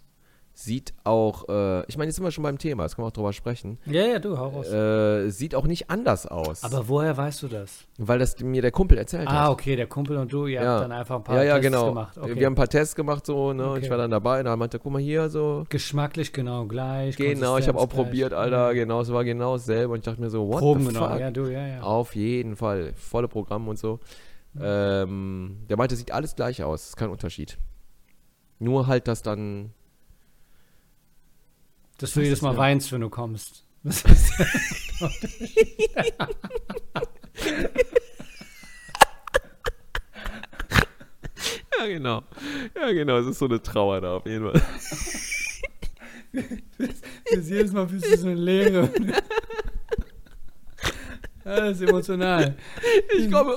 sieht 0.63 0.93
auch, 1.05 1.49
äh, 1.49 1.87
ich 1.87 1.97
meine, 1.97 2.09
jetzt 2.09 2.17
sind 2.17 2.25
wir 2.25 2.31
schon 2.31 2.45
beim 2.45 2.59
Thema, 2.59 2.83
jetzt 2.83 2.97
können 2.97 3.05
wir 3.05 3.09
auch 3.09 3.13
drüber 3.13 3.33
sprechen, 3.33 3.79
Ja, 3.87 4.03
ja, 4.07 4.19
du, 4.19 4.37
hau 4.37 4.49
raus. 4.49 4.69
äh, 4.71 5.31
sieht 5.31 5.55
auch 5.55 5.67
nicht 5.67 5.89
anders 5.91 6.27
aus. 6.27 6.63
Aber 6.65 6.87
woher 6.89 7.17
weißt 7.17 7.43
du 7.43 7.49
das? 7.49 7.87
weil 7.99 8.19
das 8.19 8.39
mir 8.41 8.63
der 8.63 8.71
Kumpel 8.71 8.97
erzählt 8.99 9.27
Ah, 9.29 9.45
hat. 9.45 9.51
okay, 9.51 9.77
der 9.77 9.87
Kumpel 9.87 10.17
und 10.17 10.33
du, 10.33 10.47
ihr 10.47 10.63
Ja. 10.63 10.73
habt 10.75 10.85
dann 10.85 10.93
einfach 10.93 11.17
ein 11.17 11.25
paar 11.25 11.37
ja, 11.37 11.43
ja, 11.43 11.55
Tests 11.59 11.67
genau. 11.71 11.89
gemacht. 11.89 12.19
Okay. 12.19 12.37
Wir 12.37 12.47
haben 12.47 12.53
ein 12.53 12.57
paar 12.57 12.69
Tests 12.69 12.95
gemacht, 12.95 13.27
so, 13.27 13.53
ne? 13.53 13.71
Okay. 13.71 13.81
ich 13.85 13.91
war 13.91 13.99
dann 13.99 14.11
dabei 14.11 14.39
und 14.41 14.47
dann 14.47 14.59
meinte, 14.59 14.79
guck 14.79 14.93
mal 14.93 15.01
hier, 15.03 15.29
so. 15.31 15.65
Geschmacklich 15.69 16.33
genau 16.33 16.67
gleich. 16.67 17.17
Genau, 17.17 17.59
ich 17.59 17.69
habe 17.69 17.79
auch 17.79 17.89
gleich. 17.89 18.05
probiert, 18.05 18.33
Alter, 18.33 18.73
genau, 18.75 19.01
es 19.03 19.13
war 19.13 19.25
genau 19.25 19.55
dasselbe. 19.55 19.93
Und 19.93 19.99
ich 20.01 20.05
dachte 20.05 20.21
mir 20.21 20.31
so, 20.31 20.49
what 20.49 20.59
Proben 20.61 20.83
the 20.83 20.89
genau, 20.95 21.09
fuck? 21.09 21.21
ja, 21.21 21.31
du, 21.31 21.47
ja, 21.47 21.67
ja. 21.67 21.83
Auf 21.83 22.15
jeden 22.17 22.57
Fall, 22.57 22.93
volle 22.97 23.29
Programm 23.29 23.69
und 23.69 23.79
so. 23.79 24.01
Ähm, 24.61 25.59
der 25.69 25.77
meinte, 25.77 25.97
sieht 25.97 26.11
alles 26.13 26.35
gleich 26.37 26.63
aus, 26.63 26.89
ist 26.89 26.97
kein 26.97 27.11
Unterschied. 27.11 27.59
Nur 28.59 28.87
halt, 28.87 29.09
dass 29.09 29.23
dann 29.23 29.71
Dass 32.01 32.15
du 32.15 32.23
jedes 32.23 32.41
Mal 32.41 32.57
weinst, 32.57 32.91
wenn 32.93 33.03
du 33.03 33.11
kommst. 33.11 33.65
Das 33.83 34.03
ist 34.05 34.33
Ja, 41.79 41.87
genau. 41.87 42.23
Ja, 42.77 42.93
genau. 42.93 43.17
Es 43.19 43.27
ist 43.27 43.39
so 43.39 43.47
eine 43.47 43.63
Trauer 43.63 44.03
da 44.03 44.17
auf 44.17 44.27
jeden 44.27 44.51
Fall. 44.51 44.63
das 47.33 47.49
jedes 47.49 47.73
Mal 47.73 47.87
bist 47.87 48.05
du 48.05 48.17
so 48.19 48.27
eine 48.27 48.35
Leere. 48.35 48.91
Ja, 51.43 51.57
das 51.57 51.81
ist 51.81 51.89
emotional. 51.89 52.55
Ich 53.17 53.31
komme. 53.33 53.57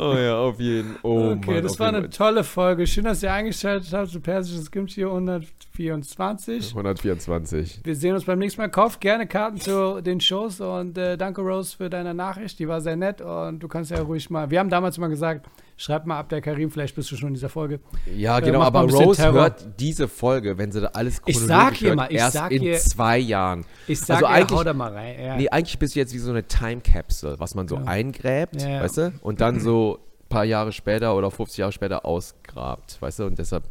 Oh 0.00 0.16
ja, 0.16 0.38
auf 0.38 0.60
jeden 0.60 0.96
Oh 1.02 1.32
okay, 1.32 1.54
Mann, 1.54 1.62
das 1.62 1.78
war 1.78 1.88
eine 1.88 2.00
Fall. 2.02 2.10
tolle 2.10 2.44
Folge. 2.44 2.86
Schön, 2.86 3.04
dass 3.04 3.22
ihr 3.22 3.32
eingeschaltet 3.32 3.92
habt 3.92 4.10
zu 4.10 4.20
Persisches 4.20 4.70
Kimchi 4.70 5.04
124. 5.04 6.70
124. 6.70 7.80
Wir 7.84 7.94
sehen 7.96 8.14
uns 8.14 8.24
beim 8.24 8.38
nächsten 8.38 8.60
Mal. 8.60 8.68
Kauft 8.68 9.00
gerne 9.00 9.26
Karten 9.26 9.58
zu 9.60 10.00
den 10.02 10.20
Shows 10.20 10.60
und 10.60 10.96
äh, 10.98 11.16
danke 11.16 11.40
Rose 11.40 11.76
für 11.76 11.90
deine 11.90 12.14
Nachricht. 12.14 12.58
Die 12.58 12.68
war 12.68 12.80
sehr 12.80 12.96
nett 12.96 13.20
und 13.20 13.60
du 13.60 13.68
kannst 13.68 13.90
ja 13.90 14.00
ruhig 14.00 14.30
mal. 14.30 14.50
Wir 14.50 14.60
haben 14.60 14.70
damals 14.70 14.98
mal 14.98 15.08
gesagt, 15.08 15.46
schreib 15.78 16.04
mal 16.04 16.18
ab 16.18 16.28
der 16.28 16.42
Karim, 16.42 16.70
vielleicht 16.70 16.94
bist 16.94 17.10
du 17.10 17.16
schon 17.16 17.28
in 17.28 17.34
dieser 17.34 17.48
Folge. 17.48 17.80
Ja, 18.14 18.38
Äh, 18.38 18.42
genau, 18.42 18.60
aber 18.60 18.80
Rose 18.82 19.16
Terror. 19.22 19.32
hört 19.40 19.80
diese 19.80 20.08
Folge, 20.08 20.58
wenn 20.58 20.70
sie 20.72 20.80
da 20.82 20.88
alles 20.88 21.22
Ich 21.24 21.36
chronologisch 21.38 21.78
sag 21.78 21.82
ihr 21.82 21.94
mal, 21.94 22.08
ich 22.10 22.18
erst 22.18 22.32
sag 22.34 22.50
in 22.52 22.62
ihr- 22.62 22.78
zwei 22.78 23.16
Jahren. 23.18 23.64
Ich 23.86 24.00
sag 24.00 24.16
Also 24.16 24.26
ja, 24.26 24.32
eigentlich- 24.32 24.58
hau 24.58 24.64
da 24.64 24.74
mal 24.74 24.92
rein. 24.92 25.18
Ja. 25.18 25.36
Nee, 25.36 25.48
eigentlich 25.48 25.78
bist 25.78 25.94
du 25.94 26.00
jetzt 26.00 26.12
wie 26.12 26.18
so 26.18 26.30
eine 26.30 26.46
Time 26.46 26.80
Capsule, 26.82 27.38
was 27.38 27.54
man 27.54 27.66
so 27.68 27.76
Ja. 27.76 27.84
eingräbt, 27.84 28.60
Ja, 28.60 28.82
weißt 28.82 28.96
du? 28.98 29.12
Und 29.22 29.40
dann 29.40 29.60
so 29.60 30.00
ein 30.24 30.28
paar 30.28 30.44
Jahre 30.44 30.72
später 30.72 31.16
oder 31.16 31.30
50 31.30 31.58
Jahre 31.58 31.72
später 31.72 32.04
ausgrabt, 32.04 33.00
weißt 33.00 33.20
du? 33.20 33.24
Und 33.24 33.38
deshalb 33.38 33.64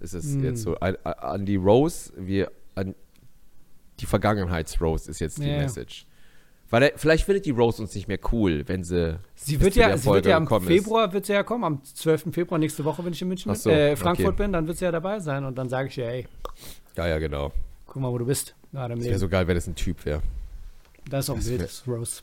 ist 0.00 0.14
es 0.14 0.26
Mm. 0.36 0.44
jetzt 0.44 0.62
so 0.62 0.78
ein, 0.78 0.96
an 1.04 1.44
die 1.44 1.56
Rose, 1.56 2.12
wir 2.16 2.50
an 2.76 2.94
die 4.00 4.06
Vergangenheits-Rose 4.06 5.10
ist 5.10 5.18
jetzt 5.18 5.38
die. 5.38 5.46
Message. 5.46 6.06
Weil 6.70 6.82
er, 6.82 6.92
vielleicht 6.96 7.24
findet 7.24 7.46
die 7.46 7.50
Rose 7.50 7.80
uns 7.80 7.94
nicht 7.94 8.08
mehr 8.08 8.18
cool, 8.32 8.64
wenn 8.66 8.84
sie. 8.84 9.18
Sie 9.34 9.60
wird 9.60 9.74
ja, 9.74 9.96
sie 9.96 10.08
wird 10.10 10.26
ja 10.26 10.36
am 10.36 10.46
Februar 10.62 11.12
wird 11.12 11.26
sie 11.26 11.32
ja 11.32 11.42
kommen, 11.42 11.64
am 11.64 11.84
12. 11.84 12.26
Februar 12.32 12.58
nächste 12.58 12.84
Woche, 12.84 13.04
wenn 13.04 13.12
ich 13.12 13.22
in 13.22 13.28
München 13.28 13.50
Ach 13.50 13.54
bin, 13.54 13.62
so, 13.62 13.70
äh, 13.70 13.96
Frankfurt 13.96 14.34
okay. 14.34 14.42
bin, 14.42 14.52
dann 14.52 14.66
wird 14.66 14.76
sie 14.76 14.84
ja 14.84 14.92
dabei 14.92 15.18
sein 15.20 15.44
und 15.44 15.56
dann 15.56 15.68
sage 15.68 15.88
ich 15.88 15.96
ihr, 15.96 16.08
ey, 16.08 16.20
Ist. 16.20 16.96
Ja, 16.96 17.06
ja, 17.06 17.18
genau. 17.18 17.52
guck 17.86 18.02
mal, 18.02 18.12
wo 18.12 18.18
du 18.18 18.26
bist. 18.26 18.54
Im 18.72 18.78
Es 18.98 19.04
wäre 19.04 19.18
so 19.18 19.28
geil, 19.28 19.46
wenn 19.46 19.56
es 19.56 19.66
ein 19.66 19.74
Typ 19.74 20.04
wäre. 20.04 20.20
das 21.08 21.24
ist 21.24 21.30
auch 21.30 21.34
ein 21.34 21.40
das 21.40 21.48
Bild, 21.48 21.62
das 21.62 21.72
ist 21.72 21.88
Rose. 21.88 22.22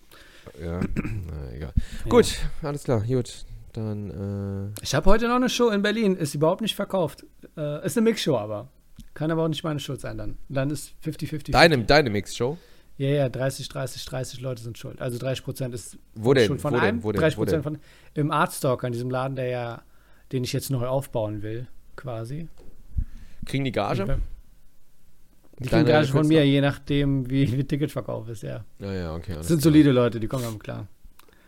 Ja, 0.64 0.80
na, 0.96 1.56
egal. 1.56 1.74
Ja. 1.76 2.10
Gut, 2.10 2.38
alles 2.62 2.84
klar, 2.84 3.02
gut. 3.02 3.46
Dann, 3.74 4.72
äh, 4.76 4.82
Ich 4.84 4.94
habe 4.94 5.10
heute 5.10 5.28
noch 5.28 5.36
eine 5.36 5.50
Show 5.50 5.70
in 5.70 5.82
Berlin, 5.82 6.16
ist 6.16 6.36
überhaupt 6.36 6.62
nicht 6.62 6.76
verkauft. 6.76 7.26
Äh, 7.58 7.86
ist 7.86 7.98
eine 7.98 8.04
Mixshow 8.04 8.38
aber. 8.38 8.70
Kann 9.16 9.32
aber 9.32 9.44
auch 9.44 9.48
nicht 9.48 9.64
meine 9.64 9.80
Schuld 9.80 10.02
sein 10.02 10.18
dann. 10.18 10.38
Dann 10.50 10.70
ist 10.70 10.94
50-50. 11.04 11.52
deine, 11.52 11.84
deine 11.84 12.10
Mix-Show? 12.10 12.58
Ja, 12.98 13.10
ja, 13.10 13.30
30, 13.30 13.68
30, 13.68 14.06
30 14.06 14.42
Leute 14.42 14.62
sind 14.64 14.78
schuld. 14.78 15.02
Also 15.02 15.18
30 15.18 15.44
Prozent 15.44 15.74
ist 15.76 15.98
Wo 16.16 16.34
denn? 16.34 16.48
schuld 16.48 16.62
von 16.62 16.74
Wo 16.74 16.78
einem, 16.78 17.02
denn? 17.02 17.12
30 17.12 17.38
Wo 17.38 17.44
denn? 17.46 17.62
Prozent 17.62 17.64
von 17.64 17.78
im 18.14 18.32
Artstalker, 18.32 18.88
in 18.88 18.94
diesem 18.94 19.10
Laden, 19.10 19.36
der 19.36 19.48
ja, 19.48 19.82
den 20.32 20.44
ich 20.44 20.54
jetzt 20.54 20.70
neu 20.70 20.88
aufbauen 20.88 21.42
will, 21.42 21.68
quasi. 21.98 22.48
Kriegen 23.46 23.66
die 23.66 23.72
Gage? 23.74 24.06
Die 25.60 25.70
Deine 25.70 25.84
kriegen 25.84 25.86
Gage 25.86 26.08
von 26.08 26.28
mir, 26.28 26.46
je 26.46 26.62
nachdem, 26.62 27.30
wie, 27.30 27.52
wie 27.52 27.64
Ticketverkauf 27.64 28.28
ist, 28.30 28.44
ja. 28.44 28.64
Ja, 28.80 28.94
ja, 28.94 29.16
okay. 29.16 29.36
Das 29.36 29.48
sind 29.48 29.62
klar. 29.62 29.72
solide 29.72 29.92
Leute, 29.92 30.20
die 30.20 30.28
kommen 30.28 30.44
damit 30.44 30.64
klar. 30.64 30.88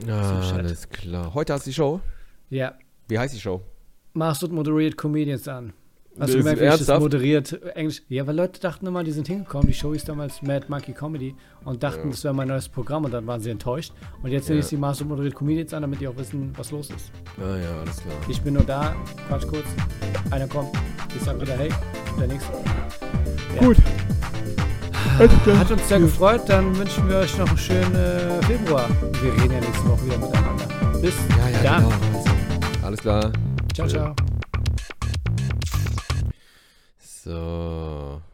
Ah, 0.08 0.44
So 0.44 0.56
alles 0.56 0.88
klar. 0.90 1.34
Heute 1.34 1.54
hast 1.54 1.66
du 1.66 1.70
die 1.70 1.74
Show? 1.74 2.02
Ja. 2.50 2.76
Wie 3.08 3.18
heißt 3.18 3.34
die 3.34 3.40
Show? 3.40 3.62
Machst 4.14 4.48
moderiert 4.50 4.98
Comedians 4.98 5.48
an. 5.48 5.74
Hast 6.20 6.34
du 6.34 6.38
ist 6.38 6.44
gemerkt, 6.44 6.62
wie 6.62 6.66
ich 6.82 6.86
das 6.88 7.00
moderiert 7.00 7.62
Englisch? 7.76 8.02
Ja, 8.10 8.26
weil 8.26 8.36
Leute 8.36 8.60
dachten 8.60 8.88
immer, 8.88 9.04
die 9.04 9.12
sind 9.12 9.28
hingekommen, 9.28 9.68
die 9.68 9.74
Show 9.74 9.94
hieß 9.94 10.06
damals 10.06 10.42
Mad 10.42 10.66
Monkey 10.68 10.94
Comedy 10.94 11.36
und 11.64 11.84
dachten, 11.84 12.06
Ja. 12.06 12.10
das 12.12 12.24
wäre 12.24 12.34
mein 12.34 12.48
neues 12.48 12.68
Programm 12.70 13.06
und 13.06 13.12
dann 13.14 13.28
waren 13.28 13.40
sie 13.40 13.50
enttäuscht. 13.52 13.94
Und 14.24 14.32
jetzt 14.32 14.48
Ja. 14.48 14.52
nenne 14.54 14.62
ich 14.62 14.68
sie 14.68 14.78
Master 14.78 15.06
moderiert 15.06 15.36
Comedians 15.36 15.74
an, 15.74 15.84
damit 15.84 16.00
die 16.02 16.08
auch 16.08 16.18
wissen, 16.18 16.54
was 16.58 16.72
los 16.72 16.90
ist. 16.90 17.12
Ah 17.38 17.58
ja, 17.58 17.82
alles 17.82 17.98
klar. 17.98 18.14
Ich 18.28 18.42
bin 18.42 18.56
nur 18.56 18.64
da, 18.64 18.96
quatsch 19.28 19.48
kurz, 19.48 19.66
einer 20.32 20.48
kommt, 20.48 20.70
ich 21.16 21.22
sag 21.22 21.40
wieder 21.40 21.54
hey, 21.56 21.70
der 22.20 22.28
nächste. 22.28 22.52
Ja. 23.56 23.62
Gut. 23.62 23.78
Hat 25.20 25.72
uns 25.72 25.88
sehr 25.90 26.00
gefreut, 26.00 26.42
dann 26.48 26.78
wünschen 26.78 27.08
wir 27.10 27.18
euch 27.18 27.36
noch 27.38 27.48
einen 27.48 27.58
schönen 27.58 27.96
äh, 27.96 28.42
Februar. 28.44 28.88
Wir 29.22 29.34
reden 29.34 29.54
ja 29.54 29.60
nächste 29.62 29.90
Woche 29.90 30.06
wieder 30.06 30.18
miteinander. 30.18 30.66
Bis 31.02 31.14
Ja, 31.30 31.50
ja, 31.50 31.64
dann. 31.64 31.84
genau. 31.84 31.96
Also, 32.18 32.86
alles 32.86 33.00
klar. 33.00 33.32
Ciao, 33.74 33.88
ciao. 33.88 34.27
So. 37.28 38.27